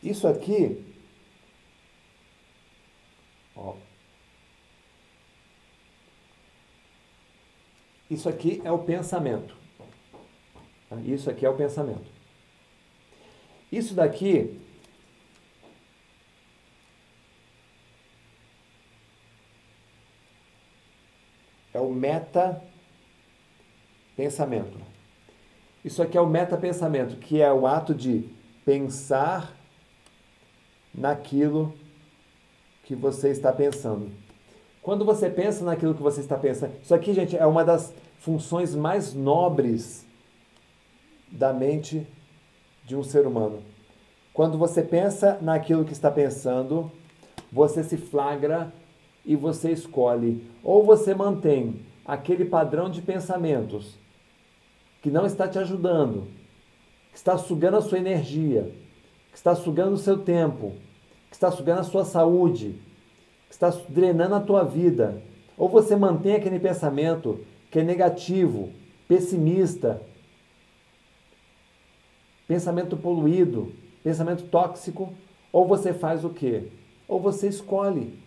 [0.00, 0.84] Isso aqui,
[3.56, 3.74] ó,
[8.08, 9.56] isso aqui é o pensamento.
[10.88, 10.96] Tá?
[11.00, 12.06] Isso aqui é o pensamento.
[13.70, 14.60] Isso daqui
[21.78, 22.60] é o meta
[24.16, 24.76] pensamento.
[25.84, 28.28] Isso aqui é o metapensamento, que é o ato de
[28.64, 29.56] pensar
[30.92, 31.72] naquilo
[32.82, 34.10] que você está pensando.
[34.82, 38.74] Quando você pensa naquilo que você está pensando, isso aqui, gente, é uma das funções
[38.74, 40.04] mais nobres
[41.30, 42.06] da mente
[42.84, 43.62] de um ser humano.
[44.34, 46.90] Quando você pensa naquilo que está pensando,
[47.52, 48.72] você se flagra
[49.28, 50.42] e você escolhe.
[50.64, 53.94] Ou você mantém aquele padrão de pensamentos
[55.02, 56.26] que não está te ajudando,
[57.12, 58.74] que está sugando a sua energia,
[59.30, 60.72] que está sugando o seu tempo,
[61.28, 62.80] que está sugando a sua saúde,
[63.48, 65.22] que está drenando a tua vida.
[65.58, 68.70] Ou você mantém aquele pensamento que é negativo,
[69.06, 70.00] pessimista,
[72.46, 75.12] pensamento poluído, pensamento tóxico,
[75.52, 76.68] ou você faz o quê?
[77.06, 78.26] Ou você escolhe.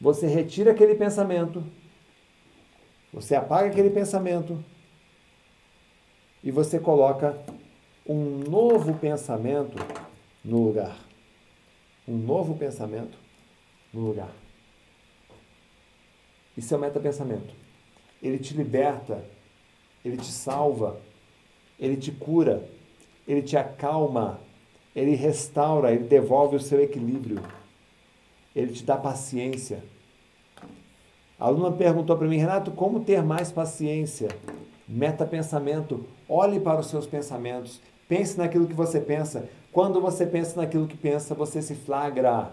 [0.00, 1.62] Você retira aquele pensamento,
[3.12, 4.64] você apaga aquele pensamento,
[6.42, 7.38] e você coloca
[8.08, 9.76] um novo pensamento
[10.44, 10.96] no lugar.
[12.08, 13.18] Um novo pensamento
[13.92, 14.32] no lugar.
[16.56, 17.54] Isso é o metapensamento.
[18.22, 19.22] Ele te liberta,
[20.04, 21.00] ele te salva,
[21.78, 22.68] ele te cura,
[23.28, 24.40] ele te acalma,
[24.96, 27.42] ele restaura, ele devolve o seu equilíbrio,
[28.54, 29.82] ele te dá paciência.
[31.38, 34.28] A aluna perguntou para mim, Renato, como ter mais paciência?
[34.88, 36.04] Metapensamento.
[36.28, 37.80] Olhe para os seus pensamentos.
[38.08, 39.48] Pense naquilo que você pensa.
[39.72, 42.50] Quando você pensa naquilo que pensa, você se flagra.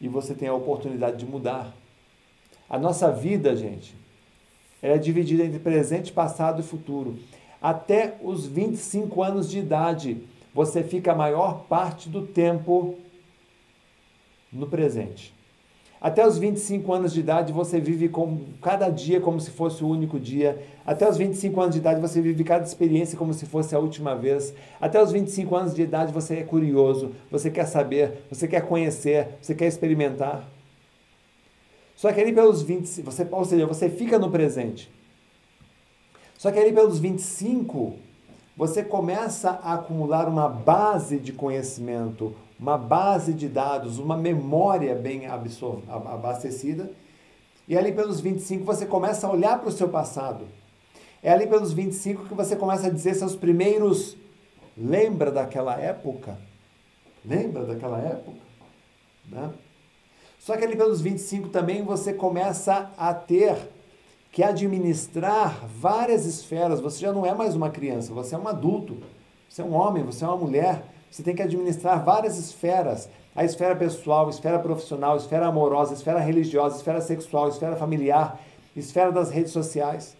[0.00, 1.72] E você tem a oportunidade de mudar.
[2.68, 3.96] A nossa vida, gente,
[4.82, 7.18] ela é dividida entre presente, passado e futuro.
[7.62, 10.22] Até os 25 anos de idade,
[10.52, 12.96] você fica a maior parte do tempo
[14.52, 15.34] no presente.
[16.00, 19.88] Até os 25 anos de idade, você vive com cada dia como se fosse o
[19.88, 20.64] único dia.
[20.86, 24.14] Até os 25 anos de idade, você vive cada experiência como se fosse a última
[24.14, 24.54] vez.
[24.80, 29.38] Até os 25 anos de idade, você é curioso, você quer saber, você quer conhecer,
[29.42, 30.48] você quer experimentar.
[31.96, 34.88] Só que ali pelos 20, você, ou seja, você fica no presente.
[36.36, 37.96] Só que ali pelos 25,
[38.56, 45.26] você começa a acumular uma base de conhecimento, uma base de dados, uma memória bem
[45.26, 46.90] abastecida.
[47.66, 50.46] E ali pelos 25 você começa a olhar para o seu passado.
[51.22, 54.16] É ali pelos 25 que você começa a dizer seus primeiros.
[54.76, 56.38] Lembra daquela época?
[57.24, 58.38] Lembra daquela época?
[59.28, 59.50] Né?
[60.38, 63.56] Só que ali pelos 25 também você começa a ter
[64.30, 66.80] que administrar várias esferas.
[66.80, 68.96] Você já não é mais uma criança, você é um adulto.
[69.48, 70.84] Você é um homem, você é uma mulher.
[71.10, 75.92] Você tem que administrar várias esferas: a esfera pessoal, a esfera profissional, a esfera amorosa,
[75.92, 78.40] a esfera religiosa, a esfera sexual, a esfera familiar,
[78.76, 80.16] a esfera das redes sociais.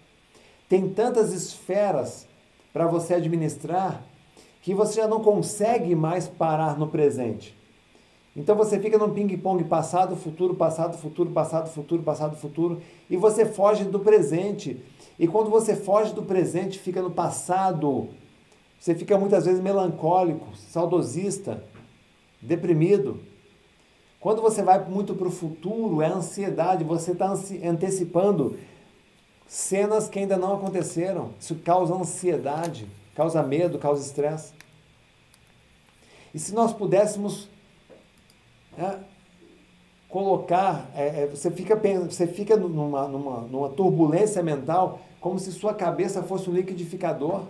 [0.69, 2.27] Tem tantas esferas
[2.73, 4.03] para você administrar
[4.63, 7.57] que você já não consegue mais parar no presente.
[8.37, 13.45] Então você fica num ping-pong passado, futuro, passado, futuro, passado, futuro, passado, futuro, e você
[13.45, 14.81] foge do presente.
[15.19, 18.09] E quando você foge do presente, fica no passado,
[18.79, 21.65] você fica muitas vezes melancólico, saudosista,
[22.41, 23.21] deprimido.
[24.21, 27.33] Quando você vai muito para o futuro, é ansiedade, você está
[27.65, 28.57] antecipando
[29.47, 31.31] cenas que ainda não aconteceram.
[31.41, 34.53] Isso causa ansiedade, causa medo, causa estresse.
[36.33, 37.49] E se nós pudéssemos
[38.77, 38.99] é,
[40.09, 41.75] colocar, é, é, você fica,
[42.09, 47.45] você fica numa, numa, numa turbulência mental como se sua cabeça fosse um liquidificador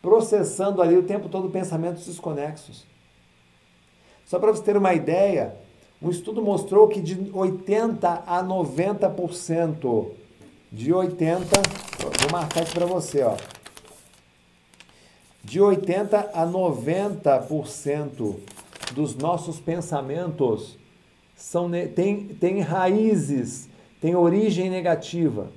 [0.00, 2.86] processando ali o tempo todo pensamentos desconexos.
[4.26, 5.56] Só para você ter uma ideia,
[6.00, 10.06] um estudo mostrou que de 80 a 90%,
[10.70, 11.62] de 80,
[12.20, 13.36] vou marcar isso para você, ó.
[15.42, 18.36] De 80 a 90%
[18.92, 20.78] dos nossos pensamentos
[21.34, 23.68] são tem, tem raízes,
[24.00, 25.50] tem origem negativa.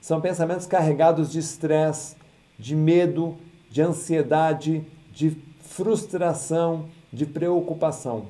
[0.00, 2.14] São pensamentos carregados de estresse,
[2.58, 3.36] de medo,
[3.70, 8.26] de ansiedade, de frustração, de preocupação.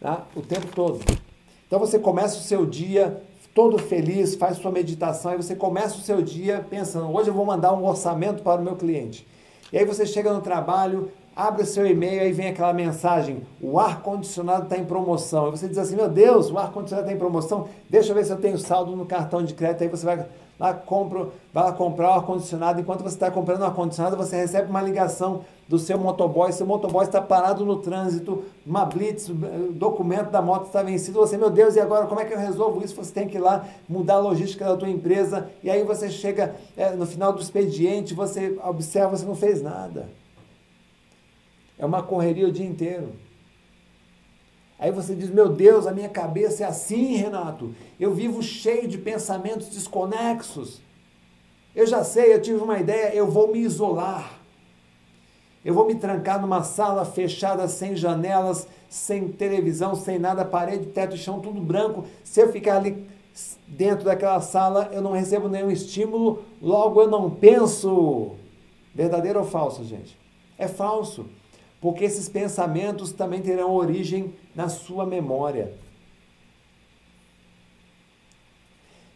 [0.00, 0.26] Tá?
[0.34, 1.00] O tempo todo.
[1.66, 3.22] Então você começa o seu dia
[3.54, 7.46] todo feliz, faz sua meditação, e você começa o seu dia pensando: hoje eu vou
[7.46, 9.26] mandar um orçamento para o meu cliente.
[9.72, 13.78] E aí você chega no trabalho, abre o seu e-mail, aí vem aquela mensagem: o
[13.78, 15.48] ar-condicionado está em promoção.
[15.48, 18.32] E você diz assim: meu Deus, o ar-condicionado está em promoção, deixa eu ver se
[18.32, 19.82] eu tenho saldo no cartão de crédito.
[19.82, 20.26] Aí você vai
[20.58, 22.80] lá, compra, vai lá comprar o ar-condicionado.
[22.80, 26.52] Enquanto você está comprando o ar-condicionado, você recebe uma ligação do seu motoboy.
[26.52, 29.28] Seu motoboy está parado no trânsito, uma blitz,
[29.72, 31.18] documento da moto está vencido.
[31.18, 32.94] Você, meu Deus, e agora como é que eu resolvo isso?
[32.94, 35.50] Você tem que ir lá mudar a logística da tua empresa.
[35.62, 40.08] E aí você chega é, no final do expediente, você observa, você não fez nada.
[41.78, 43.23] É uma correria o dia inteiro.
[44.84, 47.74] Aí você diz: Meu Deus, a minha cabeça é assim, Renato.
[47.98, 50.78] Eu vivo cheio de pensamentos desconexos.
[51.74, 54.38] Eu já sei, eu tive uma ideia, eu vou me isolar.
[55.64, 61.16] Eu vou me trancar numa sala fechada, sem janelas, sem televisão, sem nada, parede, teto
[61.16, 62.04] e chão, tudo branco.
[62.22, 63.08] Se eu ficar ali
[63.66, 68.32] dentro daquela sala, eu não recebo nenhum estímulo, logo eu não penso.
[68.94, 70.20] Verdadeiro ou falso, gente?
[70.58, 71.24] É falso
[71.84, 75.74] porque esses pensamentos também terão origem na sua memória.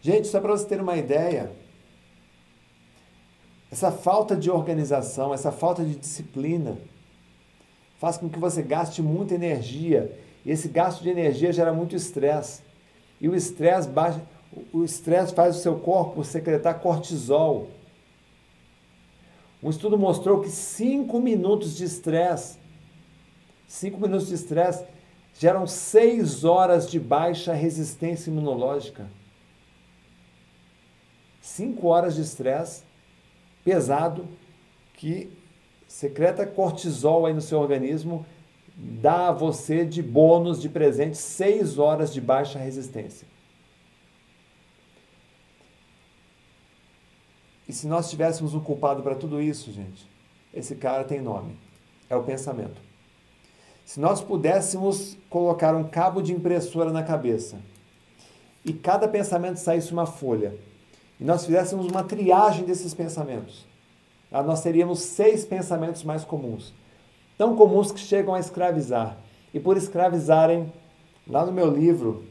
[0.03, 1.51] Gente, só para você ter uma ideia,
[3.73, 6.77] essa falta de organização, essa falta de disciplina,
[7.99, 10.15] faz com que você gaste muita energia.
[10.45, 12.61] E esse gasto de energia gera muito estresse.
[13.19, 13.89] E o estresse
[14.75, 17.69] o estresse faz o seu corpo secretar cortisol.
[19.63, 22.58] Um estudo mostrou que 5 minutos de estresse,
[23.69, 24.85] 5 minutos de estresse
[25.35, 29.07] geram 6 horas de baixa resistência imunológica.
[31.41, 32.83] 5 horas de estresse
[33.63, 34.27] pesado
[34.95, 35.31] que
[35.87, 38.27] secreta cortisol aí no seu organismo,
[38.75, 43.29] dá a você de bônus de presente 6 horas de baixa resistência.
[47.69, 50.09] E se nós tivéssemos um culpado para tudo isso, gente,
[50.55, 51.59] esse cara tem nome.
[52.09, 52.88] É o pensamento.
[53.89, 57.57] Se nós pudéssemos colocar um cabo de impressora na cabeça
[58.63, 60.55] e cada pensamento saísse uma folha,
[61.19, 63.65] e nós fizéssemos uma triagem desses pensamentos,
[64.31, 66.75] ah, nós teríamos seis pensamentos mais comuns.
[67.39, 69.17] Tão comuns que chegam a escravizar.
[69.55, 70.71] E por escravizarem,
[71.27, 72.27] lá no meu livro,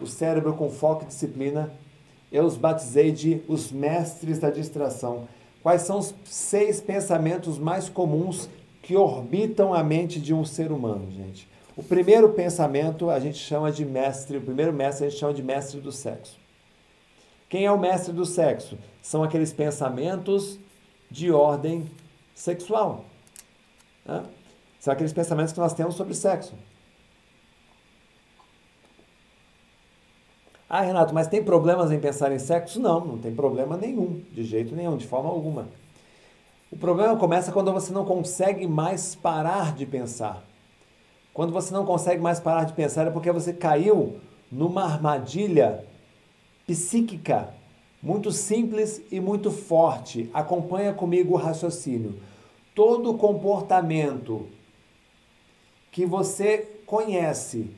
[0.00, 1.72] O Cérebro com Foco e Disciplina,
[2.30, 5.26] eu os batizei de os mestres da distração.
[5.64, 8.48] Quais são os seis pensamentos mais comuns
[8.86, 11.48] que orbitam a mente de um ser humano, gente?
[11.76, 15.42] O primeiro pensamento a gente chama de mestre, o primeiro mestre a gente chama de
[15.42, 16.38] mestre do sexo.
[17.48, 18.78] Quem é o mestre do sexo?
[19.02, 20.56] São aqueles pensamentos
[21.10, 21.90] de ordem
[22.32, 23.04] sexual.
[24.04, 24.22] Né?
[24.78, 26.54] São aqueles pensamentos que nós temos sobre sexo.
[30.70, 32.78] Ah, Renato, mas tem problemas em pensar em sexo?
[32.78, 35.66] Não, não tem problema nenhum, de jeito nenhum, de forma alguma.
[36.70, 40.42] O problema começa quando você não consegue mais parar de pensar.
[41.32, 44.16] Quando você não consegue mais parar de pensar é porque você caiu
[44.50, 45.84] numa armadilha
[46.66, 47.54] psíquica
[48.02, 50.30] muito simples e muito forte.
[50.32, 52.20] Acompanha comigo o raciocínio.
[52.74, 54.48] Todo comportamento
[55.90, 57.70] que você conhece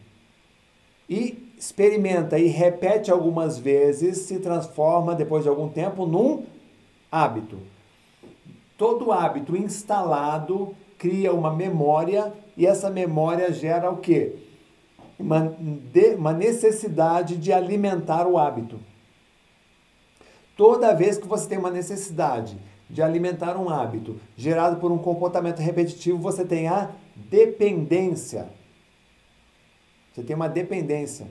[1.08, 6.44] e experimenta e repete algumas vezes se transforma depois de algum tempo num
[7.10, 7.58] hábito.
[8.78, 14.48] Todo hábito instalado cria uma memória e essa memória gera o quê?
[15.18, 15.40] uma,
[15.92, 18.78] de, uma necessidade de alimentar o hábito.
[20.56, 25.58] Toda vez que você tem uma necessidade de alimentar um hábito gerado por um comportamento
[25.58, 28.48] repetitivo, você tem a dependência.
[30.12, 31.26] Você tem uma dependência.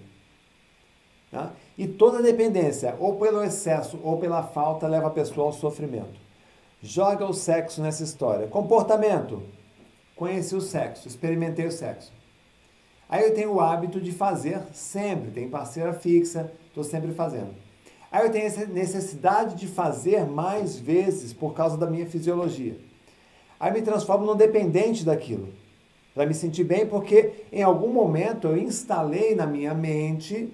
[1.31, 1.51] Tá?
[1.77, 6.26] E toda dependência, ou pelo excesso ou pela falta, leva a pessoa ao sofrimento.
[6.81, 8.47] Joga o sexo nessa história.
[8.47, 9.41] Comportamento.
[10.15, 12.11] Conheci o sexo, experimentei o sexo.
[13.09, 17.53] Aí eu tenho o hábito de fazer sempre, tem parceira fixa, estou sempre fazendo.
[18.11, 22.77] Aí eu tenho essa necessidade de fazer mais vezes por causa da minha fisiologia.
[23.59, 25.49] Aí me transformo num dependente daquilo,
[26.13, 30.53] para me sentir bem, porque em algum momento eu instalei na minha mente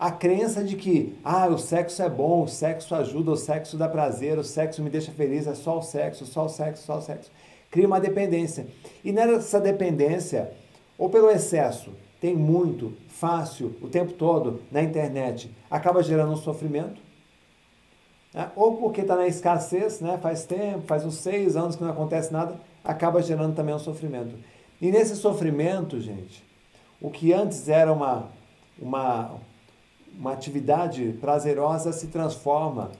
[0.00, 3.86] a crença de que ah, o sexo é bom, o sexo ajuda, o sexo dá
[3.86, 7.02] prazer, o sexo me deixa feliz, é só o sexo, só o sexo, só o
[7.02, 7.30] sexo.
[7.70, 8.66] Cria uma dependência.
[9.04, 10.52] E nessa dependência,
[10.96, 16.98] ou pelo excesso, tem muito, fácil, o tempo todo na internet, acaba gerando um sofrimento.
[18.32, 18.50] Né?
[18.56, 20.18] Ou porque está na escassez, né?
[20.22, 24.34] faz tempo, faz uns seis anos que não acontece nada, acaba gerando também um sofrimento.
[24.80, 26.42] E nesse sofrimento, gente,
[27.02, 28.30] o que antes era uma,
[28.80, 29.38] uma,
[30.18, 32.92] uma atividade prazerosa se transforma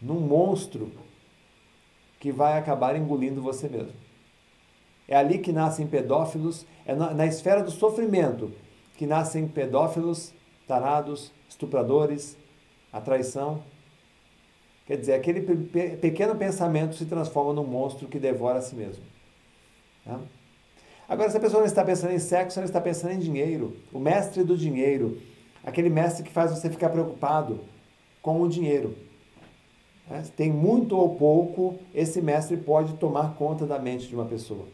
[0.00, 0.90] num monstro
[2.18, 3.92] que vai acabar engolindo você mesmo.
[5.06, 8.50] É ali que nascem pedófilos, é na, na esfera do sofrimento
[8.96, 10.32] que nascem pedófilos,
[10.66, 12.36] tarados, estupradores,
[12.92, 13.62] a traição.
[14.86, 19.04] Quer dizer, aquele pe pequeno pensamento se transforma num monstro que devora a si mesmo.
[20.04, 20.20] Tá?
[21.08, 23.76] Agora, se a pessoa não está pensando em sexo, ela está pensando em dinheiro.
[23.92, 25.20] O mestre do dinheiro,
[25.64, 27.60] aquele mestre que faz você ficar preocupado
[28.22, 28.96] com o dinheiro.
[30.08, 30.22] Né?
[30.36, 34.66] Tem muito ou pouco, esse mestre pode tomar conta da mente de uma pessoa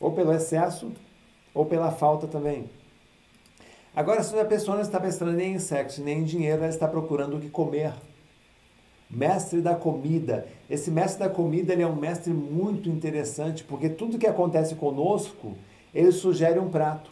[0.00, 0.92] ou pelo excesso,
[1.54, 2.68] ou pela falta também.
[3.94, 6.86] Agora, se a pessoa não está pensando nem em sexo, nem em dinheiro, ela está
[6.86, 7.94] procurando o que comer.
[9.08, 10.46] Mestre da comida.
[10.68, 15.56] Esse mestre da comida ele é um mestre muito interessante, porque tudo que acontece conosco,
[15.94, 17.10] ele sugere um prato.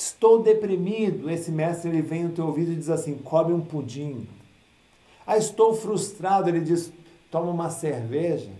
[0.00, 4.26] Estou deprimido, esse mestre ele vem no teu ouvido e diz assim: come um pudim.
[5.26, 6.90] Ah, estou frustrado, ele diz:
[7.30, 8.50] toma uma cerveja.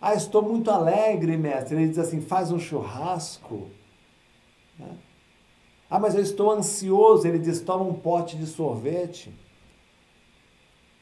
[0.00, 1.76] Ah, estou muito alegre, mestre.
[1.76, 3.68] Ele diz assim: faz um churrasco.
[4.78, 4.96] Né?
[5.90, 7.28] Ah, mas eu estou ansioso.
[7.28, 9.30] Ele diz: toma um pote de sorvete.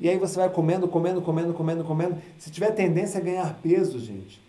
[0.01, 2.21] E aí você vai comendo, comendo, comendo, comendo, comendo.
[2.39, 4.43] Se tiver tendência a ganhar peso, gente,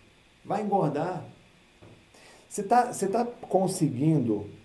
[0.44, 1.24] vai engordar.
[2.48, 4.58] Você está você tá conseguindo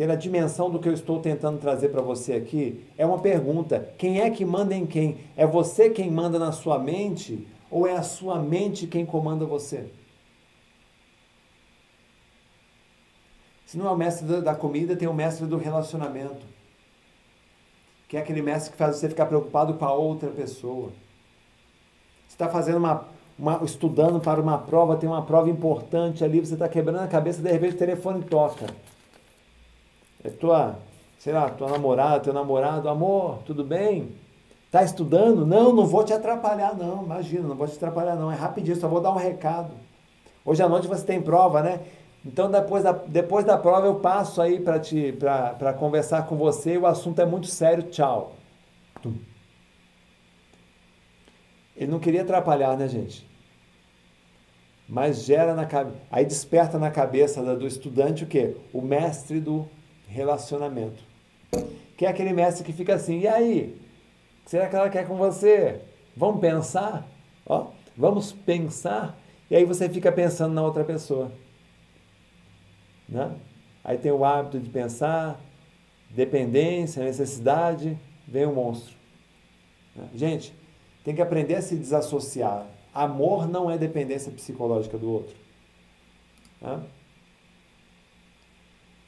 [0.00, 2.86] ter a dimensão do que eu estou tentando trazer para você aqui?
[2.96, 3.92] É uma pergunta.
[3.98, 5.18] Quem é que manda em quem?
[5.36, 9.90] É você quem manda na sua mente ou é a sua mente quem comanda você?
[13.66, 16.46] Se não é o mestre da comida, tem o mestre do relacionamento.
[18.08, 20.92] Que é aquele mestre que faz você ficar preocupado com a outra pessoa.
[22.26, 23.06] Você está fazendo uma,
[23.38, 27.42] uma, estudando para uma prova, tem uma prova importante ali, você está quebrando a cabeça,
[27.42, 28.64] de repente o telefone toca.
[30.22, 30.78] É tua,
[31.18, 34.12] sei lá, tua namorada, teu namorado, amor, tudo bem?
[34.66, 35.44] Está estudando?
[35.44, 37.02] Não, não vou te atrapalhar, não.
[37.02, 38.30] Imagina, não vou te atrapalhar, não.
[38.30, 39.72] É rapidinho, só vou dar um recado.
[40.44, 41.80] Hoje à noite você tem prova, né?
[42.24, 46.76] Então, depois da, depois da prova, eu passo aí para conversar com você.
[46.76, 47.84] O assunto é muito sério.
[47.84, 48.34] Tchau.
[51.74, 53.26] Ele não queria atrapalhar, né, gente?
[54.86, 55.98] Mas gera na cabeça.
[56.10, 58.56] Aí desperta na cabeça do estudante o quê?
[58.72, 59.66] O mestre do
[60.10, 61.02] relacionamento.
[61.96, 63.80] Que é aquele mestre que fica assim: e aí?
[64.46, 65.80] Será que ela quer com você?
[66.16, 67.06] Vamos pensar?
[67.46, 69.18] Ó, vamos pensar?
[69.50, 71.30] E aí você fica pensando na outra pessoa.
[73.08, 73.34] Né?
[73.82, 75.40] Aí tem o hábito de pensar,
[76.10, 78.94] dependência, necessidade, vem o monstro.
[79.94, 80.08] Né?
[80.14, 80.54] Gente,
[81.04, 82.66] tem que aprender a se desassociar.
[82.92, 85.36] Amor não é dependência psicológica do outro.
[86.60, 86.80] Né?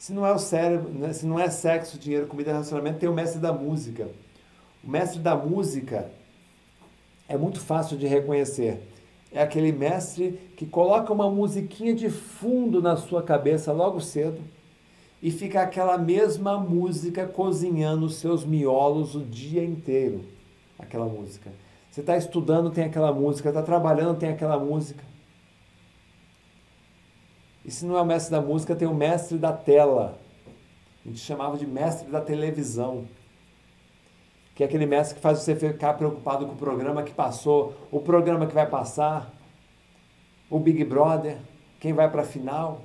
[0.02, 1.12] Se não é o cérebro, né?
[1.12, 4.08] se não é sexo, dinheiro, comida, relacionamento, tem o mestre da música.
[4.82, 6.10] O mestre da música
[7.28, 8.82] é muito fácil de reconhecer
[9.30, 14.40] é aquele mestre que coloca uma musiquinha de fundo na sua cabeça logo cedo
[15.22, 20.24] e fica aquela mesma música cozinhando os seus miolos o dia inteiro.
[20.76, 21.48] Aquela música.
[21.92, 23.50] Você está estudando, tem aquela música.
[23.50, 25.11] Está trabalhando, tem aquela música.
[27.64, 30.18] E se não é o mestre da música, tem o mestre da tela.
[31.04, 33.06] A gente chamava de mestre da televisão
[34.54, 38.00] que é aquele mestre que faz você ficar preocupado com o programa que passou, o
[38.00, 39.32] programa que vai passar,
[40.50, 41.38] o Big Brother,
[41.80, 42.82] quem vai para a final,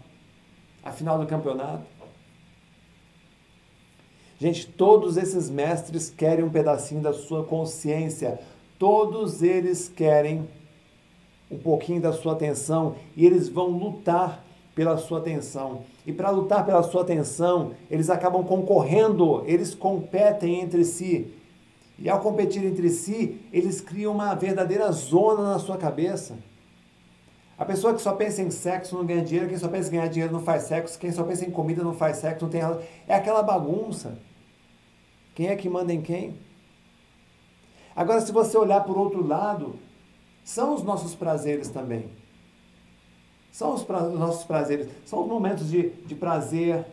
[0.83, 1.83] a final do campeonato.
[4.39, 8.39] Gente, todos esses mestres querem um pedacinho da sua consciência,
[8.79, 10.47] todos eles querem
[11.51, 14.43] um pouquinho da sua atenção e eles vão lutar
[14.77, 15.81] pela sua atenção.
[16.05, 21.33] E para lutar pela sua atenção, eles acabam concorrendo, eles competem entre si.
[21.97, 26.37] E ao competir entre si, eles criam uma verdadeira zona na sua cabeça.
[27.57, 30.09] A pessoa que só pensa em sexo não ganha dinheiro, quem só pensa em ganhar
[30.09, 32.61] dinheiro não faz sexo, quem só pensa em comida não faz sexo, não tem
[33.07, 34.19] É aquela bagunça.
[35.33, 36.35] Quem é que manda em quem?
[37.95, 39.73] Agora, se você olhar por outro lado,
[40.43, 42.11] são os nossos prazeres também.
[43.57, 44.03] São os, pra...
[44.03, 44.88] os nossos prazeres.
[45.03, 46.85] São os momentos de, de prazer,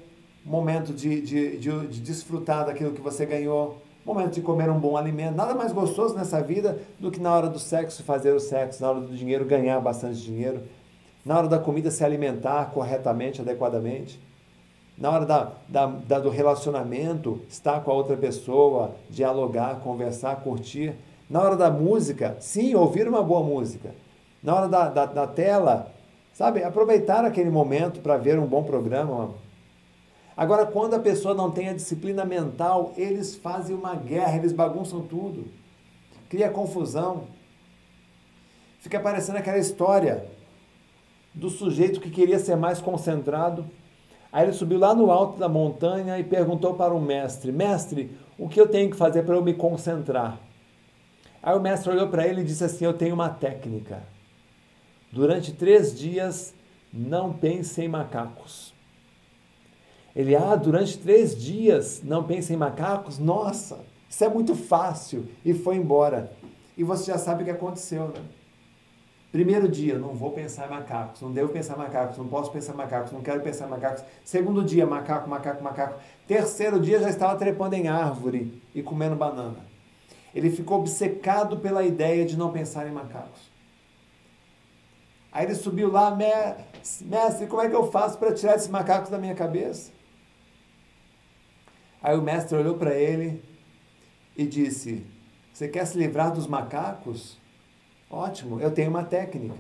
[0.42, 4.96] momento de, de, de, de desfrutar daquilo que você ganhou, momento de comer um bom
[4.96, 5.36] alimento.
[5.36, 8.88] Nada mais gostoso nessa vida do que na hora do sexo fazer o sexo, na
[8.88, 10.62] hora do dinheiro ganhar bastante dinheiro,
[11.22, 14.18] na hora da comida se alimentar corretamente, adequadamente,
[14.96, 20.94] na hora da, da, da do relacionamento estar com a outra pessoa, dialogar, conversar, curtir.
[21.28, 23.94] Na hora da música, sim, ouvir uma boa música.
[24.42, 25.92] Na hora da, da, da tela,
[26.34, 29.34] sabe, aproveitar aquele momento para ver um bom programa,
[30.36, 35.00] Agora, quando a pessoa não tem a disciplina mental, eles fazem uma guerra, eles bagunçam
[35.02, 35.46] tudo.
[36.28, 37.28] Cria confusão.
[38.80, 40.26] Fica parecendo aquela história
[41.32, 43.64] do sujeito que queria ser mais concentrado.
[44.32, 48.48] Aí ele subiu lá no alto da montanha e perguntou para o mestre: Mestre, o
[48.48, 50.40] que eu tenho que fazer para eu me concentrar?
[51.40, 54.02] Aí o mestre olhou para ele e disse assim: Eu tenho uma técnica.
[55.14, 56.52] Durante três dias,
[56.92, 58.74] não pense em macacos.
[60.14, 63.20] Ele, ah, durante três dias não pensa em macacos?
[63.20, 63.78] Nossa,
[64.10, 65.28] isso é muito fácil.
[65.44, 66.32] E foi embora.
[66.76, 68.24] E você já sabe o que aconteceu, né?
[69.30, 72.72] Primeiro dia, não vou pensar em macacos, não devo pensar em macacos, não posso pensar
[72.72, 74.02] em macacos, não quero pensar em macacos.
[74.24, 76.00] Segundo dia, macaco, macaco, macaco.
[76.26, 79.58] Terceiro dia, já estava trepando em árvore e comendo banana.
[80.34, 83.53] Ele ficou obcecado pela ideia de não pensar em macacos.
[85.34, 89.18] Aí ele subiu lá, mestre, como é que eu faço para tirar esses macacos da
[89.18, 89.90] minha cabeça?
[92.00, 93.42] Aí o mestre olhou para ele
[94.36, 95.04] e disse:
[95.52, 97.36] Você quer se livrar dos macacos?
[98.08, 99.58] Ótimo, eu tenho uma técnica.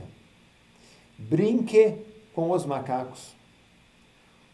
[1.18, 3.34] Brinque com os macacos.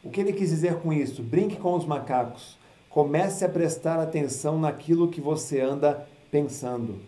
[0.03, 1.23] O que ele quis dizer com isso?
[1.23, 2.59] Brinque com os macacos.
[2.89, 6.99] Comece a prestar atenção naquilo que você anda pensando.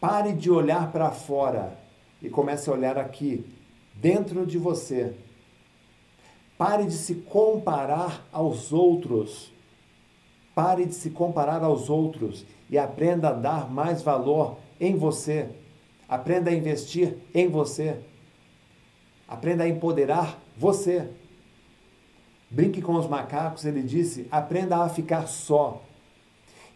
[0.00, 1.84] Pare de olhar para fora
[2.20, 3.44] e comece a olhar aqui,
[3.94, 5.14] dentro de você.
[6.56, 9.52] Pare de se comparar aos outros.
[10.54, 15.50] Pare de se comparar aos outros e aprenda a dar mais valor em você.
[16.08, 18.00] Aprenda a investir em você.
[19.28, 21.10] Aprenda a empoderar você.
[22.48, 25.82] Brinque com os macacos, ele disse, aprenda a ficar só.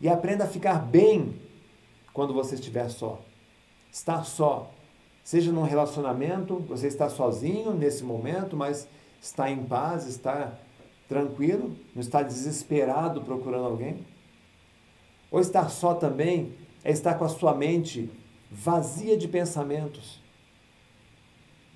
[0.00, 1.40] E aprenda a ficar bem
[2.12, 3.20] quando você estiver só.
[3.90, 4.70] Estar só.
[5.30, 8.88] Seja num relacionamento, você está sozinho nesse momento, mas
[9.22, 10.58] está em paz, está
[11.08, 14.04] tranquilo, não está desesperado procurando alguém?
[15.30, 16.52] Ou estar só também
[16.82, 18.10] é estar com a sua mente
[18.50, 20.20] vazia de pensamentos,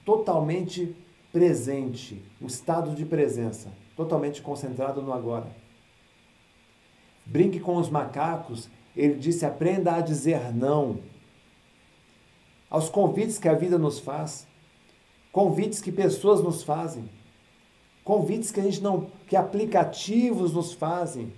[0.04, 0.92] totalmente
[1.32, 5.46] presente, o estado de presença, totalmente concentrado no agora.
[7.24, 11.13] Brinque com os macacos, ele disse: aprenda a dizer não
[12.70, 14.46] aos convites que a vida nos faz,
[15.32, 17.08] convites que pessoas nos fazem,
[18.04, 21.32] convites que a gente não, que aplicativos nos fazem,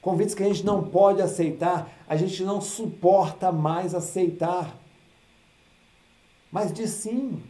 [0.00, 4.76] convites que a gente não pode aceitar, a gente não suporta mais aceitar.
[6.50, 7.42] Mas diz sim.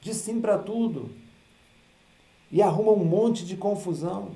[0.00, 1.10] Diz sim para tudo.
[2.50, 4.30] E arruma um monte de confusão.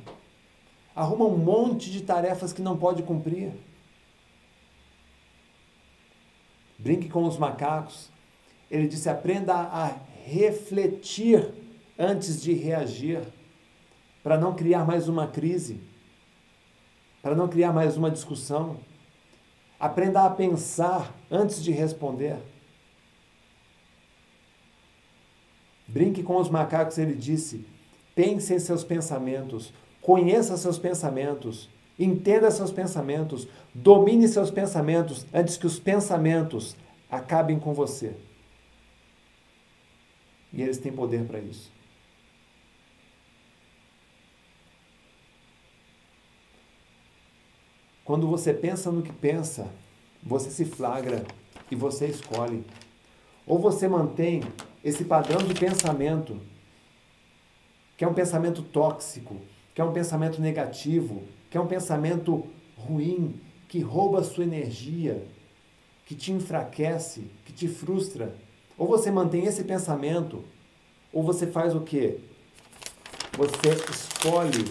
[0.95, 3.53] Arruma um monte de tarefas que não pode cumprir.
[6.87, 8.13] Brinque com os macacos.
[8.71, 11.53] Ele disse: aprenda a refletir
[11.99, 13.23] antes de reagir,
[14.23, 15.81] para não criar mais uma crise,
[17.21, 18.79] para não criar mais uma discussão.
[19.81, 22.39] Aprenda a pensar antes de responder.
[25.89, 27.67] Brinque com os macacos, ele disse.
[28.15, 35.67] Pense em seus pensamentos, conheça seus pensamentos, entenda seus pensamentos, domine seus pensamentos antes que
[35.67, 36.77] os pensamentos
[37.11, 38.15] acabem com você.
[40.53, 41.71] E eles têm poder para isso.
[48.05, 49.69] Quando você pensa no que pensa,
[50.23, 51.25] você se flagra
[51.71, 52.65] e você escolhe.
[53.45, 54.43] Ou você mantém
[54.85, 56.41] esse padrão de pensamento,
[57.97, 59.41] que é um pensamento tóxico,
[59.75, 62.47] que é um pensamento negativo, que é um pensamento
[62.77, 65.27] ruim, que rouba a sua energia,
[66.05, 68.35] que te enfraquece, que te frustra.
[68.79, 70.45] Ou você mantém esse pensamento,
[71.13, 72.19] ou você faz o quê?
[73.37, 74.65] Você escolhe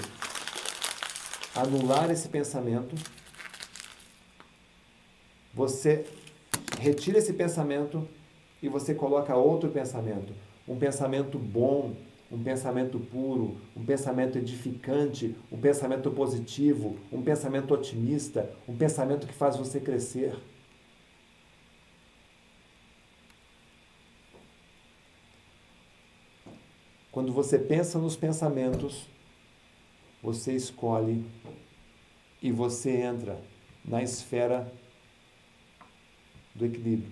[1.56, 2.96] anular esse pensamento
[5.56, 6.06] você
[6.82, 8.06] retira esse pensamento
[8.62, 10.34] e você coloca outro pensamento.
[10.68, 11.96] Um pensamento bom,
[12.32, 19.34] um pensamento puro, um pensamento edificante, um pensamento positivo, um pensamento otimista, um pensamento que
[19.34, 20.36] faz você crescer.
[27.12, 29.08] Quando você pensa nos pensamentos,
[30.22, 31.24] você escolhe
[32.42, 33.40] e você entra
[33.86, 34.70] na esfera
[36.54, 37.12] do equilíbrio.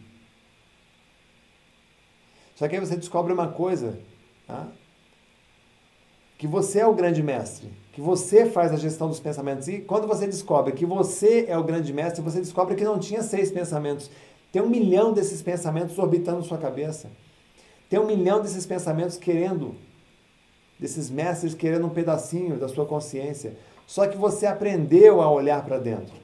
[2.55, 3.99] Só que aí você descobre uma coisa,
[4.45, 4.69] tá?
[6.37, 9.67] Que você é o grande mestre, que você faz a gestão dos pensamentos.
[9.67, 13.21] E quando você descobre que você é o grande mestre, você descobre que não tinha
[13.21, 14.09] seis pensamentos.
[14.51, 17.09] Tem um milhão desses pensamentos orbitando sua cabeça.
[17.89, 19.75] Tem um milhão desses pensamentos querendo,
[20.79, 23.55] desses mestres querendo um pedacinho da sua consciência.
[23.85, 26.15] Só que você aprendeu a olhar para dentro.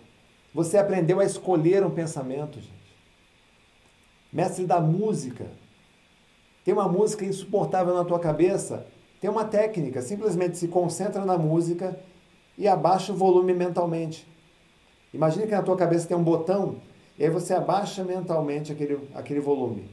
[0.54, 2.60] Você aprendeu a escolher um pensamento.
[2.60, 2.80] Gente
[4.32, 5.48] mestre da música.
[6.64, 8.86] Tem uma música insuportável na tua cabeça,
[9.20, 12.00] tem uma técnica, simplesmente se concentra na música
[12.58, 14.28] e abaixa o volume mentalmente.
[15.14, 16.78] Imagina que na tua cabeça tem um botão
[17.18, 19.90] e aí você abaixa mentalmente aquele, aquele volume.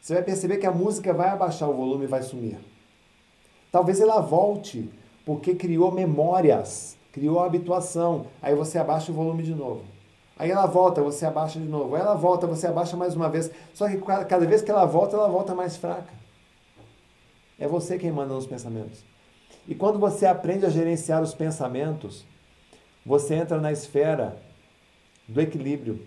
[0.00, 2.58] Você vai perceber que a música vai abaixar o volume e vai sumir.
[3.70, 4.90] Talvez ela volte,
[5.24, 8.26] porque criou memórias, criou habituação.
[8.42, 9.84] Aí você abaixa o volume de novo.
[10.36, 11.94] Aí ela volta, você abaixa de novo.
[11.94, 13.48] Aí ela volta, você abaixa mais uma vez.
[13.72, 16.21] Só que cada vez que ela volta, ela volta mais fraca.
[17.62, 19.04] É você quem manda nos pensamentos.
[19.68, 22.26] E quando você aprende a gerenciar os pensamentos,
[23.06, 24.36] você entra na esfera
[25.28, 26.04] do equilíbrio.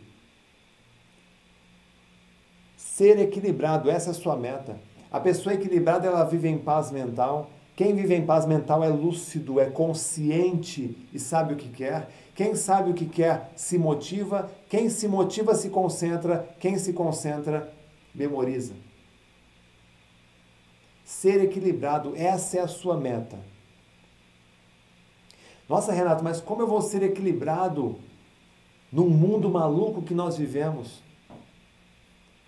[2.76, 4.78] Ser equilibrado, essa é a sua meta.
[5.10, 7.50] A pessoa equilibrada, ela vive em paz mental.
[7.74, 12.10] Quem vive em paz mental é lúcido, é consciente e sabe o que quer.
[12.36, 17.74] Quem sabe o que quer se motiva, quem se motiva se concentra, quem se concentra
[18.14, 18.74] memoriza.
[21.06, 23.38] Ser equilibrado, essa é a sua meta.
[25.70, 28.00] Nossa, Renato, mas como eu vou ser equilibrado
[28.92, 31.04] num mundo maluco que nós vivemos?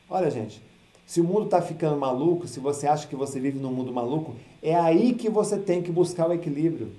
[0.10, 0.62] Olha, gente,
[1.06, 4.36] se o mundo está ficando maluco, se você acha que você vive num mundo maluco,
[4.62, 6.96] é aí que você tem que buscar o equilíbrio.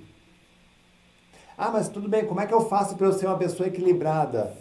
[1.57, 4.55] Ah, mas tudo bem, como é que eu faço para eu ser uma pessoa equilibrada?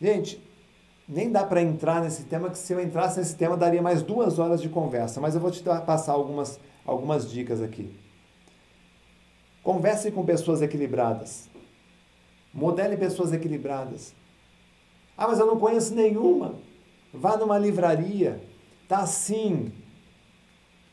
[0.00, 0.40] Gente,
[1.08, 4.38] nem dá para entrar nesse tema, que se eu entrasse nesse tema daria mais duas
[4.38, 7.96] horas de conversa, mas eu vou te passar algumas, algumas dicas aqui.
[9.62, 11.48] Converse com pessoas equilibradas.
[12.52, 14.14] Modele pessoas equilibradas.
[15.16, 16.56] Ah, mas eu não conheço nenhuma.
[17.12, 18.42] Vá numa livraria.
[18.86, 19.72] Tá assim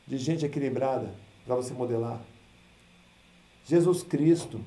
[0.08, 1.14] de gente equilibrada
[1.46, 2.22] para você modelar.
[3.66, 4.62] Jesus Cristo,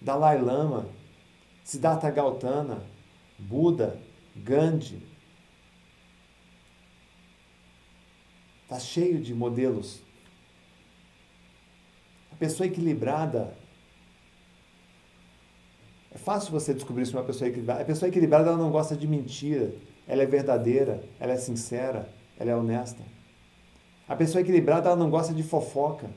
[0.00, 0.88] Dalai Lama,
[1.62, 2.82] Siddhartha Gautama,
[3.38, 4.00] Buda,
[4.36, 5.02] Gandhi.
[8.62, 10.00] Está cheio de modelos.
[12.32, 13.56] A pessoa equilibrada.
[16.12, 17.82] É fácil você descobrir se uma pessoa é equilibrada.
[17.82, 19.72] A pessoa equilibrada ela não gosta de mentira.
[20.06, 22.08] Ela é verdadeira, ela é sincera,
[22.38, 23.02] ela é honesta.
[24.08, 26.10] A pessoa equilibrada ela não gosta de fofoca.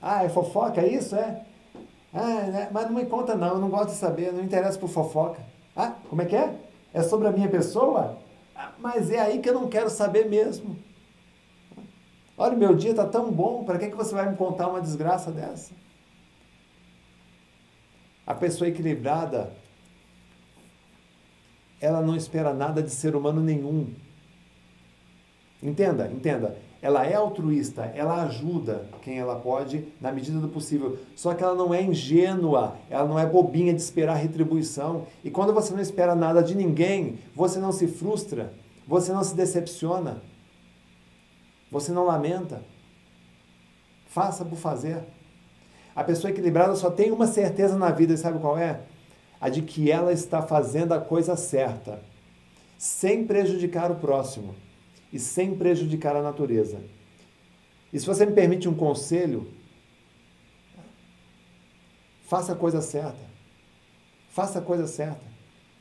[0.00, 0.80] Ah, é fofoca?
[0.80, 1.14] É isso?
[1.14, 1.46] É?
[2.12, 2.68] Ah, né?
[2.72, 5.40] mas não me conta não, eu não gosto de saber, não interessa por fofoca.
[5.76, 6.65] Ah, como é que é?
[6.96, 8.18] É sobre a minha pessoa?
[8.54, 10.78] Ah, mas é aí que eu não quero saber mesmo.
[12.38, 15.30] Olha, meu dia está tão bom, para que, que você vai me contar uma desgraça
[15.30, 15.74] dessa?
[18.26, 19.52] A pessoa equilibrada,
[21.82, 23.92] ela não espera nada de ser humano nenhum.
[25.62, 26.56] Entenda, entenda.
[26.82, 30.98] Ela é altruísta, ela ajuda quem ela pode na medida do possível.
[31.14, 35.06] Só que ela não é ingênua, ela não é bobinha de esperar retribuição.
[35.24, 38.52] E quando você não espera nada de ninguém, você não se frustra,
[38.86, 40.22] você não se decepciona.
[41.72, 42.62] Você não lamenta.
[44.06, 45.02] Faça por fazer.
[45.94, 48.80] A pessoa equilibrada só tem uma certeza na vida, e sabe qual é?
[49.40, 52.00] A de que ela está fazendo a coisa certa,
[52.76, 54.54] sem prejudicar o próximo
[55.16, 56.78] e sem prejudicar a natureza.
[57.90, 59.48] E se você me permite um conselho,
[62.26, 63.24] faça a coisa certa.
[64.28, 65.24] Faça a coisa certa.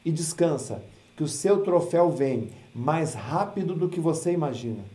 [0.06, 0.82] E descansa,
[1.18, 4.86] que o seu troféu vem mais rápido do que você imagina.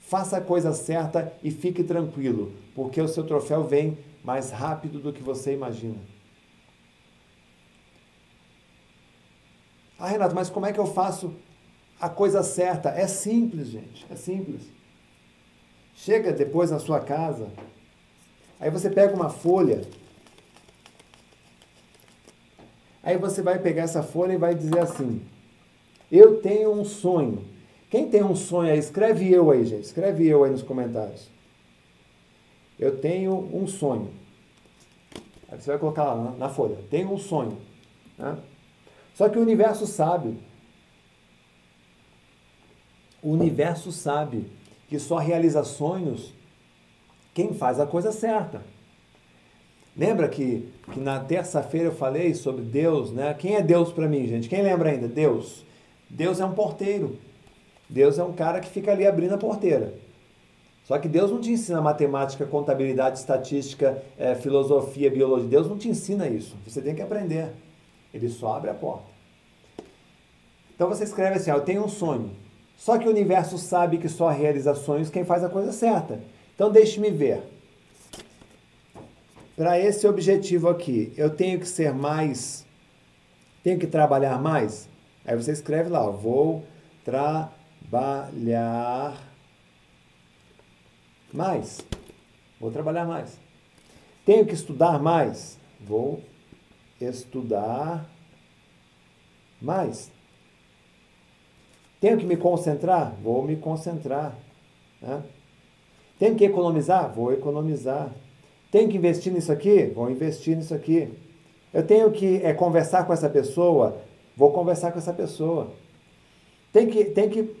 [0.00, 5.12] Faça a coisa certa e fique tranquilo, porque o seu troféu vem mais rápido do
[5.12, 5.98] que você imagina.
[9.98, 11.34] Ah, Renato, mas como é que eu faço
[12.00, 12.90] a coisa certa?
[12.90, 14.62] É simples, gente, é simples.
[15.94, 17.48] Chega depois na sua casa,
[18.60, 19.82] aí você pega uma folha,
[23.02, 25.22] aí você vai pegar essa folha e vai dizer assim:
[26.10, 27.44] Eu tenho um sonho
[27.90, 29.84] quem tem um sonho aí, escreve eu aí, gente.
[29.84, 31.28] Escreve eu aí nos comentários.
[32.78, 34.10] Eu tenho um sonho.
[35.50, 36.76] Aí você vai colocar lá na, folha.
[36.90, 37.58] Tenho um sonho.
[38.18, 38.36] Né?
[39.14, 40.36] Só que o universo sabe.
[43.28, 44.46] O universo sabe
[44.88, 46.32] que só realiza sonhos
[47.34, 48.62] quem faz a coisa certa.
[49.94, 53.34] Lembra que, que na terça-feira eu falei sobre Deus, né?
[53.34, 54.48] Quem é Deus para mim, gente?
[54.48, 55.06] Quem lembra ainda?
[55.06, 55.62] Deus.
[56.08, 57.18] Deus é um porteiro.
[57.86, 59.92] Deus é um cara que fica ali abrindo a porteira.
[60.84, 65.50] Só que Deus não te ensina matemática, contabilidade, estatística, é, filosofia, biologia.
[65.50, 66.56] Deus não te ensina isso.
[66.66, 67.52] Você tem que aprender.
[68.14, 69.04] Ele só abre a porta.
[70.74, 72.47] Então você escreve assim: Eu tenho um sonho.
[72.78, 76.20] Só que o universo sabe que só realiza sonhos quem faz a coisa certa.
[76.54, 77.42] Então deixe-me ver.
[79.56, 82.64] Para esse objetivo aqui, eu tenho que ser mais.
[83.64, 84.88] Tenho que trabalhar mais?
[85.26, 86.64] Aí você escreve lá: Vou
[87.04, 87.52] trabalhar
[91.34, 91.80] mais.
[92.60, 93.40] Vou trabalhar mais.
[94.24, 95.58] Tenho que estudar mais.
[95.80, 96.22] Vou
[97.00, 98.08] estudar
[99.60, 100.12] mais.
[102.00, 103.14] Tenho que me concentrar?
[103.22, 104.36] Vou me concentrar.
[105.00, 105.22] Né?
[106.18, 107.12] Tenho que economizar?
[107.12, 108.12] Vou economizar.
[108.70, 109.86] Tenho que investir nisso aqui?
[109.86, 111.12] Vou investir nisso aqui.
[111.72, 113.98] Eu tenho que é, conversar com essa pessoa?
[114.36, 115.72] Vou conversar com essa pessoa.
[116.72, 117.56] Tem que, tem que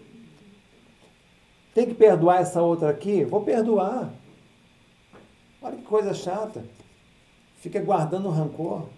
[1.74, 3.24] tem que perdoar essa outra aqui?
[3.24, 4.12] Vou perdoar.
[5.62, 6.64] Olha que coisa chata.
[7.56, 8.88] Fica guardando rancor.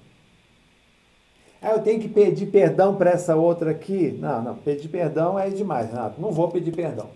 [1.62, 4.12] Ah, eu tenho que pedir perdão para essa outra aqui?
[4.18, 6.20] Não, não, pedir perdão é demais, Renato.
[6.20, 7.10] Não vou pedir perdão.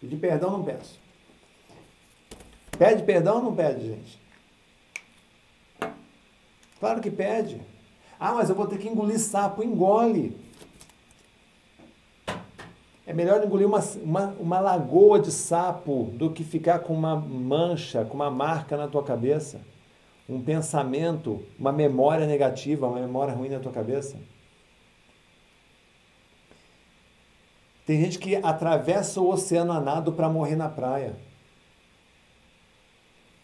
[0.00, 0.98] Pedir perdão não peço.
[2.78, 4.20] Pede perdão ou não pede, gente?
[6.80, 7.60] Claro que pede.
[8.18, 9.62] Ah, mas eu vou ter que engolir sapo.
[9.62, 10.36] Engole.
[13.06, 18.04] É melhor engolir uma, uma, uma lagoa de sapo do que ficar com uma mancha,
[18.04, 19.60] com uma marca na tua cabeça.
[20.32, 24.16] Um pensamento, uma memória negativa, uma memória ruim na tua cabeça.
[27.84, 31.16] Tem gente que atravessa o oceano a nado para morrer na praia.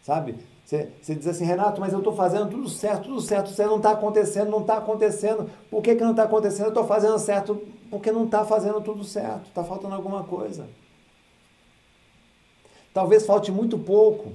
[0.00, 0.36] Sabe?
[0.64, 3.92] Você, diz assim, Renato, mas eu estou fazendo tudo certo, tudo certo, você não está
[3.92, 5.50] acontecendo, não está acontecendo.
[5.70, 6.66] Por que, que não está acontecendo?
[6.66, 7.60] Eu estou fazendo certo
[7.90, 10.68] porque não está fazendo tudo certo, está faltando alguma coisa.
[12.92, 14.32] Talvez falte muito pouco.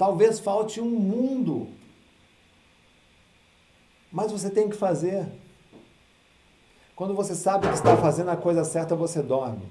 [0.00, 1.68] Talvez falte um mundo.
[4.10, 5.30] Mas você tem que fazer.
[6.96, 9.66] Quando você sabe que está fazendo a coisa certa, você dorme.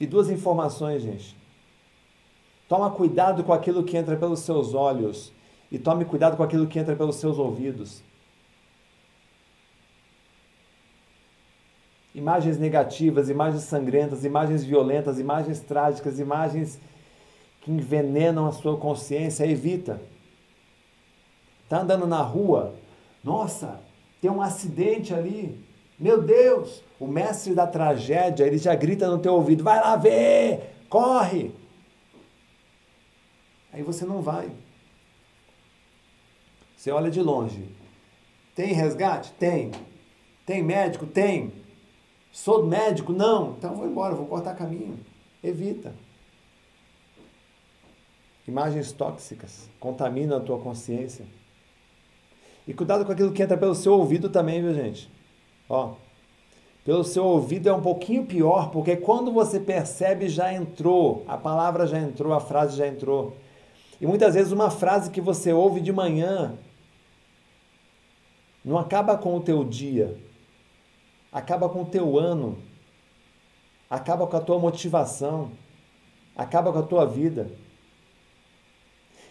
[0.00, 1.36] E duas informações, gente.
[2.66, 5.30] Toma cuidado com aquilo que entra pelos seus olhos
[5.70, 8.02] e tome cuidado com aquilo que entra pelos seus ouvidos.
[12.14, 16.78] Imagens negativas, imagens sangrentas, imagens violentas, imagens trágicas, imagens
[17.62, 20.00] que envenenam a sua consciência, evita.
[21.64, 22.74] Está andando na rua,
[23.24, 23.80] nossa,
[24.20, 25.64] tem um acidente ali.
[25.98, 30.74] Meu Deus, o mestre da tragédia, ele já grita no teu ouvido: vai lá ver,
[30.88, 31.52] corre.
[33.72, 34.50] Aí você não vai.
[36.76, 37.68] Você olha de longe.
[38.54, 39.32] Tem resgate?
[39.32, 39.70] Tem.
[40.44, 41.06] Tem médico?
[41.06, 41.61] Tem.
[42.32, 43.12] Sou médico?
[43.12, 43.54] Não.
[43.58, 44.98] Então vou embora, vou cortar caminho.
[45.44, 45.92] Evita.
[48.48, 51.24] Imagens tóxicas contaminam a tua consciência.
[52.66, 55.10] E cuidado com aquilo que entra pelo seu ouvido também, viu, gente?
[55.68, 55.94] Ó,
[56.84, 61.86] pelo seu ouvido é um pouquinho pior, porque quando você percebe já entrou, a palavra
[61.86, 63.36] já entrou, a frase já entrou.
[64.00, 66.58] E muitas vezes uma frase que você ouve de manhã
[68.64, 70.16] não acaba com o teu dia,
[71.32, 72.58] acaba com o teu ano,
[73.88, 75.50] acaba com a tua motivação,
[76.36, 77.50] acaba com a tua vida.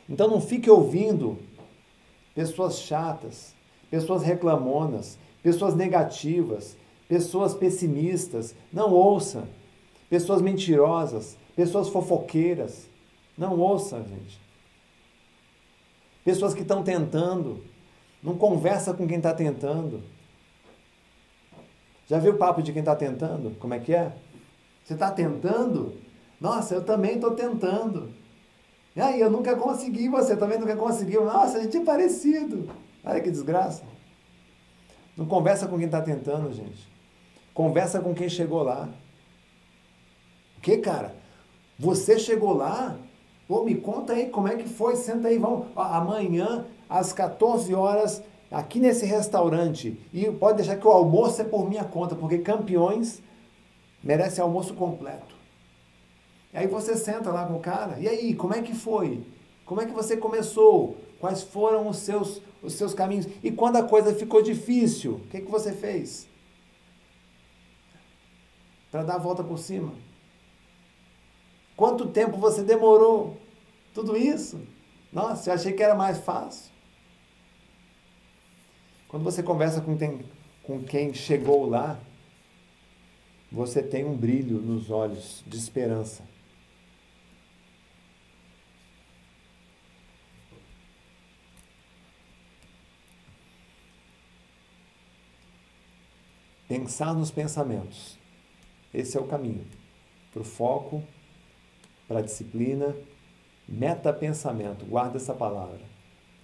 [0.09, 1.37] Então não fique ouvindo
[2.33, 3.53] pessoas chatas,
[3.89, 6.75] pessoas reclamonas, pessoas negativas,
[7.07, 8.55] pessoas pessimistas.
[8.71, 9.47] Não ouça.
[10.09, 12.89] Pessoas mentirosas, pessoas fofoqueiras.
[13.37, 14.39] Não ouça, gente.
[16.23, 17.63] Pessoas que estão tentando.
[18.21, 20.03] Não conversa com quem está tentando.
[22.11, 23.57] Já viu o papo de quem está tentando?
[23.57, 24.11] Como é que é?
[24.83, 25.93] Você está tentando?
[26.41, 28.11] Nossa, eu também estou tentando.
[28.93, 31.23] E aí, eu nunca consegui, você também nunca conseguiu.
[31.23, 32.69] Nossa, a gente é parecido.
[33.01, 33.83] Olha que desgraça.
[35.15, 36.85] Não conversa com quem está tentando, gente.
[37.53, 38.89] Conversa com quem chegou lá.
[40.57, 41.15] O que, cara?
[41.79, 42.97] Você chegou lá?
[43.47, 44.97] Pô, me conta aí como é que foi.
[44.97, 45.67] Senta aí, vamos.
[45.77, 48.21] Amanhã, às 14 horas,
[48.51, 49.97] aqui nesse restaurante.
[50.13, 53.23] E pode deixar que o almoço é por minha conta, porque campeões
[54.03, 55.33] merecem almoço completo.
[56.53, 59.23] E aí você senta lá com o cara, e aí, como é que foi?
[59.65, 60.97] Como é que você começou?
[61.17, 63.27] Quais foram os seus, os seus caminhos?
[63.41, 66.27] E quando a coisa ficou difícil, o que, que você fez?
[68.91, 69.93] Para dar a volta por cima.
[71.77, 73.37] Quanto tempo você demorou?
[73.93, 74.59] Tudo isso?
[75.13, 76.70] Nossa, eu achei que era mais fácil.
[79.11, 80.23] Quando você conversa com, tem,
[80.63, 81.99] com quem chegou lá,
[83.51, 86.23] você tem um brilho nos olhos de esperança.
[96.69, 98.17] Pensar nos pensamentos.
[98.93, 99.67] Esse é o caminho.
[100.31, 101.03] Para o foco,
[102.07, 102.95] para a disciplina,
[103.67, 104.85] meta-pensamento.
[104.85, 105.81] Guarda essa palavra.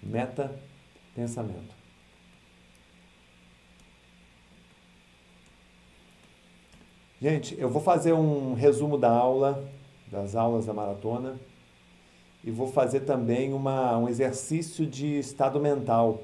[0.02, 1.77] Meta-pensamento.
[7.20, 9.68] Gente, eu vou fazer um resumo da aula,
[10.06, 11.36] das aulas da maratona,
[12.44, 16.20] e vou fazer também uma, um exercício de estado mental.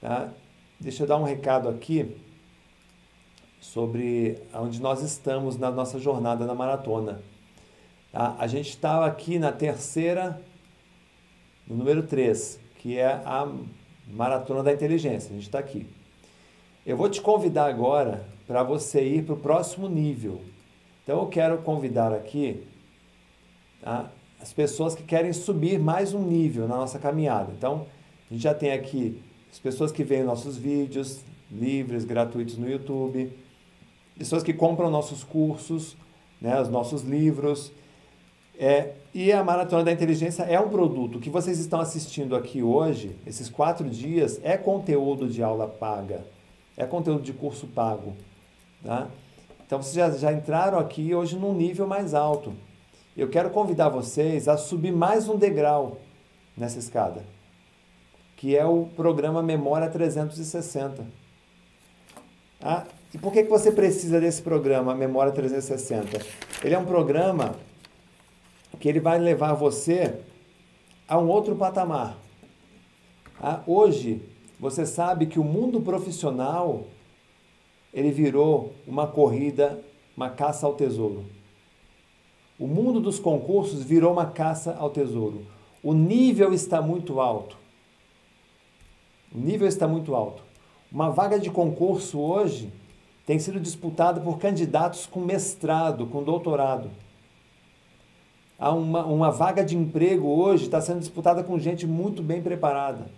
[0.00, 0.32] Tá?
[0.80, 2.16] Deixa eu dar um recado aqui
[3.60, 7.20] sobre onde nós estamos na nossa jornada na maratona.
[8.10, 8.36] Tá?
[8.38, 10.40] A gente está aqui na terceira,
[11.66, 13.46] no número 3, que é a
[14.06, 15.28] Maratona da Inteligência.
[15.28, 15.86] A gente está aqui.
[16.86, 20.40] Eu vou te convidar agora para você ir para o próximo nível.
[21.04, 22.66] Então eu quero convidar aqui
[23.80, 24.10] tá?
[24.40, 27.52] as pessoas que querem subir mais um nível na nossa caminhada.
[27.56, 27.86] Então
[28.28, 29.22] a gente já tem aqui
[29.52, 33.30] as pessoas que veem nossos vídeos livres, gratuitos no YouTube
[34.18, 35.96] pessoas que compram nossos cursos,
[36.40, 37.70] né, os nossos livros.
[38.58, 43.16] É, e a Maratona da Inteligência é um produto que vocês estão assistindo aqui hoje,
[43.24, 46.26] esses quatro dias, é conteúdo de aula paga,
[46.76, 48.14] é conteúdo de curso pago.
[48.82, 49.08] Tá?
[49.66, 52.54] Então vocês já, já entraram aqui hoje num nível mais alto.
[53.16, 55.98] Eu quero convidar vocês a subir mais um degrau
[56.56, 57.24] nessa escada,
[58.36, 61.04] que é o programa Memória 360.
[62.60, 66.24] Ah, e por que, que você precisa desse programa Memória 360?
[66.62, 67.54] Ele é um programa
[68.78, 70.20] que ele vai levar você
[71.08, 72.16] a um outro patamar.
[73.40, 74.22] Ah, hoje,
[74.58, 76.84] você sabe que o mundo profissional
[77.92, 79.82] ele virou uma corrida,
[80.16, 81.24] uma caça ao tesouro.
[82.58, 85.46] O mundo dos concursos virou uma caça ao tesouro.
[85.82, 87.56] O nível está muito alto.
[89.32, 90.42] O nível está muito alto.
[90.90, 92.72] Uma vaga de concurso hoje
[93.26, 96.90] tem sido disputada por candidatos com mestrado, com doutorado.
[98.58, 103.10] Há uma, uma vaga de emprego hoje está sendo disputada com gente muito bem preparada.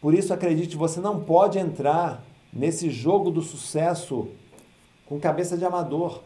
[0.00, 2.22] Por isso, acredite, você não pode entrar
[2.54, 4.28] nesse jogo do sucesso
[5.06, 6.22] com cabeça de amador.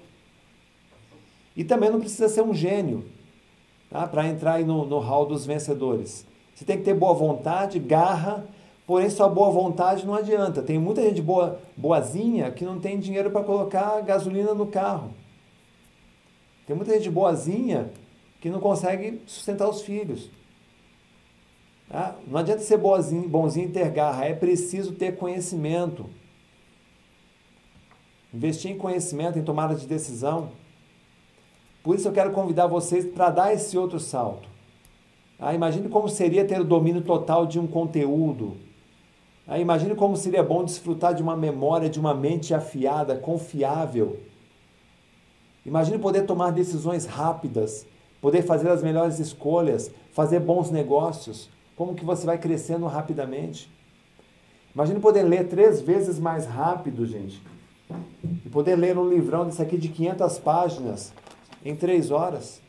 [1.57, 3.05] E também não precisa ser um gênio
[3.91, 4.07] tá?
[4.07, 6.27] para entrar no, no hall dos vencedores.
[6.55, 8.47] Você tem que ter boa vontade, garra,
[8.87, 10.63] porém só boa vontade não adianta.
[10.63, 15.15] Tem muita gente boa, boazinha que não tem dinheiro para colocar gasolina no carro.
[16.67, 17.91] Tem muita gente boazinha
[18.41, 20.31] que não consegue sustentar os filhos.
[21.89, 22.15] Tá?
[22.27, 26.07] Não adianta ser boazinho, bonzinho e ter garra, é preciso ter conhecimento.
[28.33, 30.51] Investir em conhecimento, em tomada de decisão.
[31.83, 34.49] Por isso eu quero convidar vocês para dar esse outro salto.
[35.39, 38.57] Ah, imagine como seria ter o domínio total de um conteúdo.
[39.47, 44.21] Ah, imagine como seria bom desfrutar de uma memória, de uma mente afiada, confiável.
[45.65, 47.87] Imagine poder tomar decisões rápidas,
[48.21, 51.49] poder fazer as melhores escolhas, fazer bons negócios.
[51.77, 53.71] Como que você vai crescendo rapidamente.
[54.75, 57.41] Imagine poder ler três vezes mais rápido, gente.
[58.44, 61.12] E poder ler um livrão desse aqui de 500 páginas
[61.65, 62.60] em três horas.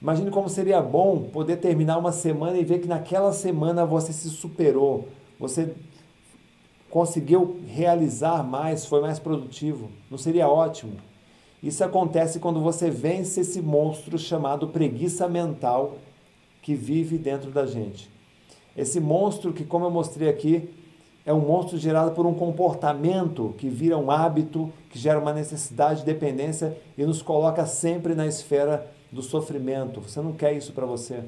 [0.00, 4.30] Imagine como seria bom poder terminar uma semana e ver que naquela semana você se
[4.30, 5.74] superou, você
[6.90, 9.90] conseguiu realizar mais, foi mais produtivo.
[10.10, 10.96] Não seria ótimo?
[11.62, 15.96] Isso acontece quando você vence esse monstro chamado preguiça mental
[16.60, 18.10] que vive dentro da gente.
[18.76, 20.68] Esse monstro que, como eu mostrei aqui,
[21.24, 26.00] é um monstro gerado por um comportamento que vira um hábito, que gera uma necessidade
[26.00, 30.00] de dependência e nos coloca sempre na esfera do sofrimento.
[30.00, 31.22] Você não quer isso para você.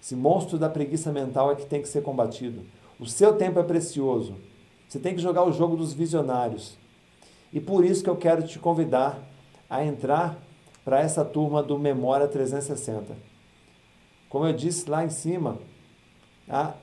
[0.00, 2.62] Esse monstro da preguiça mental é que tem que ser combatido.
[3.00, 4.36] O seu tempo é precioso.
[4.88, 6.78] Você tem que jogar o jogo dos visionários.
[7.52, 9.18] E por isso que eu quero te convidar
[9.68, 10.38] a entrar
[10.84, 13.16] para essa turma do Memória 360.
[14.28, 15.58] Como eu disse lá em cima,
[16.48, 16.74] a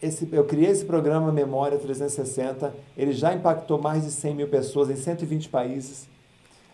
[0.00, 4.90] esse, eu criei esse programa Memória 360, ele já impactou mais de 100 mil pessoas
[4.90, 6.08] em 120 países.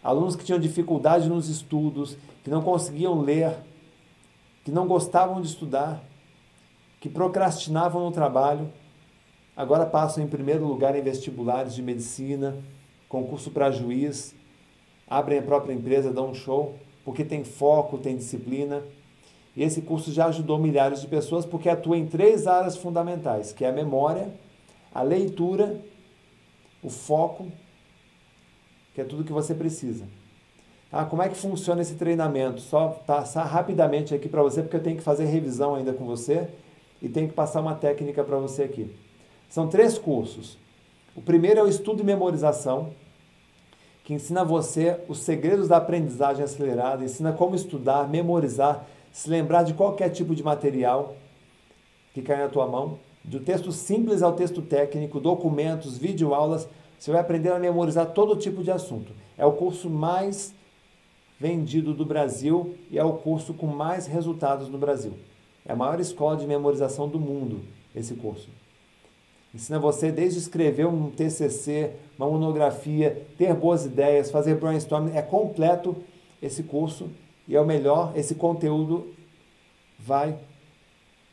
[0.02, 3.56] Alunos que tinham dificuldade nos estudos, que não conseguiam ler,
[4.62, 6.02] que não gostavam de estudar,
[7.00, 8.70] que procrastinavam no trabalho,
[9.56, 12.56] agora passam em primeiro lugar em vestibulares de medicina,
[13.08, 14.34] concurso para juiz,
[15.08, 18.82] abrem a própria empresa, dão um show, porque tem foco, tem disciplina.
[19.56, 23.64] E esse curso já ajudou milhares de pessoas porque atua em três áreas fundamentais, que
[23.64, 24.32] é a memória,
[24.92, 25.80] a leitura,
[26.82, 27.46] o foco,
[28.94, 30.06] que é tudo que você precisa.
[30.90, 32.60] Ah, como é que funciona esse treinamento?
[32.60, 36.48] Só passar rapidamente aqui para você, porque eu tenho que fazer revisão ainda com você
[37.02, 38.94] e tenho que passar uma técnica para você aqui.
[39.48, 40.56] São três cursos.
[41.14, 42.90] O primeiro é o estudo e memorização,
[44.04, 49.74] que ensina você os segredos da aprendizagem acelerada, ensina como estudar, memorizar se lembrar de
[49.74, 51.14] qualquer tipo de material
[52.12, 56.68] que cai na tua mão, do texto simples ao texto técnico, documentos, videoaulas,
[56.98, 59.12] você vai aprender a memorizar todo tipo de assunto.
[59.38, 60.52] É o curso mais
[61.38, 65.12] vendido do Brasil e é o curso com mais resultados no Brasil.
[65.64, 67.60] É a maior escola de memorização do mundo,
[67.94, 68.48] esse curso.
[69.54, 75.16] Ensina você desde escrever um TCC, uma monografia, ter boas ideias, fazer brainstorming.
[75.16, 75.96] É completo
[76.42, 77.08] esse curso
[77.46, 79.14] e é o melhor, esse conteúdo
[79.98, 80.38] vai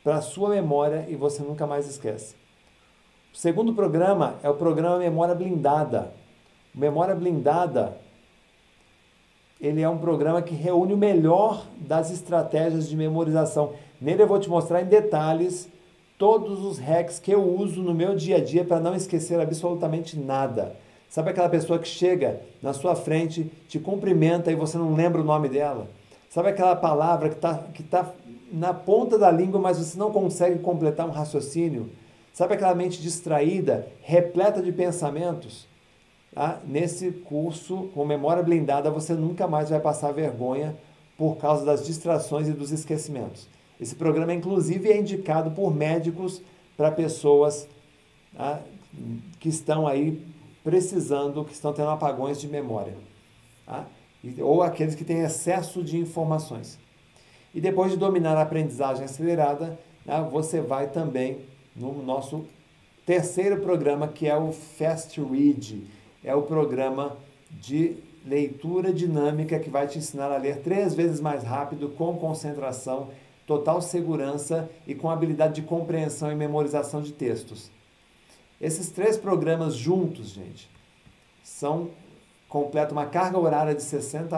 [0.04, 2.34] para a sua memória e você nunca mais esquece.
[3.32, 6.12] O segundo programa é o programa Memória Blindada.
[6.74, 7.96] Memória Blindada,
[9.60, 13.72] ele é um programa que reúne o melhor das estratégias de memorização.
[14.00, 15.68] Nele eu vou te mostrar em detalhes
[16.18, 20.18] todos os hacks que eu uso no meu dia a dia para não esquecer absolutamente
[20.18, 20.76] nada.
[21.08, 25.24] Sabe aquela pessoa que chega na sua frente, te cumprimenta e você não lembra o
[25.24, 25.88] nome dela?
[26.32, 28.10] Sabe aquela palavra que está que tá
[28.50, 31.90] na ponta da língua, mas você não consegue completar um raciocínio?
[32.32, 35.68] Sabe aquela mente distraída, repleta de pensamentos?
[36.34, 40.74] Ah, nesse curso, com memória blindada, você nunca mais vai passar vergonha
[41.18, 43.46] por causa das distrações e dos esquecimentos.
[43.78, 46.40] Esse programa, inclusive, é indicado por médicos
[46.78, 47.68] para pessoas
[48.38, 48.58] ah,
[49.38, 50.24] que estão aí
[50.64, 52.94] precisando, que estão tendo apagões de memória.
[53.68, 53.84] Ah,
[54.40, 56.78] ou aqueles que têm excesso de informações.
[57.54, 61.38] E depois de dominar a aprendizagem acelerada, né, você vai também
[61.74, 62.44] no nosso
[63.04, 65.84] terceiro programa, que é o Fast Read.
[66.24, 67.16] É o programa
[67.50, 73.08] de leitura dinâmica que vai te ensinar a ler três vezes mais rápido, com concentração,
[73.46, 77.70] total segurança e com habilidade de compreensão e memorização de textos.
[78.60, 80.70] Esses três programas juntos, gente,
[81.42, 81.90] são
[82.52, 84.36] completa uma carga horária de 60,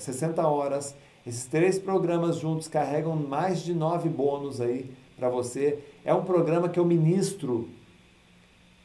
[0.00, 0.96] 60 eh, horas.
[1.24, 5.78] Esses três programas juntos carregam mais de nove bônus aí para você.
[6.04, 7.68] É um programa que eu ministro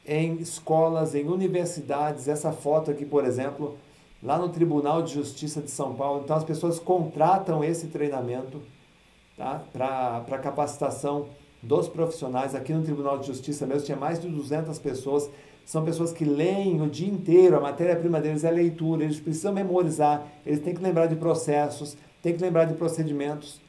[0.06, 2.28] em escolas, em universidades.
[2.28, 3.78] Essa foto aqui, por exemplo,
[4.22, 6.22] lá no Tribunal de Justiça de São Paulo.
[6.24, 8.62] Então, as pessoas contratam esse treinamento
[9.36, 9.64] tá?
[9.74, 11.30] para capacitação
[11.64, 12.54] dos profissionais.
[12.54, 15.28] Aqui no Tribunal de Justiça mesmo tinha mais de 200 pessoas.
[15.66, 20.28] São pessoas que leem o dia inteiro, a matéria-prima deles é leitura, eles precisam memorizar,
[20.46, 23.62] eles têm que lembrar de processos, têm que lembrar de procedimentos.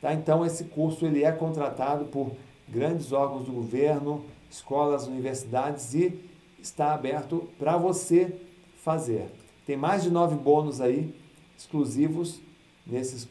[0.00, 0.14] Tá?
[0.14, 2.32] Então, esse curso ele é contratado por
[2.68, 6.18] grandes órgãos do governo, escolas, universidades e
[6.60, 8.34] está aberto para você
[8.82, 9.26] fazer.
[9.66, 11.12] Tem mais de nove bônus aí
[11.58, 12.40] exclusivos
[12.86, 13.26] nesse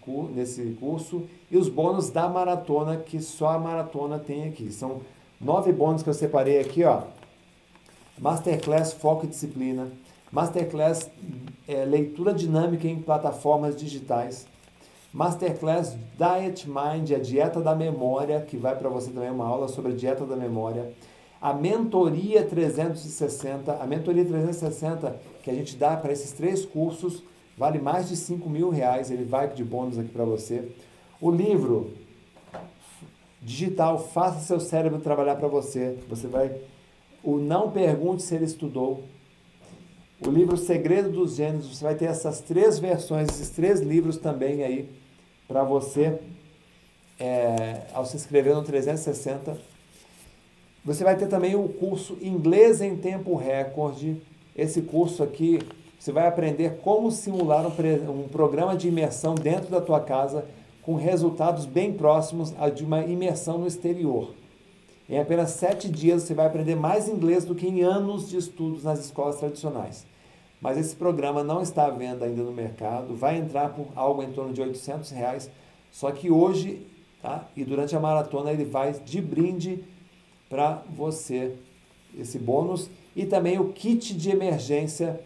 [0.80, 4.72] curso e os bônus da maratona que só a maratona tem aqui.
[4.72, 5.01] São
[5.39, 7.03] nove bônus que eu separei aqui, ó.
[8.17, 9.91] Masterclass Foco e Disciplina,
[10.31, 11.09] Masterclass
[11.67, 14.47] é, Leitura Dinâmica em Plataformas Digitais,
[15.13, 19.93] Masterclass Diet Mind, a dieta da memória, que vai para você também uma aula sobre
[19.93, 20.91] a dieta da memória.
[21.41, 27.23] A mentoria 360, a mentoria 360 que a gente dá para esses três cursos,
[27.57, 30.69] vale mais de 5 mil reais, ele vai de bônus aqui para você.
[31.21, 31.93] O livro
[33.45, 35.97] digital, faça seu cérebro trabalhar para você.
[36.09, 36.51] Você vai.
[37.26, 39.03] O Não Pergunte se ele estudou.
[40.23, 44.64] O livro Segredo dos Gênios, você vai ter essas três versões, esses três livros também
[44.64, 44.91] aí
[45.47, 46.19] para você,
[47.19, 49.57] é, ao se inscrever no 360.
[50.85, 54.22] Você vai ter também o curso Inglês em Tempo Recorde.
[54.56, 55.60] Esse curso aqui,
[55.97, 60.45] você vai aprender como simular um, um programa de imersão dentro da tua casa
[60.84, 64.44] com resultados bem próximos a de uma imersão no exterior.
[65.07, 68.84] Em apenas sete dias você vai aprender mais inglês do que em anos de estudos
[68.84, 70.06] nas escolas tradicionais
[70.65, 74.32] mas esse programa não está à venda ainda no mercado, vai entrar por algo em
[74.32, 75.48] torno de 800 reais,
[75.91, 76.86] só que hoje,
[77.22, 77.48] tá?
[77.56, 79.84] e durante a maratona ele vai de brinde
[80.49, 81.56] para você,
[82.18, 85.19] esse bônus, e também o kit de emergência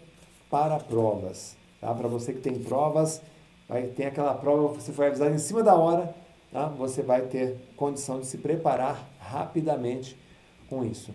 [0.50, 1.94] para provas, tá?
[1.94, 3.22] para você que tem provas,
[3.66, 6.14] vai ter aquela prova, você foi avisado em cima da hora,
[6.52, 6.68] tá?
[6.68, 10.18] você vai ter condição de se preparar rapidamente
[10.70, 11.14] com isso.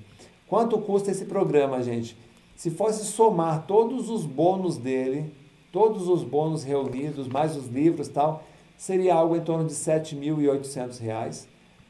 [0.48, 2.16] Quanto custa esse programa, gente?
[2.54, 5.32] Se fosse somar todos os bônus dele,
[5.72, 8.44] todos os bônus reunidos, mais os livros tal,
[8.76, 11.46] seria algo em torno de R$ 7.800,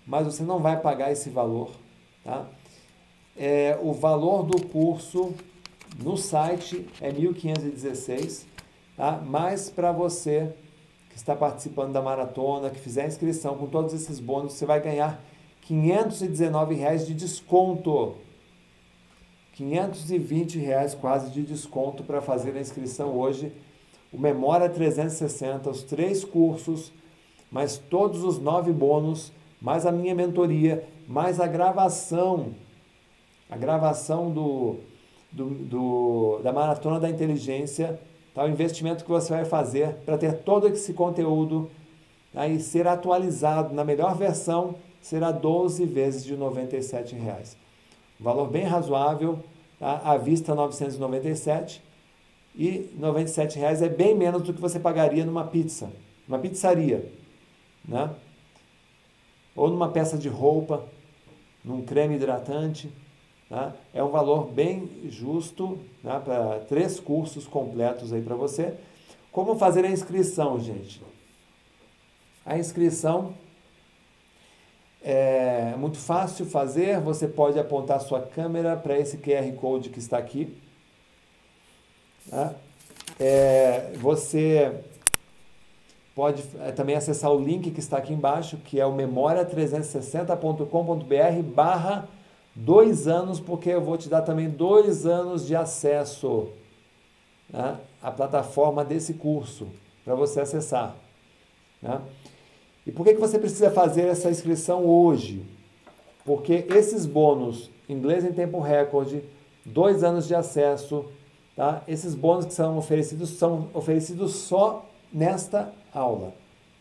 [0.06, 1.70] mas você não vai pagar esse valor.
[2.22, 2.46] Tá?
[3.36, 5.34] É, o valor do curso
[6.02, 8.44] no site é 1.516,
[8.96, 9.22] tá?
[9.24, 10.54] mas para você
[11.10, 14.80] que está participando da maratona, que fizer a inscrição com todos esses bônus, você vai
[14.80, 15.18] ganhar R$
[15.66, 18.16] 519 reais de desconto
[19.54, 23.52] 520 reais quase de desconto para fazer a inscrição hoje.
[24.12, 26.92] O Memória 360, os três cursos,
[27.50, 32.52] mais todos os nove bônus, mais a minha mentoria, mais a gravação,
[33.48, 34.76] a gravação do,
[35.30, 38.00] do, do da Maratona da Inteligência,
[38.34, 38.44] tá?
[38.44, 41.70] o investimento que você vai fazer para ter todo esse conteúdo
[42.34, 44.74] aí ser atualizado na melhor versão
[45.04, 47.58] será 12 vezes de 97 reais.
[48.18, 49.38] Valor bem razoável,
[49.78, 50.00] tá?
[50.02, 51.82] à vista 997
[52.56, 55.92] e 97 reais é bem menos do que você pagaria numa pizza,
[56.26, 57.12] numa pizzaria,
[57.86, 58.14] né?
[59.54, 60.86] Ou numa peça de roupa,
[61.62, 62.90] num creme hidratante,
[63.50, 63.74] tá?
[63.92, 66.18] É um valor bem justo né?
[66.24, 68.72] para três cursos completos aí para você.
[69.30, 71.02] Como fazer a inscrição, gente?
[72.46, 73.34] A inscrição
[75.04, 80.16] é muito fácil fazer, você pode apontar sua câmera para esse QR Code que está
[80.16, 80.56] aqui.
[82.30, 82.54] Tá?
[83.20, 84.80] É, você
[86.14, 92.08] pode é, também acessar o link que está aqui embaixo, que é o memoria360.com.br barra
[92.54, 96.48] dois anos, porque eu vou te dar também dois anos de acesso
[97.50, 99.68] né, à plataforma desse curso,
[100.02, 100.96] para você acessar.
[101.82, 102.00] Né?
[102.86, 105.44] E por que, que você precisa fazer essa inscrição hoje?
[106.24, 109.22] Porque esses bônus, inglês em tempo recorde,
[109.64, 111.06] dois anos de acesso,
[111.56, 111.82] tá?
[111.88, 116.34] esses bônus que são oferecidos são oferecidos só nesta aula.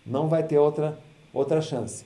[0.06, 0.98] Não vai ter outra,
[1.34, 2.06] outra chance.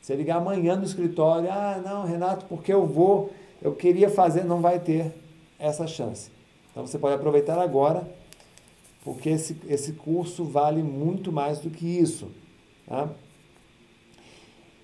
[0.00, 3.30] Você ligar amanhã no escritório, ah, não, Renato, porque eu vou,
[3.60, 5.14] eu queria fazer, não vai ter
[5.58, 6.30] essa chance.
[6.70, 8.08] Então você pode aproveitar agora,
[9.04, 12.30] porque esse, esse curso vale muito mais do que isso.
[12.86, 13.08] Tá?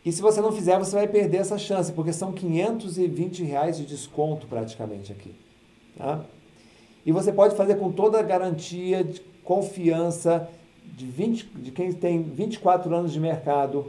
[0.04, 3.86] E se você não fizer, você vai perder essa chance, porque são 520 reais de
[3.86, 5.34] desconto praticamente aqui.
[5.96, 6.24] Tá?
[7.06, 10.48] E você pode fazer com toda a garantia, de confiança
[10.84, 13.86] de, 20, de quem tem 24 anos de mercado,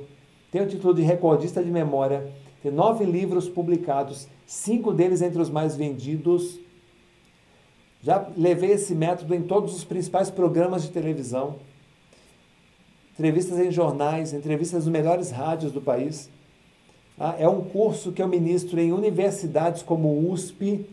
[0.51, 2.31] tem o título de recordista de memória,
[2.63, 6.59] Tem nove livros publicados, cinco deles entre os mais vendidos.
[8.01, 11.57] Já levei esse método em todos os principais programas de televisão,
[13.15, 16.29] entrevistas em jornais, entrevistas nos melhores rádios do país.
[17.17, 20.85] Ah, é um curso que eu ministro em universidades como USP,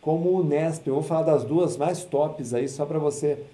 [0.00, 0.86] como Unesp.
[0.86, 3.44] Eu vou falar das duas mais tops aí, só para você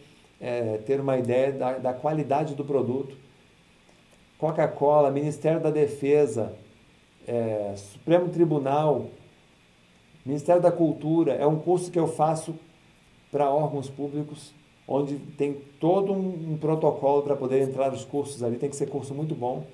[0.41, 3.17] é, ter uma ideia da, da qualidade do produto.
[4.39, 6.53] Coca-Cola, Ministério da Defesa,
[7.27, 9.07] é, Supremo Tribunal,
[10.25, 11.33] Ministério da Cultura.
[11.33, 12.55] É um curso que eu faço
[13.33, 14.55] para órgãos públicos,
[14.87, 18.57] onde tem todo um, um protocolo para poder entrar nos cursos ali.
[18.57, 19.65] Tem que ser curso muito bom.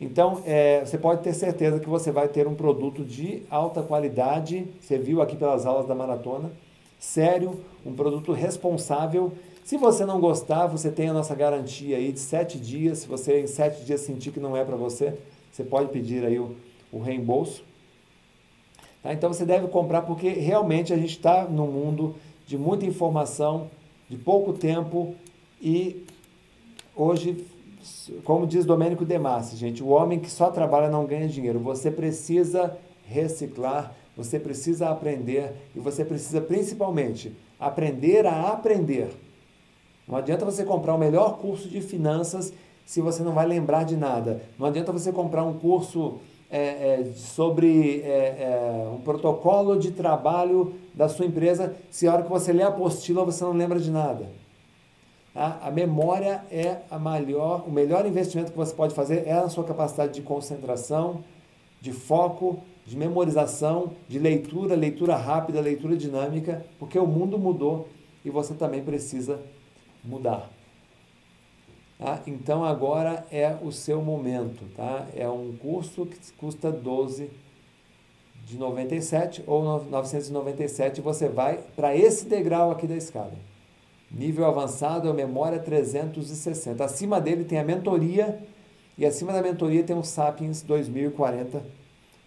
[0.00, 4.66] Então, é, você pode ter certeza que você vai ter um produto de alta qualidade.
[4.80, 6.50] Você viu aqui pelas aulas da maratona.
[6.98, 9.32] Sério, um produto responsável
[9.70, 12.98] se você não gostar, você tem a nossa garantia aí de sete dias.
[12.98, 15.16] Se você em sete dias sentir que não é para você,
[15.52, 16.56] você pode pedir aí o,
[16.90, 17.62] o reembolso.
[19.00, 19.12] Tá?
[19.12, 22.16] Então você deve comprar porque realmente a gente está num mundo
[22.48, 23.70] de muita informação,
[24.10, 25.14] de pouco tempo
[25.62, 26.04] e
[26.96, 27.46] hoje,
[28.24, 31.60] como diz Domênico Demassi, gente, o homem que só trabalha não ganha dinheiro.
[31.60, 32.76] Você precisa
[33.06, 39.10] reciclar, você precisa aprender e você precisa principalmente aprender a aprender.
[40.08, 42.52] Não adianta você comprar o melhor curso de finanças
[42.84, 44.42] se você não vai lembrar de nada.
[44.58, 46.18] Não adianta você comprar um curso
[46.50, 52.22] é, é, sobre é, é, um protocolo de trabalho da sua empresa se a hora
[52.24, 54.26] que você lê a apostila você não lembra de nada.
[55.32, 55.60] Tá?
[55.62, 59.62] A memória é a maior, o melhor investimento que você pode fazer é a sua
[59.62, 61.22] capacidade de concentração,
[61.80, 67.88] de foco, de memorização, de leitura, leitura rápida, leitura dinâmica, porque o mundo mudou
[68.24, 69.40] e você também precisa
[70.04, 70.50] mudar.
[72.00, 72.22] Tá?
[72.26, 74.64] Então agora é o seu momento.
[74.74, 75.06] Tá?
[75.14, 77.30] É um curso que custa 12
[78.46, 83.36] de 97 ou 997 você vai para esse degrau aqui da escada.
[84.10, 86.82] Nível avançado é memória 360.
[86.82, 88.42] Acima dele tem a mentoria
[88.96, 91.62] e acima da mentoria tem o Sapiens 2040.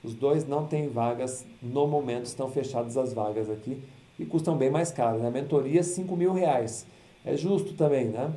[0.04, 3.82] Os dois não têm vagas no momento, estão fechadas as vagas aqui
[4.20, 5.18] e custam bem mais caro.
[5.18, 5.32] Né?
[5.32, 6.86] mentoria, 5 mil reais.
[7.26, 8.32] É justo também, né?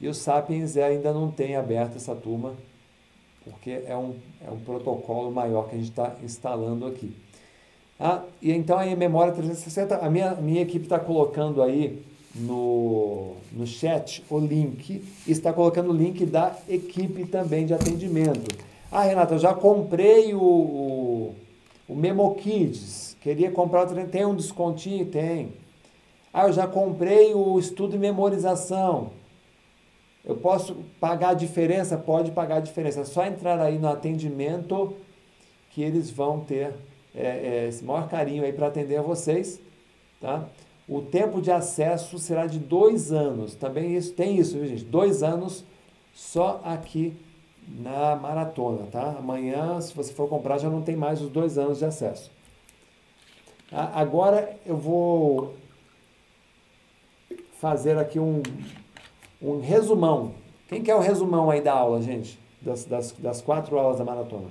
[0.00, 2.54] E o Sapiens ainda não tem aberto essa turma,
[3.44, 4.14] porque é um,
[4.46, 7.12] é um protocolo maior que a gente está instalando aqui.
[7.98, 12.00] Ah, e então aí memória 360, a minha, minha equipe está colocando aí
[12.32, 18.56] no, no chat o link, está colocando o link da equipe também de atendimento.
[18.90, 21.34] Ah, Renata, eu já comprei o, o,
[21.88, 25.06] o Memo Kids, queria comprar, tem um descontinho?
[25.06, 25.52] Tem.
[26.32, 29.10] Ah, eu já comprei o estudo e memorização.
[30.28, 31.96] Eu posso pagar a diferença?
[31.96, 33.00] Pode pagar a diferença.
[33.00, 34.94] É só entrar aí no atendimento
[35.70, 36.74] que eles vão ter
[37.14, 39.58] é, é, esse maior carinho aí para atender a vocês.
[40.20, 40.46] Tá?
[40.86, 43.54] O tempo de acesso será de dois anos.
[43.54, 44.84] Também isso, tem isso, viu, gente?
[44.84, 45.64] Dois anos
[46.14, 47.16] só aqui
[47.66, 49.16] na maratona, tá?
[49.18, 52.30] Amanhã, se você for comprar, já não tem mais os dois anos de acesso.
[53.70, 55.54] Agora eu vou
[57.58, 58.42] fazer aqui um,
[59.40, 60.34] um resumão.
[60.68, 62.38] Quem quer o resumão aí da aula, gente?
[62.60, 64.50] Das, das, das quatro aulas da maratona.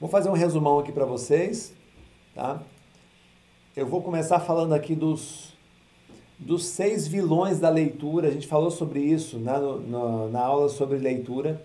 [0.00, 1.72] Vou fazer um resumão aqui para vocês,
[2.34, 2.60] tá?
[3.76, 5.54] Eu vou começar falando aqui dos,
[6.38, 8.28] dos seis vilões da leitura.
[8.28, 11.62] A gente falou sobre isso na, na, na aula sobre leitura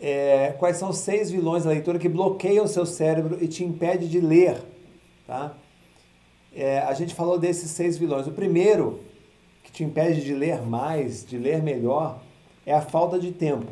[0.00, 3.62] é, quais são os seis vilões da leitura que bloqueiam o seu cérebro e te
[3.62, 4.56] impede de ler.
[5.26, 5.54] Tá?
[6.54, 8.26] É, a gente falou desses seis vilões.
[8.26, 9.00] O primeiro,
[9.62, 12.20] que te impede de ler mais, de ler melhor,
[12.66, 13.66] é a falta de tempo.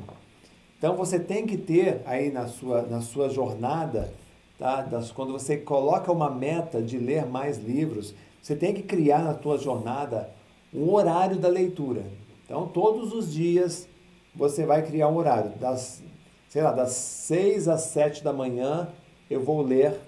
[0.79, 4.13] Então você tem que ter aí na sua, na sua jornada,
[4.59, 4.83] tá?
[4.83, 9.35] Das, quando você coloca uma meta de ler mais livros, você tem que criar na
[9.35, 10.31] tua jornada
[10.73, 12.05] um horário da leitura.
[12.45, 13.89] Então todos os dias
[14.35, 15.51] você vai criar um horário.
[15.59, 16.01] Das
[16.49, 18.89] sei lá, das 6 às 7 da manhã
[19.29, 20.01] eu vou ler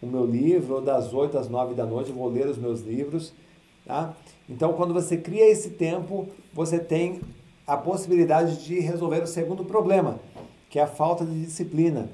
[0.00, 2.80] o meu livro, ou das 8 às 9 da noite eu vou ler os meus
[2.80, 3.32] livros.
[3.84, 4.14] Tá?
[4.48, 7.20] Então, quando você cria esse tempo, você tem
[7.66, 10.20] a possibilidade de resolver o segundo problema,
[10.68, 12.08] que é a falta de disciplina.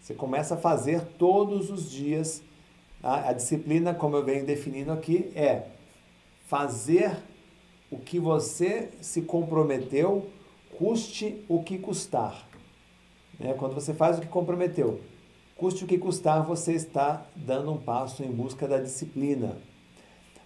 [0.00, 2.42] Você começa a fazer todos os dias.
[3.00, 3.28] Tá?
[3.28, 5.66] A disciplina, como eu venho definindo aqui, é
[6.46, 7.16] fazer
[7.90, 10.28] o que você se comprometeu,
[10.78, 12.48] custe o que custar.
[13.38, 13.54] Né?
[13.54, 15.00] Quando você faz o que comprometeu,
[15.62, 19.58] custe o que custar, você está dando um passo em busca da disciplina.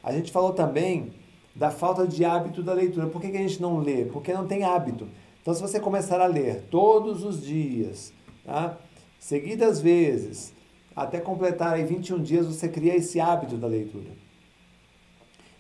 [0.02, 1.10] A gente falou também
[1.54, 3.06] da falta de hábito da leitura.
[3.06, 4.04] Por que, a gente não lê?
[4.04, 5.08] Porque não tem hábito.
[5.40, 8.12] Então, se você começar a ler todos os dias,
[8.44, 8.76] tá?
[9.18, 10.52] seguidas vezes,
[10.94, 14.10] até completar aí 21 dias, você cria esse hábito da leitura.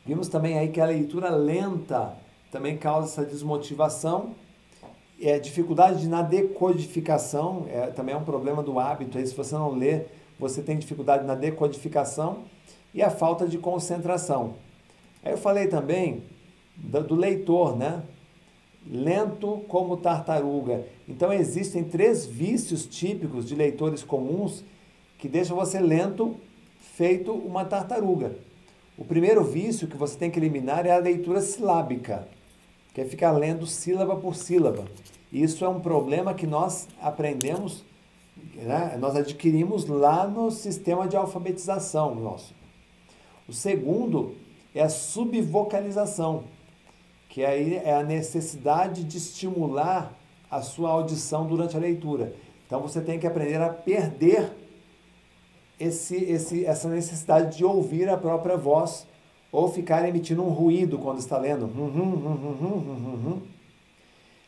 [0.04, 2.14] Vimos também aí que a leitura lenta
[2.52, 4.34] também causa essa desmotivação,
[5.20, 9.70] é, dificuldade na decodificação, é, também é um problema do hábito, aí se você não
[9.70, 10.02] lê,
[10.38, 12.44] você tem dificuldade na decodificação
[12.92, 14.54] e a falta de concentração.
[15.24, 16.22] Aí eu falei também
[16.76, 18.02] do, do leitor, né?
[18.88, 20.84] Lento como tartaruga.
[21.08, 24.62] Então existem três vícios típicos de leitores comuns
[25.18, 26.36] que deixam você lento,
[26.78, 28.36] feito uma tartaruga.
[28.96, 32.28] O primeiro vício que você tem que eliminar é a leitura silábica,
[33.04, 34.86] que ficar lendo sílaba por sílaba.
[35.30, 37.84] Isso é um problema que nós aprendemos,
[38.54, 38.96] né?
[38.98, 42.54] nós adquirimos lá no sistema de alfabetização nosso.
[43.46, 44.34] O segundo
[44.74, 46.44] é a subvocalização,
[47.28, 50.18] que aí é a necessidade de estimular
[50.50, 52.34] a sua audição durante a leitura.
[52.66, 54.52] Então você tem que aprender a perder
[55.78, 59.06] esse, esse, essa necessidade de ouvir a própria voz
[59.56, 61.66] ou ficar emitindo um ruído quando está lendo.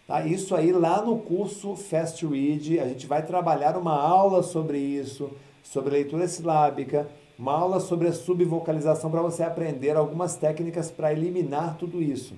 [0.07, 0.27] Tá?
[0.27, 5.31] Isso aí lá no curso Fast Read, a gente vai trabalhar uma aula sobre isso,
[5.63, 7.09] sobre leitura silábica,
[7.39, 12.35] uma aula sobre a subvocalização para você aprender algumas técnicas para eliminar tudo isso.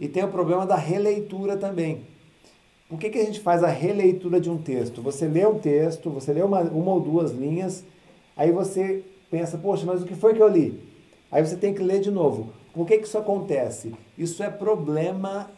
[0.00, 2.02] E tem o problema da releitura também.
[2.88, 5.00] Por que, que a gente faz a releitura de um texto?
[5.02, 7.84] Você lê um texto, você lê uma, uma ou duas linhas,
[8.36, 10.87] aí você pensa, poxa, mas o que foi que eu li?
[11.30, 12.52] Aí você tem que ler de novo.
[12.72, 13.94] Por que, que isso acontece?
[14.16, 15.50] Isso é problema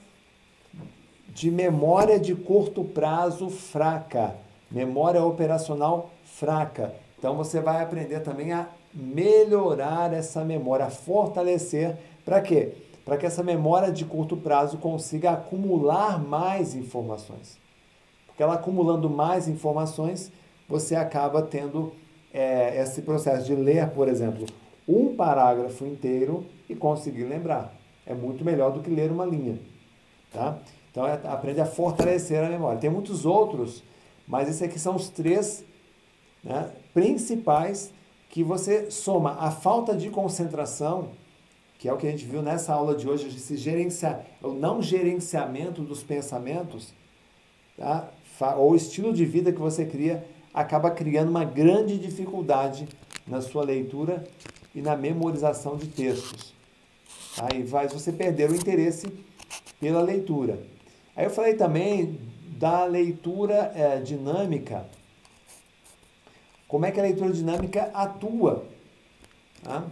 [1.28, 4.34] de memória de curto prazo fraca,
[4.70, 6.94] memória operacional fraca.
[7.18, 11.96] Então você vai aprender também a melhorar essa memória, a fortalecer.
[12.24, 12.72] Para quê?
[13.04, 17.58] Para que essa memória de curto prazo consiga acumular mais informações.
[18.26, 20.32] Porque ela acumulando mais informações,
[20.68, 21.92] você acaba tendo
[22.32, 24.46] é, esse processo de ler, por exemplo,
[24.90, 27.74] um parágrafo inteiro e conseguir lembrar.
[28.04, 29.58] É muito melhor do que ler uma linha.
[30.32, 30.58] Tá?
[30.90, 32.80] Então é, aprende a fortalecer a memória.
[32.80, 33.82] Tem muitos outros,
[34.26, 35.64] mas esses aqui são os três
[36.42, 37.92] né, principais
[38.28, 41.10] que você soma a falta de concentração,
[41.78, 44.82] que é o que a gente viu nessa aula de hoje, esse gerenciar, o não
[44.82, 46.92] gerenciamento dos pensamentos,
[47.76, 48.10] tá?
[48.56, 52.88] ou o estilo de vida que você cria, acaba criando uma grande dificuldade
[53.26, 54.24] na sua leitura
[54.74, 56.54] e na memorização de textos.
[57.38, 59.06] Aí vai você perder o interesse
[59.80, 60.58] pela leitura.
[61.16, 62.20] Aí eu falei também
[62.58, 64.86] da leitura é, dinâmica,
[66.70, 68.64] como é que a leitura dinâmica atua?
[69.60, 69.84] Tá?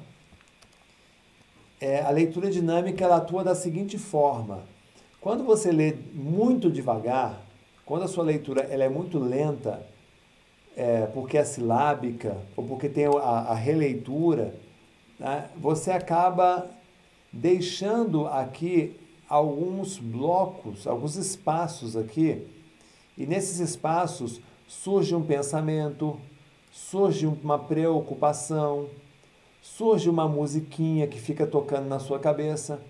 [1.80, 4.62] É, a leitura dinâmica ela atua da seguinte forma:
[5.20, 7.42] quando você lê muito devagar,
[7.84, 9.84] quando a sua leitura ela é muito lenta,
[10.76, 14.54] é, porque é silábica ou porque tem a, a releitura,
[15.18, 16.70] né, você acaba
[17.32, 22.46] deixando aqui alguns blocos, alguns espaços aqui,
[23.16, 26.18] e nesses espaços surge um pensamento,
[26.70, 28.88] surge uma preocupação,
[29.60, 32.80] surge uma musiquinha que fica tocando na sua cabeça,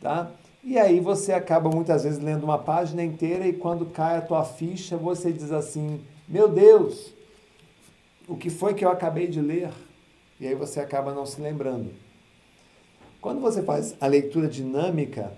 [0.00, 0.30] tá?
[0.62, 4.44] E aí você acaba muitas vezes lendo uma página inteira e quando cai a tua
[4.44, 7.14] ficha, você diz assim: "Meu Deus,
[8.26, 9.70] o que foi que eu acabei de ler?"
[10.40, 11.90] E aí você acaba não se lembrando.
[13.20, 15.32] Quando você faz a leitura dinâmica,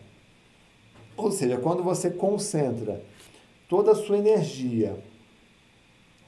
[1.17, 3.03] ou seja, quando você concentra
[3.69, 4.99] toda a sua energia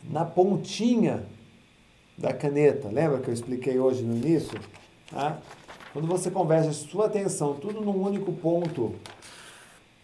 [0.05, 1.25] na pontinha
[2.17, 2.89] da caneta.
[2.89, 4.61] Lembra que eu expliquei hoje no início?
[5.11, 5.39] Tá?
[5.93, 8.95] Quando você converge sua atenção tudo num único ponto,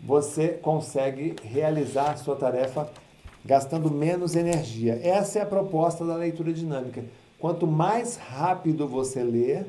[0.00, 2.90] você consegue realizar sua tarefa
[3.44, 4.98] gastando menos energia.
[5.02, 7.04] Essa é a proposta da leitura dinâmica.
[7.38, 9.64] Quanto mais rápido você lê,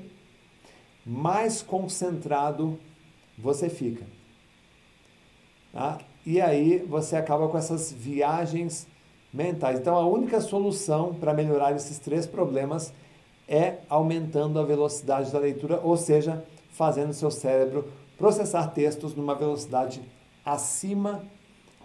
[1.06, 2.80] mais concentrado
[3.38, 4.06] você fica.
[5.72, 6.00] Tá?
[6.26, 8.88] E aí você acaba com essas viagens
[9.34, 9.80] mentais.
[9.80, 12.94] Então, a única solução para melhorar esses três problemas
[13.48, 17.88] é aumentando a velocidade da leitura, ou seja, fazendo seu cérebro
[18.18, 20.02] processar textos numa velocidade
[20.44, 21.24] acima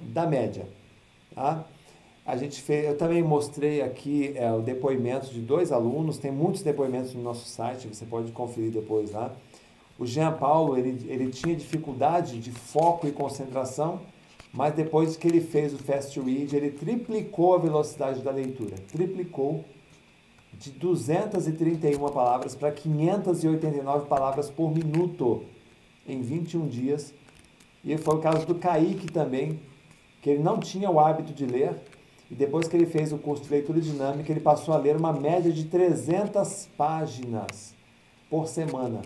[0.01, 0.67] da média.
[1.35, 1.65] Tá?
[2.24, 6.62] A gente fez, eu também mostrei aqui é, o depoimento de dois alunos, tem muitos
[6.62, 9.35] depoimentos no nosso site, você pode conferir depois lá.
[9.99, 14.01] O Jean Paulo, ele, ele tinha dificuldade de foco e concentração,
[14.53, 18.77] mas depois que ele fez o Fast Read, ele triplicou a velocidade da leitura.
[18.93, 19.65] Triplicou
[20.53, 25.44] de 231 palavras para 589 palavras por minuto.
[26.07, 27.15] em 21 dias.
[27.85, 29.61] E foi o caso do Kaique também,
[30.20, 31.77] que ele não tinha o hábito de ler,
[32.33, 35.13] e depois que ele fez o curso de leitura dinâmica, ele passou a ler uma
[35.13, 37.75] média de 300 páginas
[38.31, 39.03] por semana,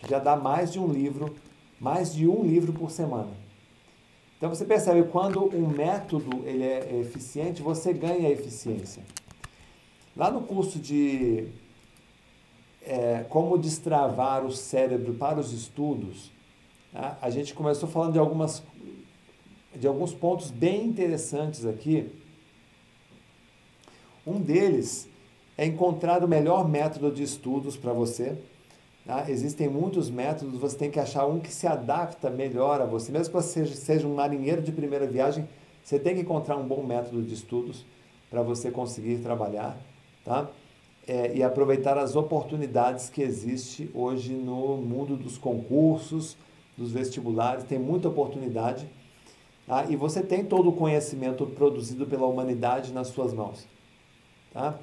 [0.00, 1.36] que já dá mais de um livro,
[1.78, 3.28] mais de um livro por semana.
[4.38, 9.02] Então você percebe quando um método ele é eficiente, você ganha eficiência.
[10.16, 11.48] Lá no curso de
[12.80, 16.32] é, como destravar o cérebro para os estudos,
[16.90, 17.18] tá?
[17.20, 18.62] a gente começou falando de algumas
[19.78, 22.10] de alguns pontos bem interessantes aqui.
[24.26, 25.08] Um deles
[25.56, 28.36] é encontrar o melhor método de estudos para você.
[29.06, 29.30] Tá?
[29.30, 33.12] Existem muitos métodos, você tem que achar um que se adapta melhor a você.
[33.12, 35.46] Mesmo que você seja, um marinheiro de primeira viagem,
[35.82, 37.84] você tem que encontrar um bom método de estudos
[38.30, 39.78] para você conseguir trabalhar.
[40.24, 40.48] Tá?
[41.06, 46.34] É, e aproveitar as oportunidades que existe hoje no mundo dos concursos,
[46.76, 48.88] dos vestibulares, tem muita oportunidade.
[49.66, 49.86] Tá?
[49.88, 53.66] E você tem todo o conhecimento produzido pela humanidade nas suas mãos.
[54.52, 54.78] Tá?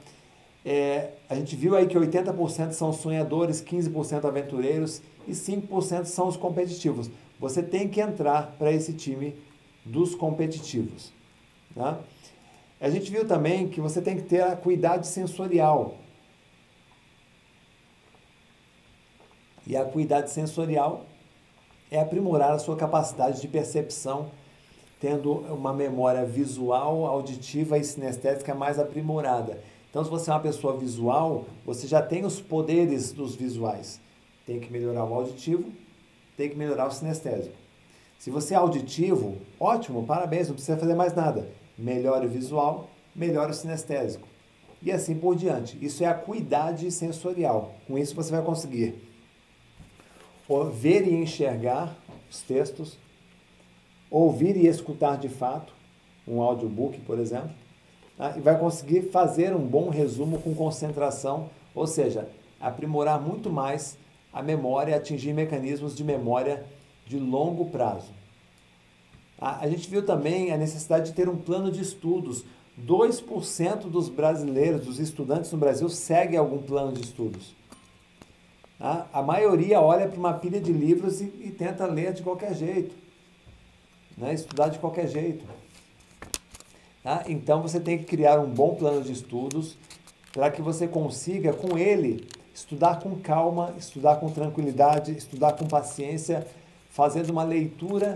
[0.66, 6.38] É, a gente viu aí que 80% são sonhadores, 15% aventureiros e 5% são os
[6.38, 7.10] competitivos.
[7.40, 9.36] Você tem que entrar para esse time
[9.86, 11.12] dos competitivos.
[11.76, 12.00] Tá?
[12.80, 15.98] A gente viu também que você tem que ter a cuidado sensorial.
[19.66, 21.06] E a cuidado sensorial
[21.92, 24.32] é aprimorar a sua capacidade de percepção
[25.02, 29.60] tendo uma memória visual, auditiva e sinestésica mais aprimorada.
[29.90, 34.00] Então, se você é uma pessoa visual, você já tem os poderes dos visuais.
[34.46, 35.66] Tem que melhorar o auditivo,
[36.38, 37.56] tem que melhorar o sinestésico.
[38.20, 41.50] Se você é auditivo, ótimo, parabéns, não precisa fazer mais nada.
[41.76, 44.28] Melhore o visual, melhore o sinestésico.
[44.84, 45.84] E assim por diante.
[45.84, 47.74] Isso é a cuidade sensorial.
[47.88, 48.96] Com isso você vai conseguir
[50.74, 51.98] ver e enxergar
[52.30, 52.98] os textos,
[54.12, 55.74] ouvir e escutar de fato,
[56.28, 57.52] um audiobook, por exemplo,
[58.18, 58.38] tá?
[58.38, 62.28] e vai conseguir fazer um bom resumo com concentração, ou seja,
[62.60, 63.98] aprimorar muito mais
[64.34, 66.66] a memória, atingir mecanismos de memória
[67.08, 68.12] de longo prazo.
[69.40, 72.44] A, a gente viu também a necessidade de ter um plano de estudos.
[72.86, 77.56] 2% dos brasileiros, dos estudantes no Brasil, segue algum plano de estudos.
[78.78, 79.08] Tá?
[79.12, 83.01] A maioria olha para uma pilha de livros e, e tenta ler de qualquer jeito
[84.18, 84.34] né?
[84.34, 85.46] estudar de qualquer jeito.
[87.04, 87.24] Tá?
[87.28, 89.78] Então você tem que criar um bom plano de estudos
[90.32, 96.48] para que você consiga, com ele, estudar com calma, estudar com tranquilidade, estudar com paciência,
[96.90, 98.16] fazendo uma leitura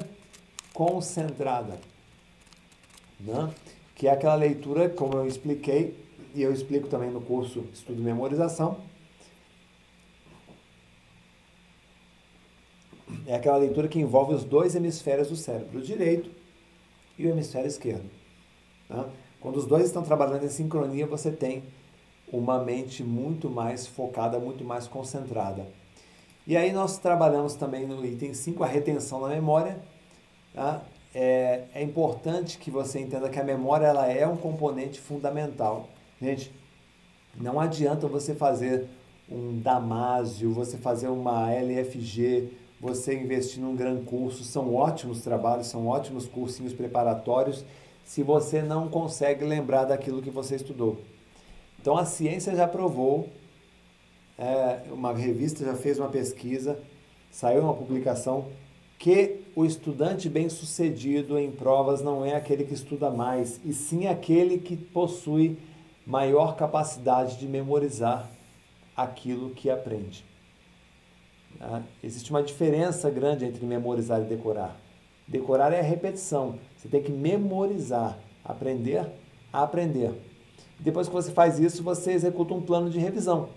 [0.73, 1.77] concentrada.
[3.19, 3.49] Né?
[3.95, 5.95] Que é aquela leitura, como eu expliquei,
[6.33, 8.77] e eu explico também no curso Estudo e Memorização,
[13.25, 16.29] é aquela leitura que envolve os dois hemisférios do cérebro, o direito
[17.17, 18.09] e o hemisfério esquerdo.
[18.87, 19.07] Tá?
[19.39, 21.63] Quando os dois estão trabalhando em sincronia, você tem
[22.31, 25.67] uma mente muito mais focada, muito mais concentrada.
[26.47, 29.79] E aí nós trabalhamos também no item 5, a retenção da memória.
[30.53, 30.81] Tá?
[31.13, 35.89] É, é importante que você entenda que a memória ela é um componente fundamental.
[36.21, 36.51] Gente,
[37.35, 38.87] não adianta você fazer
[39.29, 45.87] um Damásio, você fazer uma LFG, você investir num gran curso, são ótimos trabalhos, são
[45.87, 47.63] ótimos cursinhos preparatórios,
[48.03, 50.99] se você não consegue lembrar daquilo que você estudou.
[51.79, 53.29] Então a ciência já provou,
[54.37, 56.79] é, uma revista já fez uma pesquisa,
[57.31, 58.47] saiu uma publicação,
[58.97, 64.57] que o estudante bem-sucedido em provas não é aquele que estuda mais, e sim aquele
[64.57, 65.57] que possui
[66.05, 68.29] maior capacidade de memorizar
[68.95, 70.23] aquilo que aprende.
[71.59, 71.83] Tá?
[72.03, 74.79] Existe uma diferença grande entre memorizar e decorar.
[75.27, 76.59] Decorar é a repetição.
[76.77, 79.05] Você tem que memorizar, aprender
[79.51, 80.11] a aprender.
[80.79, 83.49] Depois que você faz isso, você executa um plano de revisão.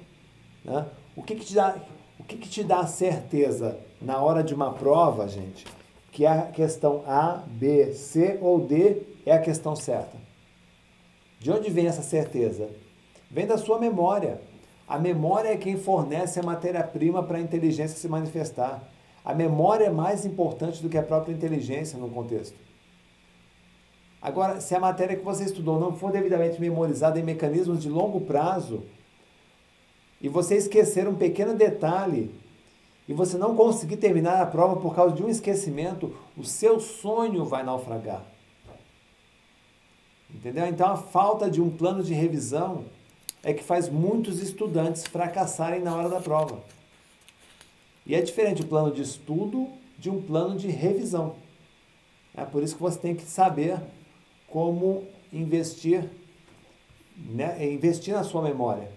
[0.65, 0.87] Né?
[1.17, 1.77] O, que, que, te dá,
[2.19, 5.67] o que, que te dá certeza na hora de uma prova, gente?
[6.13, 10.17] Que a questão A, B, C ou D é a questão certa.
[11.39, 12.71] De onde vem essa certeza?
[13.31, 14.41] Vem da sua memória.
[14.89, 18.83] A memória é quem fornece a matéria-prima para a inteligência se manifestar.
[19.23, 22.57] A memória é mais importante do que a própria inteligência no contexto.
[24.23, 28.23] Agora, se a matéria que você estudou não for devidamente memorizada em mecanismos de longo
[28.23, 28.85] prazo,
[30.21, 32.35] e você esquecer um pequeno detalhe,
[33.07, 37.45] e você não conseguir terminar a prova por causa de um esquecimento, o seu sonho
[37.45, 38.25] vai naufragar.
[40.35, 40.67] Entendeu?
[40.67, 42.85] Então, a falta de um plano de revisão
[43.43, 46.61] é que faz muitos estudantes fracassarem na hora da prova.
[48.05, 49.69] E é diferente o plano de estudo
[49.99, 51.35] de um plano de revisão.
[52.35, 53.79] É por isso que você tem que saber
[54.49, 56.09] como investir,
[57.17, 58.91] né, investir na sua memória.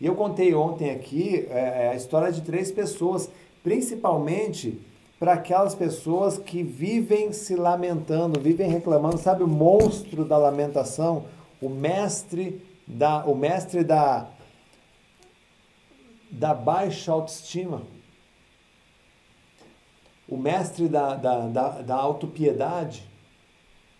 [0.00, 3.30] E eu contei ontem aqui é, é a história de três pessoas,
[3.62, 4.80] principalmente
[5.18, 11.24] para aquelas pessoas que vivem se lamentando, vivem reclamando, sabe o monstro da lamentação,
[11.60, 12.60] o mestre
[12.92, 14.28] da, o mestre da,
[16.30, 17.82] da baixa autoestima,
[20.28, 23.10] o mestre da, da, da, da autopiedade.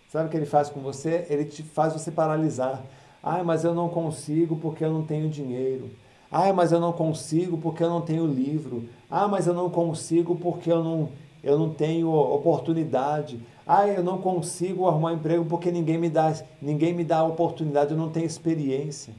[0.09, 1.25] Sabe o que ele faz com você?
[1.29, 2.83] Ele te faz você paralisar.
[3.21, 5.89] Ah, mas eu não consigo porque eu não tenho dinheiro.
[6.31, 8.89] Ah, mas eu não consigo porque eu não tenho livro.
[9.09, 11.09] Ah, mas eu não consigo porque eu não,
[11.43, 13.39] eu não tenho oportunidade.
[13.65, 17.97] Ah, eu não consigo arrumar emprego porque ninguém me dá, ninguém me dá oportunidade, eu
[17.97, 19.13] não tenho experiência.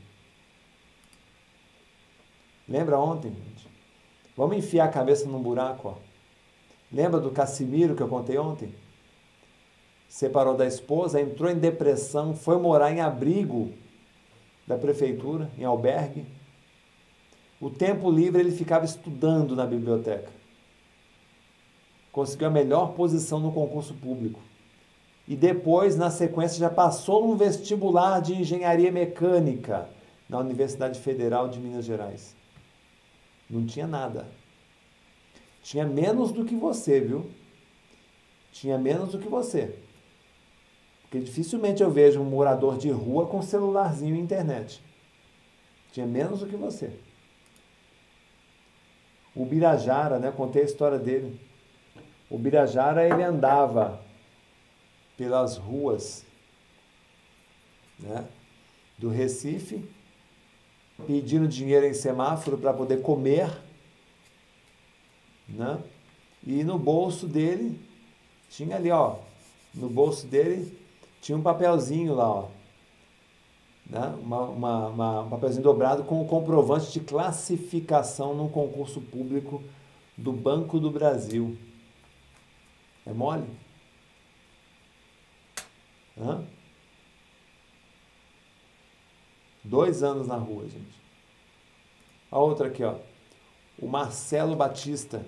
[2.68, 3.68] Lembra ontem, gente?
[4.36, 5.94] Vamos enfiar a cabeça num buraco, ó.
[6.92, 8.74] Lembra do Cassimiro que eu contei ontem?
[10.08, 13.72] Separou da esposa, entrou em depressão, foi morar em abrigo
[14.66, 16.26] da prefeitura, em albergue.
[17.60, 20.43] O tempo livre ele ficava estudando na biblioteca
[22.14, 24.40] conseguiu a melhor posição no concurso público.
[25.26, 29.88] E depois, na sequência, já passou num vestibular de engenharia mecânica
[30.28, 32.36] na Universidade Federal de Minas Gerais.
[33.50, 34.28] Não tinha nada.
[35.60, 37.28] Tinha menos do que você, viu?
[38.52, 39.76] Tinha menos do que você.
[41.02, 44.80] Porque dificilmente eu vejo um morador de rua com celularzinho e internet.
[45.90, 46.92] Tinha menos do que você.
[49.34, 50.30] O Birajara, né?
[50.30, 51.40] Contei a história dele.
[52.30, 54.00] O Birajara ele andava
[55.16, 56.24] pelas ruas
[57.98, 58.26] né,
[58.98, 59.84] do Recife,
[61.06, 63.50] pedindo dinheiro em semáforo para poder comer,
[65.48, 65.82] né?
[66.46, 67.80] E no bolso dele
[68.50, 69.16] tinha ali, ó,
[69.74, 70.78] no bolso dele
[71.20, 72.48] tinha um papelzinho lá, ó,
[73.86, 74.14] né?
[74.22, 79.62] Uma, uma, uma, um papelzinho dobrado com o comprovante de classificação num concurso público
[80.16, 81.56] do Banco do Brasil.
[83.06, 83.44] É mole?
[86.18, 86.42] Hã?
[89.62, 91.02] Dois anos na rua, gente.
[92.30, 92.96] A outra aqui, ó.
[93.78, 95.24] O Marcelo Batista.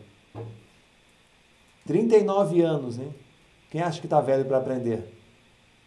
[1.87, 3.15] 39 anos, hein?
[3.71, 5.15] Quem acha que tá velho para aprender?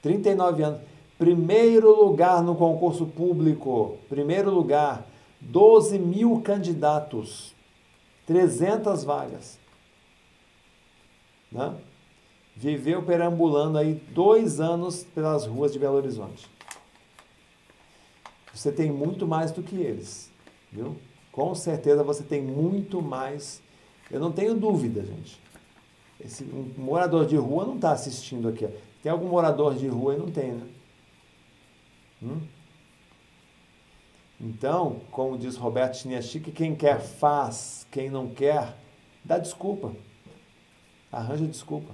[0.01, 0.82] 39 anos.
[1.18, 3.98] Primeiro lugar no concurso público.
[4.08, 5.06] Primeiro lugar.
[5.42, 7.53] 12 mil candidatos.
[8.26, 9.58] 300 vagas
[11.52, 11.76] né?
[12.56, 16.45] viveu perambulando aí dois anos pelas ruas de Belo Horizonte.
[18.53, 20.30] Você tem muito mais do que eles,
[20.69, 20.98] viu?
[21.32, 23.61] Com certeza você tem muito mais.
[24.11, 25.40] Eu não tenho dúvida, gente.
[26.19, 28.68] Esse um morador de rua não está assistindo aqui.
[29.02, 30.68] Tem algum morador de rua e não tem, né?
[32.22, 32.42] Hum?
[34.42, 38.76] Então, como diz Roberto Chiniachique, quem quer faz, quem não quer,
[39.24, 39.94] dá desculpa.
[41.11, 41.93] Arranja desculpa.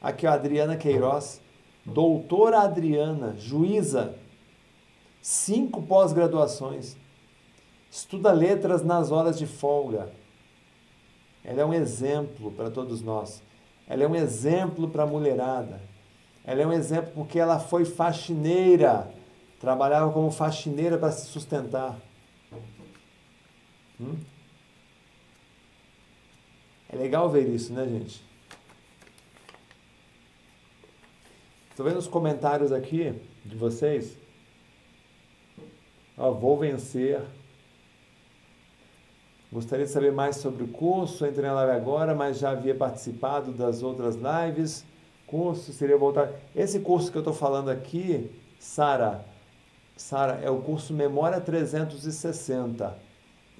[0.00, 1.40] Aqui, a Adriana Queiroz,
[1.84, 4.14] doutora Adriana, juíza,
[5.20, 6.96] cinco pós-graduações,
[7.90, 10.12] estuda letras nas horas de folga.
[11.42, 13.42] Ela é um exemplo para todos nós.
[13.88, 15.80] Ela é um exemplo para a mulherada.
[16.44, 19.10] Ela é um exemplo porque ela foi faxineira,
[19.60, 21.98] trabalhava como faxineira para se sustentar.
[24.00, 24.16] Hum?
[26.90, 28.22] É legal ver isso, né, gente?
[31.70, 34.16] Estou vendo os comentários aqui de vocês.
[36.16, 37.22] Ó, vou vencer.
[39.52, 41.26] Gostaria de saber mais sobre o curso.
[41.26, 44.84] Entrei na live agora, mas já havia participado das outras lives.
[45.26, 46.32] Curso seria voltar.
[46.56, 49.24] Esse curso que eu estou falando aqui, Sara,
[49.96, 52.98] Sara, é o curso Memória 360.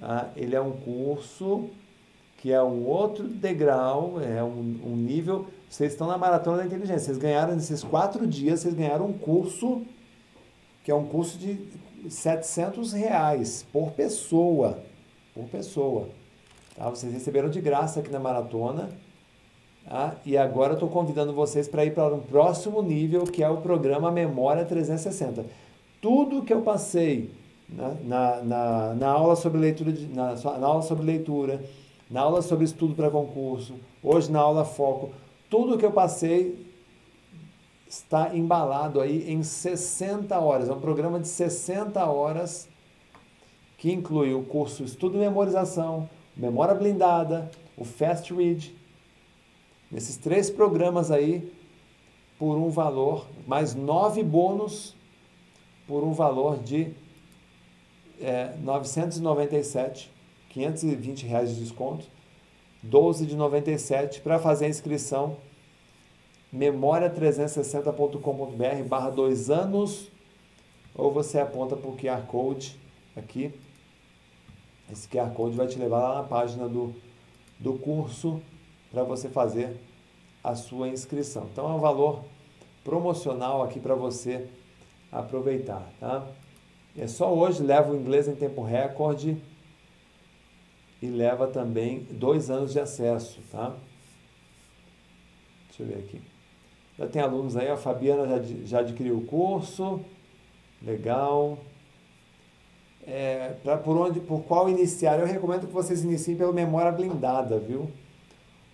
[0.01, 0.31] Tá?
[0.35, 1.71] Ele é um curso
[2.39, 5.47] que é um outro degrau, é um, um nível.
[5.69, 7.01] Vocês estão na maratona da inteligência.
[7.01, 9.83] Vocês ganharam nesses quatro dias, vocês ganharam um curso
[10.83, 11.59] que é um curso de
[12.09, 14.79] 700 reais por pessoa,
[15.35, 16.09] por pessoa.
[16.75, 16.89] Tá?
[16.89, 18.89] Vocês receberam de graça aqui na maratona.
[19.87, 20.17] Tá?
[20.25, 23.59] E agora eu estou convidando vocês para ir para um próximo nível, que é o
[23.59, 25.45] programa Memória 360.
[26.01, 27.31] Tudo que eu passei
[27.69, 31.61] na, na, na, na aula sobre leitura, de, na, na aula sobre leitura,
[32.11, 35.13] na aula sobre estudo para concurso, hoje na aula foco,
[35.51, 36.67] tudo que eu passei
[37.89, 40.69] está embalado aí em 60 horas.
[40.69, 42.69] É um programa de 60 horas
[43.79, 48.75] que inclui o curso Estudo e Memorização, Memória Blindada, o Fast Read.
[49.91, 51.51] Nesses três programas aí,
[52.39, 54.95] por um valor, mais nove bônus
[55.87, 56.93] por um valor de
[58.21, 60.11] é, 997,
[60.59, 62.07] 520 reais de desconto,
[62.83, 65.37] 12 de 97 para fazer a inscrição
[66.53, 70.11] memória360.com.br barra dois anos
[70.95, 72.77] ou você aponta para o QR Code
[73.17, 73.55] aqui.
[74.91, 76.93] Esse QR Code vai te levar lá na página do,
[77.59, 78.43] do curso
[78.91, 79.77] para você fazer
[80.43, 81.47] a sua inscrição.
[81.53, 82.25] Então é um valor
[82.83, 84.49] promocional aqui para você
[85.13, 86.27] aproveitar, tá?
[86.97, 89.41] É só hoje, leva o inglês em tempo recorde
[91.01, 93.75] e leva também dois anos de acesso, tá?
[95.69, 96.21] Deixa eu ver aqui.
[96.99, 100.01] Já tem alunos aí, a Fabiana já, já adquiriu o curso,
[100.83, 101.59] legal.
[103.07, 105.19] É, pra, por, onde, por qual iniciar?
[105.19, 107.91] Eu recomendo que vocês iniciem pelo Memória Blindada, viu?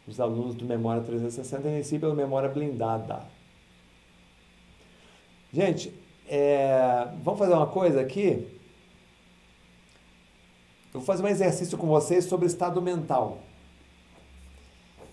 [0.09, 3.23] Os alunos do Memória 360 iniciem pelo Memória Blindada.
[5.53, 5.94] Gente,
[6.27, 8.47] é, vamos fazer uma coisa aqui?
[10.95, 13.39] Eu vou fazer um exercício com vocês sobre estado mental.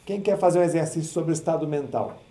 [0.06, 2.22] Quem quer fazer um exercício sobre estado mental?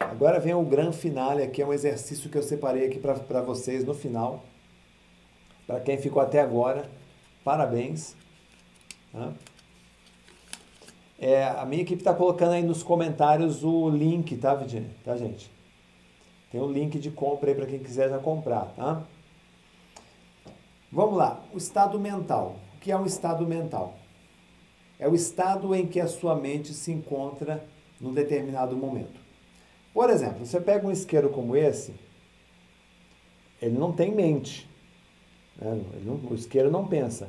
[0.00, 3.84] Agora vem o grande finale aqui, é um exercício que eu separei aqui para vocês
[3.84, 4.42] no final.
[5.66, 6.88] Para quem ficou até agora,
[7.44, 8.16] parabéns.
[11.18, 14.90] É, a minha equipe está colocando aí nos comentários o link, tá, Virginia?
[15.04, 15.57] Tá, gente?
[16.50, 19.02] Tem um link de compra aí para quem quiser já comprar, tá?
[20.90, 21.44] Vamos lá.
[21.52, 22.56] O estado mental.
[22.74, 23.98] O que é um estado mental?
[24.98, 27.64] É o estado em que a sua mente se encontra
[28.00, 29.20] num determinado momento.
[29.92, 31.94] Por exemplo, você pega um isqueiro como esse,
[33.60, 34.68] ele não tem mente.
[35.56, 35.80] Né?
[36.04, 37.28] Não, o isqueiro não pensa.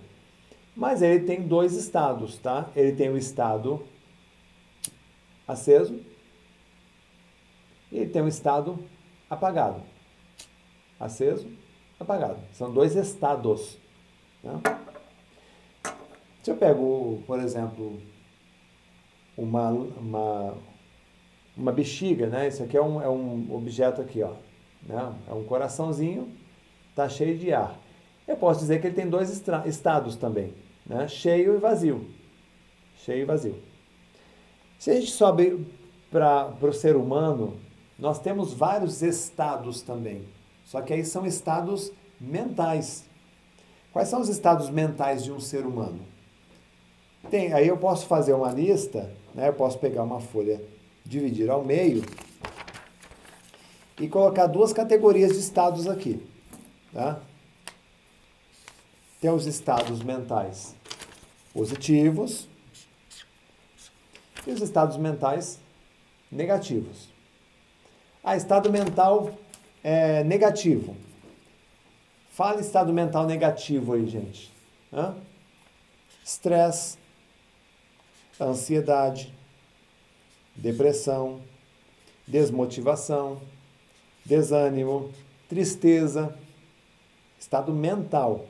[0.76, 2.70] Mas ele tem dois estados, tá?
[2.76, 3.84] Ele tem o estado
[5.48, 6.00] aceso
[7.92, 8.80] e ele tem o estado
[9.30, 9.82] apagado.
[11.00, 11.48] Aceso,
[12.00, 12.40] apagado.
[12.54, 13.78] São dois estados.
[14.44, 14.60] Né?
[16.44, 18.02] Se eu pego, por exemplo,
[19.38, 20.54] uma, uma,
[21.56, 22.48] uma bexiga, né?
[22.48, 24.34] Isso aqui é um, é um objeto aqui, ó.
[24.84, 25.14] Né?
[25.28, 26.32] É um coraçãozinho,
[26.96, 27.78] tá cheio de ar.
[28.28, 29.30] Eu posso dizer que ele tem dois
[29.66, 30.54] estados também
[30.90, 31.08] né?
[31.08, 32.10] cheio e vazio.
[32.98, 33.56] Cheio e vazio.
[34.80, 35.66] Se a gente sobe
[36.10, 37.58] para o ser humano,
[38.00, 40.26] nós temos vários estados também.
[40.66, 43.04] Só que aí são estados mentais.
[43.92, 46.00] Quais são os estados mentais de um ser humano?
[47.30, 49.50] Tem, aí eu posso fazer uma lista, né?
[49.50, 50.62] eu posso pegar uma folha,
[51.06, 52.04] dividir ao meio
[54.00, 56.26] e colocar duas categorias de estados aqui.
[56.94, 57.20] Tá?
[59.20, 60.74] Tem os estados mentais
[61.54, 62.48] positivos
[64.48, 65.60] e os estados mentais
[66.32, 67.09] negativos.
[68.24, 69.32] Ah, estado mental
[69.84, 70.96] é, negativo.
[72.32, 74.52] Fala estado mental negativo aí, gente.
[76.24, 76.98] Estresse,
[78.40, 79.34] ansiedade,
[80.56, 81.42] depressão,
[82.28, 83.42] desmotivação,
[84.26, 85.12] desânimo,
[85.48, 86.38] tristeza,
[87.40, 88.46] estado mental,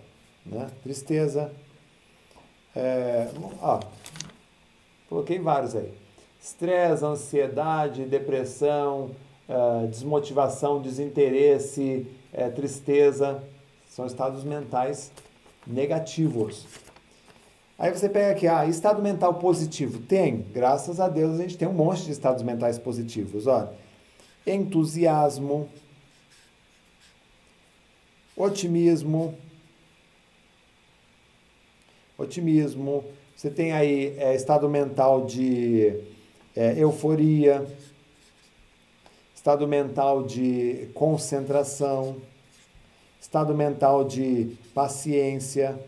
[0.45, 0.69] né?
[0.83, 1.53] Tristeza,
[2.75, 3.29] é,
[3.61, 3.79] ó,
[5.07, 5.93] coloquei vários aí.
[6.41, 9.11] Estresse, ansiedade, depressão,
[9.49, 13.43] é, desmotivação, desinteresse, é, tristeza,
[13.89, 15.11] são estados mentais
[15.65, 16.67] negativos.
[17.77, 19.99] Aí você pega aqui, ah, estado mental positivo.
[19.99, 23.47] Tem, graças a Deus a gente tem um monte de estados mentais positivos.
[23.47, 23.69] Ó,
[24.45, 25.67] entusiasmo,
[28.35, 29.35] otimismo,
[32.17, 33.03] otimismo,
[33.35, 36.03] você tem aí é, estado mental de
[36.55, 37.65] é, euforia,
[39.39, 42.17] estado mental de concentração,
[43.21, 45.79] estado mental de paciência,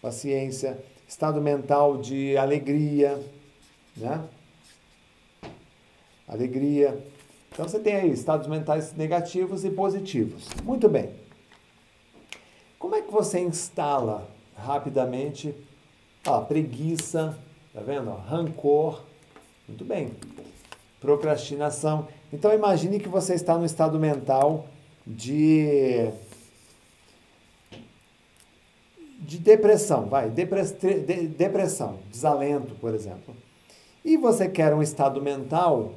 [0.00, 3.22] paciência, estado mental de alegria,
[3.94, 4.26] né?
[6.26, 7.06] Alegria.
[7.50, 10.48] Então você tem aí estados mentais negativos e positivos.
[10.64, 11.14] Muito bem.
[12.78, 15.54] Como é que você instala rapidamente
[16.24, 17.38] a preguiça,
[17.74, 18.10] tá vendo?
[18.10, 19.11] Rancor,
[19.68, 20.10] muito bem.
[21.00, 22.08] Procrastinação.
[22.32, 24.66] Então imagine que você está no estado mental
[25.06, 26.10] de
[29.22, 30.44] de depressão, vai, de,
[31.28, 33.36] depressão, desalento, por exemplo.
[34.04, 35.94] E você quer um estado mental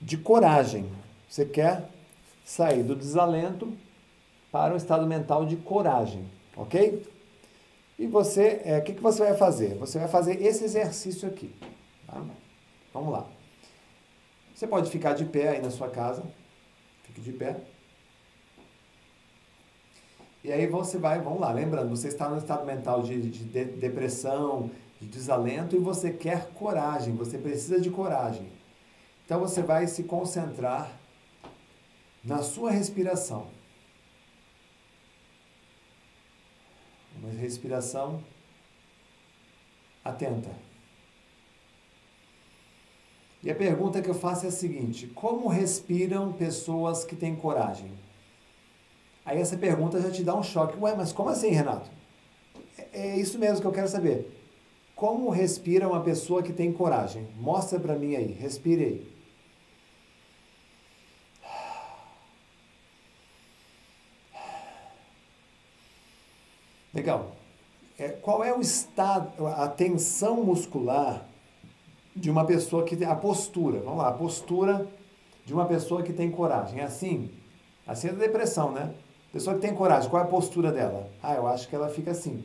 [0.00, 0.86] de coragem.
[1.28, 1.90] Você quer
[2.44, 3.72] sair do desalento
[4.52, 6.24] para um estado mental de coragem,
[6.56, 7.04] ok?
[7.98, 9.74] E você, é, o que, que você vai fazer?
[9.74, 11.52] Você vai fazer esse exercício aqui.
[12.06, 12.22] Tá?
[12.96, 13.26] Vamos lá.
[14.54, 16.24] Você pode ficar de pé aí na sua casa.
[17.02, 17.60] Fique de pé.
[20.42, 23.64] E aí você vai, vamos lá, lembrando, você está no estado mental de, de, de
[23.64, 28.50] depressão, de desalento e você quer coragem, você precisa de coragem.
[29.26, 30.90] Então você vai se concentrar
[32.24, 33.48] na sua respiração.
[37.18, 38.24] Uma respiração
[40.02, 40.65] atenta.
[43.42, 47.92] E a pergunta que eu faço é a seguinte: como respiram pessoas que têm coragem?
[49.24, 50.78] Aí essa pergunta já te dá um choque.
[50.78, 51.90] Ué, mas como assim, Renato?
[52.92, 54.32] É, é isso mesmo que eu quero saber.
[54.94, 57.26] Como respira uma pessoa que tem coragem?
[57.38, 59.16] Mostra para mim aí, respire aí.
[66.94, 67.36] Legal.
[67.98, 71.25] É, qual é o estado, a tensão muscular
[72.16, 73.80] de uma pessoa que tem a postura?
[73.80, 74.88] Vamos lá, a postura
[75.44, 76.80] de uma pessoa que tem coragem.
[76.80, 77.30] É assim?
[77.86, 78.94] Assim é da depressão, né?
[79.32, 81.10] Pessoa que tem coragem, qual é a postura dela?
[81.22, 82.42] Ah, eu acho que ela fica assim.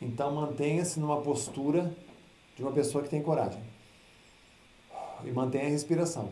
[0.00, 1.94] Então mantenha-se numa postura
[2.56, 3.62] de uma pessoa que tem coragem.
[5.22, 6.30] E mantenha a respiração.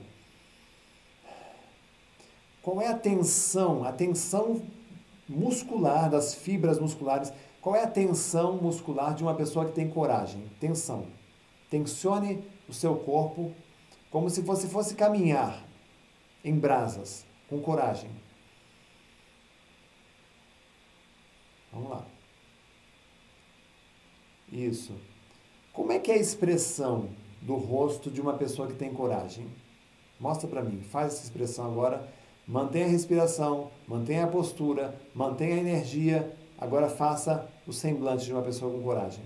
[2.63, 3.85] Qual é a tensão?
[3.85, 4.63] A tensão
[5.29, 7.31] muscular, das fibras musculares.
[7.61, 10.43] Qual é a tensão muscular de uma pessoa que tem coragem?
[10.59, 11.18] Tensão.
[11.71, 13.53] Tensione o seu corpo
[14.11, 15.67] como se você fosse caminhar
[16.45, 18.11] em brasas, com coragem.
[21.73, 22.07] Vamos lá.
[24.51, 24.95] Isso.
[25.73, 27.11] Como é que é a expressão
[27.43, 29.47] do rosto de uma pessoa que tem coragem?
[30.19, 30.81] Mostra para mim.
[30.81, 32.09] Faz essa expressão agora
[32.49, 36.35] Mantenha a respiração, mantenha a postura, mantenha a energia.
[36.57, 39.23] Agora faça o semblante de uma pessoa com coragem.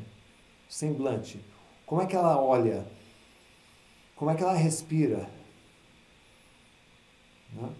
[0.69, 1.41] Semblante.
[1.93, 2.87] Como é que ela olha?
[4.17, 5.29] Como é que ela respira?
[7.53, 7.71] Né?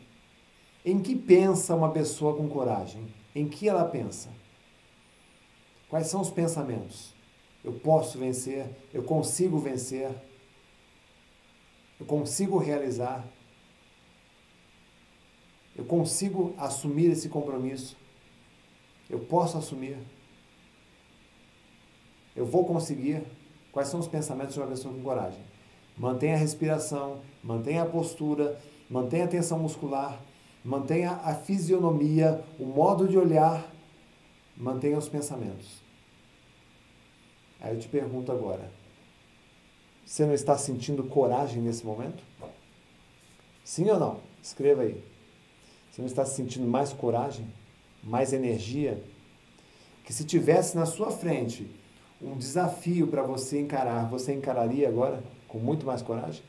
[0.85, 3.09] Em que pensa uma pessoa com coragem?
[3.35, 4.29] Em que ela pensa?
[5.89, 7.15] Quais são os pensamentos?
[7.65, 10.15] Eu posso vencer, eu consigo vencer,
[11.99, 13.27] eu consigo realizar.
[15.75, 17.97] Eu consigo assumir esse compromisso.
[19.09, 19.97] Eu posso assumir.
[22.37, 23.41] Eu vou conseguir.
[23.73, 25.41] Quais são os pensamentos de uma pessoa com coragem?
[25.97, 30.21] Mantenha a respiração, mantenha a postura, mantenha a tensão muscular,
[30.63, 33.67] mantenha a fisionomia, o modo de olhar,
[34.55, 35.83] mantenha os pensamentos.
[37.61, 38.71] Aí eu te pergunto agora:
[40.05, 42.23] você não está sentindo coragem nesse momento?
[43.65, 44.21] Sim ou não?
[44.43, 45.03] Escreva aí.
[45.91, 47.47] Você não está sentindo mais coragem,
[48.03, 49.03] mais energia?
[50.05, 51.71] Que se tivesse na sua frente
[52.23, 56.43] um desafio para você encarar, você encararia agora com muito mais coragem?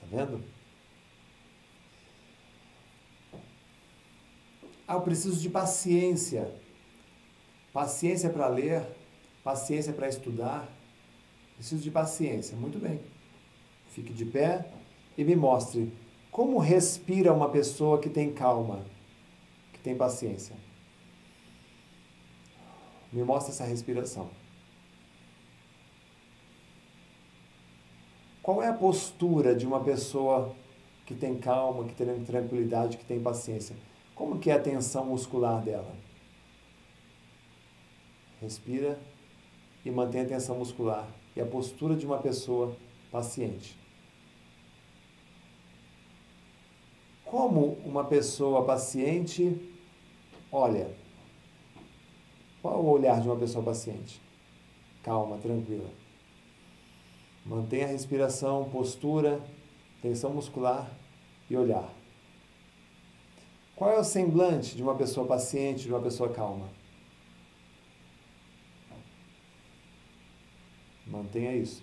[0.00, 0.42] Tá vendo?
[4.86, 6.54] Ah, eu preciso de paciência.
[7.72, 8.86] Paciência para ler,
[9.42, 10.68] paciência para estudar,
[11.56, 12.56] Preciso de paciência.
[12.56, 13.00] Muito bem.
[13.88, 14.70] Fique de pé
[15.16, 15.92] e me mostre
[16.34, 18.84] como respira uma pessoa que tem calma,
[19.72, 20.56] que tem paciência.
[23.12, 24.28] Me mostre essa respiração.
[28.42, 30.52] Qual é a postura de uma pessoa
[31.06, 33.76] que tem calma, que tem tranquilidade, que tem paciência?
[34.12, 35.94] Como que é a tensão muscular dela?
[38.40, 38.98] Respira
[39.84, 41.06] e mantém a tensão muscular
[41.36, 42.76] e a postura de uma pessoa
[43.12, 43.83] paciente.
[47.34, 49.60] Como uma pessoa paciente
[50.52, 50.88] olha?
[52.62, 54.22] Qual o olhar de uma pessoa paciente?
[55.02, 55.90] Calma, tranquila.
[57.44, 59.44] Mantenha a respiração, postura,
[60.00, 60.88] tensão muscular
[61.50, 61.92] e olhar.
[63.74, 66.68] Qual é o semblante de uma pessoa paciente, de uma pessoa calma?
[71.04, 71.82] Mantenha isso.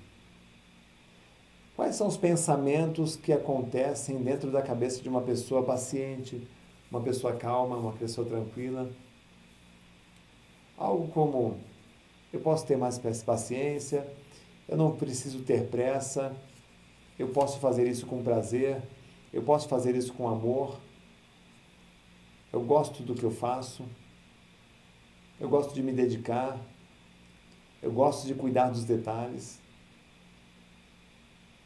[1.76, 6.46] Quais são os pensamentos que acontecem dentro da cabeça de uma pessoa paciente,
[6.90, 8.92] uma pessoa calma, uma pessoa tranquila?
[10.78, 11.58] Algo como:
[12.34, 14.06] eu posso ter mais paciência,
[14.68, 16.36] eu não preciso ter pressa,
[17.18, 18.82] eu posso fazer isso com prazer,
[19.32, 20.78] eu posso fazer isso com amor,
[22.52, 23.86] eu gosto do que eu faço,
[25.40, 26.60] eu gosto de me dedicar,
[27.82, 29.61] eu gosto de cuidar dos detalhes.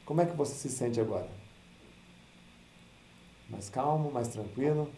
[0.05, 1.29] Como é que você se sente agora?
[3.49, 4.91] Mais calmo, mais tranquilo?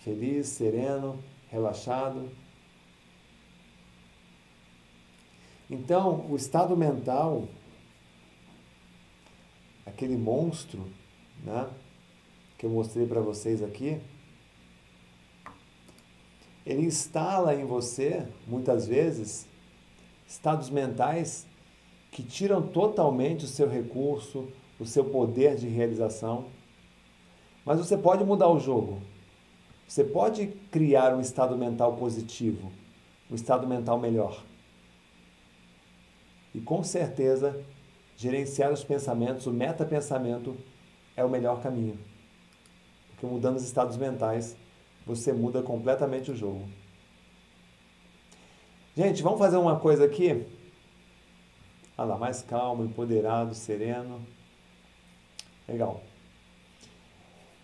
[0.00, 2.30] Feliz, sereno, relaxado?
[5.70, 7.46] Então, o estado mental,
[9.84, 10.90] aquele monstro,
[11.42, 11.70] né,
[12.56, 14.00] que eu mostrei para vocês aqui,
[16.64, 19.46] ele instala em você, muitas vezes,
[20.26, 21.46] estados mentais
[22.14, 26.46] que tiram totalmente o seu recurso, o seu poder de realização.
[27.64, 29.02] Mas você pode mudar o jogo.
[29.88, 32.70] Você pode criar um estado mental positivo,
[33.28, 34.44] um estado mental melhor.
[36.54, 37.60] E com certeza,
[38.16, 40.56] gerenciar os pensamentos, o metapensamento
[41.16, 41.98] é o melhor caminho.
[43.08, 44.56] Porque mudando os estados mentais,
[45.04, 46.64] você muda completamente o jogo.
[48.96, 50.46] Gente, vamos fazer uma coisa aqui?
[51.96, 54.26] Olha lá, mais calmo, empoderado, sereno.
[55.68, 56.02] Legal.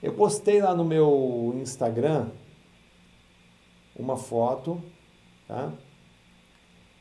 [0.03, 2.31] Eu postei lá no meu Instagram
[3.97, 4.81] uma foto,
[5.47, 5.73] tá?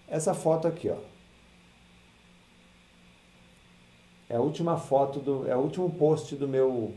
[0.07, 0.97] Essa foto aqui, ó.
[4.27, 6.93] É a última foto do, é o último post do meu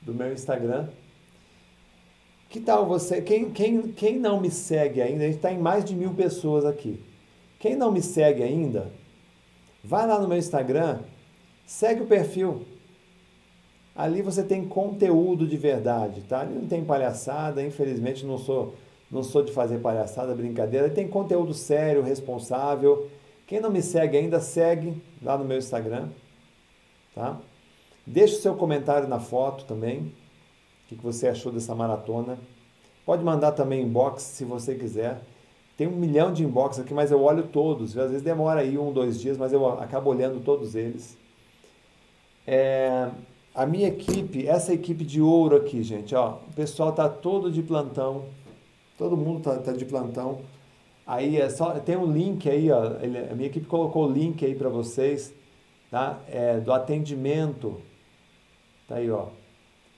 [0.00, 0.88] do meu Instagram.
[2.48, 3.22] Que tal você?
[3.22, 5.24] Quem, quem, quem não me segue ainda?
[5.24, 7.02] A gente está em mais de mil pessoas aqui.
[7.58, 8.92] Quem não me segue ainda?
[9.84, 11.00] Vai lá no meu Instagram,
[11.66, 12.64] segue o perfil.
[13.94, 16.40] Ali você tem conteúdo de verdade, tá?
[16.40, 18.74] Ali não tem palhaçada, infelizmente não sou
[19.12, 20.88] não sou de fazer palhaçada, brincadeira.
[20.88, 23.10] Tem conteúdo sério, responsável.
[23.46, 26.08] Quem não me segue ainda, segue lá no meu Instagram,
[27.14, 27.38] tá?
[28.06, 30.14] Deixe o seu comentário na foto também.
[30.84, 32.38] O que você achou dessa maratona?
[33.04, 35.20] Pode mandar também inbox se você quiser.
[35.76, 37.96] Tem um milhão de inbox aqui, mas eu olho todos.
[37.96, 41.16] Às vezes demora aí um, dois dias, mas eu acabo olhando todos eles.
[42.46, 43.08] É,
[43.54, 47.62] a minha equipe, essa equipe de ouro aqui, gente, ó, o pessoal tá todo de
[47.62, 48.24] plantão,
[48.98, 50.40] todo mundo tá, tá de plantão.
[51.06, 54.44] Aí é só tem um link aí, ó, ele, a minha equipe colocou o link
[54.44, 55.34] aí para vocês,
[55.90, 56.18] tá?
[56.28, 57.80] É, do atendimento,
[58.88, 59.26] tá aí, ó.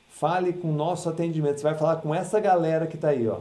[0.08, 1.58] Fale com o nosso atendimento.
[1.58, 3.40] Você vai falar com essa galera que tá aí, ó.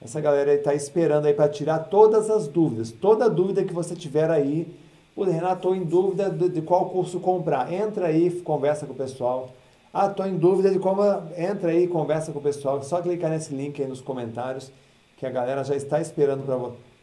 [0.00, 2.92] Essa galera está esperando aí para tirar todas as dúvidas.
[2.92, 4.72] Toda dúvida que você tiver aí,
[5.16, 7.72] o Renato, estou em dúvida de, de, qual curso comprar.
[7.72, 9.50] Entra aí, conversa com o pessoal.
[9.92, 11.02] Ah, estou em dúvida de como.
[11.36, 12.80] Entra aí, conversa com o pessoal.
[12.82, 14.70] Só clicar nesse link aí nos comentários,
[15.16, 16.56] que a galera já está esperando pra,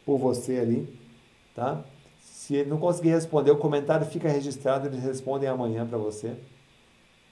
[0.05, 0.87] por você ali,
[1.53, 1.83] tá?
[2.21, 6.35] Se ele não conseguir responder, o comentário fica registrado, eles respondem amanhã para você,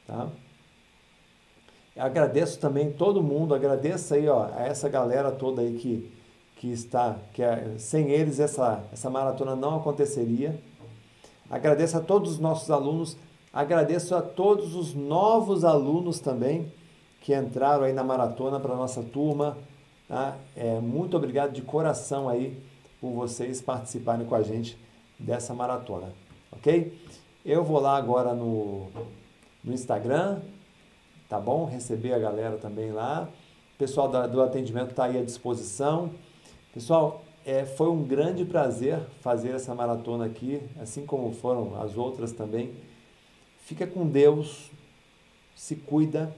[0.07, 0.27] tá?
[1.95, 6.11] Agradeço também todo mundo, agradeço aí ó, a essa galera toda aí que,
[6.55, 10.59] que está, que é, sem eles essa, essa maratona não aconteceria.
[11.49, 13.15] Agradeço a todos os nossos alunos,
[13.53, 16.71] agradeço a todos os novos alunos também
[17.21, 19.57] que entraram aí na maratona para a nossa turma.
[20.07, 20.35] Tá?
[20.55, 22.59] É, muito obrigado de coração aí
[22.99, 24.77] por vocês participarem com a gente
[25.19, 26.11] dessa maratona,
[26.51, 26.97] ok?
[27.45, 28.87] Eu vou lá agora no,
[29.63, 30.39] no Instagram,
[31.33, 31.65] tá bom?
[31.65, 33.27] Receber a galera também lá.
[33.73, 36.11] O pessoal do, do atendimento está aí à disposição.
[36.71, 42.33] Pessoal, é, foi um grande prazer fazer essa maratona aqui, assim como foram as outras
[42.33, 42.69] também.
[43.65, 44.69] Fica com Deus,
[45.55, 46.31] se cuida,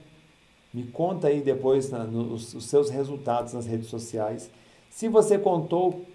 [0.72, 4.50] me conta aí depois na, nos, os seus resultados nas redes sociais.
[4.88, 6.06] Se você contou,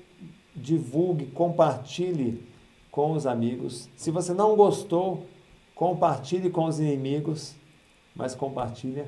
[0.55, 2.43] divulgue, compartilhe
[2.89, 3.87] com os amigos.
[3.95, 5.27] Se você não gostou,
[5.75, 7.60] compartilhe com os inimigos
[8.15, 9.07] mas compartilha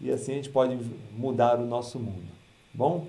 [0.00, 0.76] e assim a gente pode
[1.12, 2.28] mudar o nosso mundo.
[2.74, 3.06] Bom?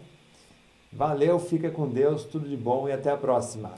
[0.92, 3.72] Valeu, fica com Deus, tudo de bom e até a próxima.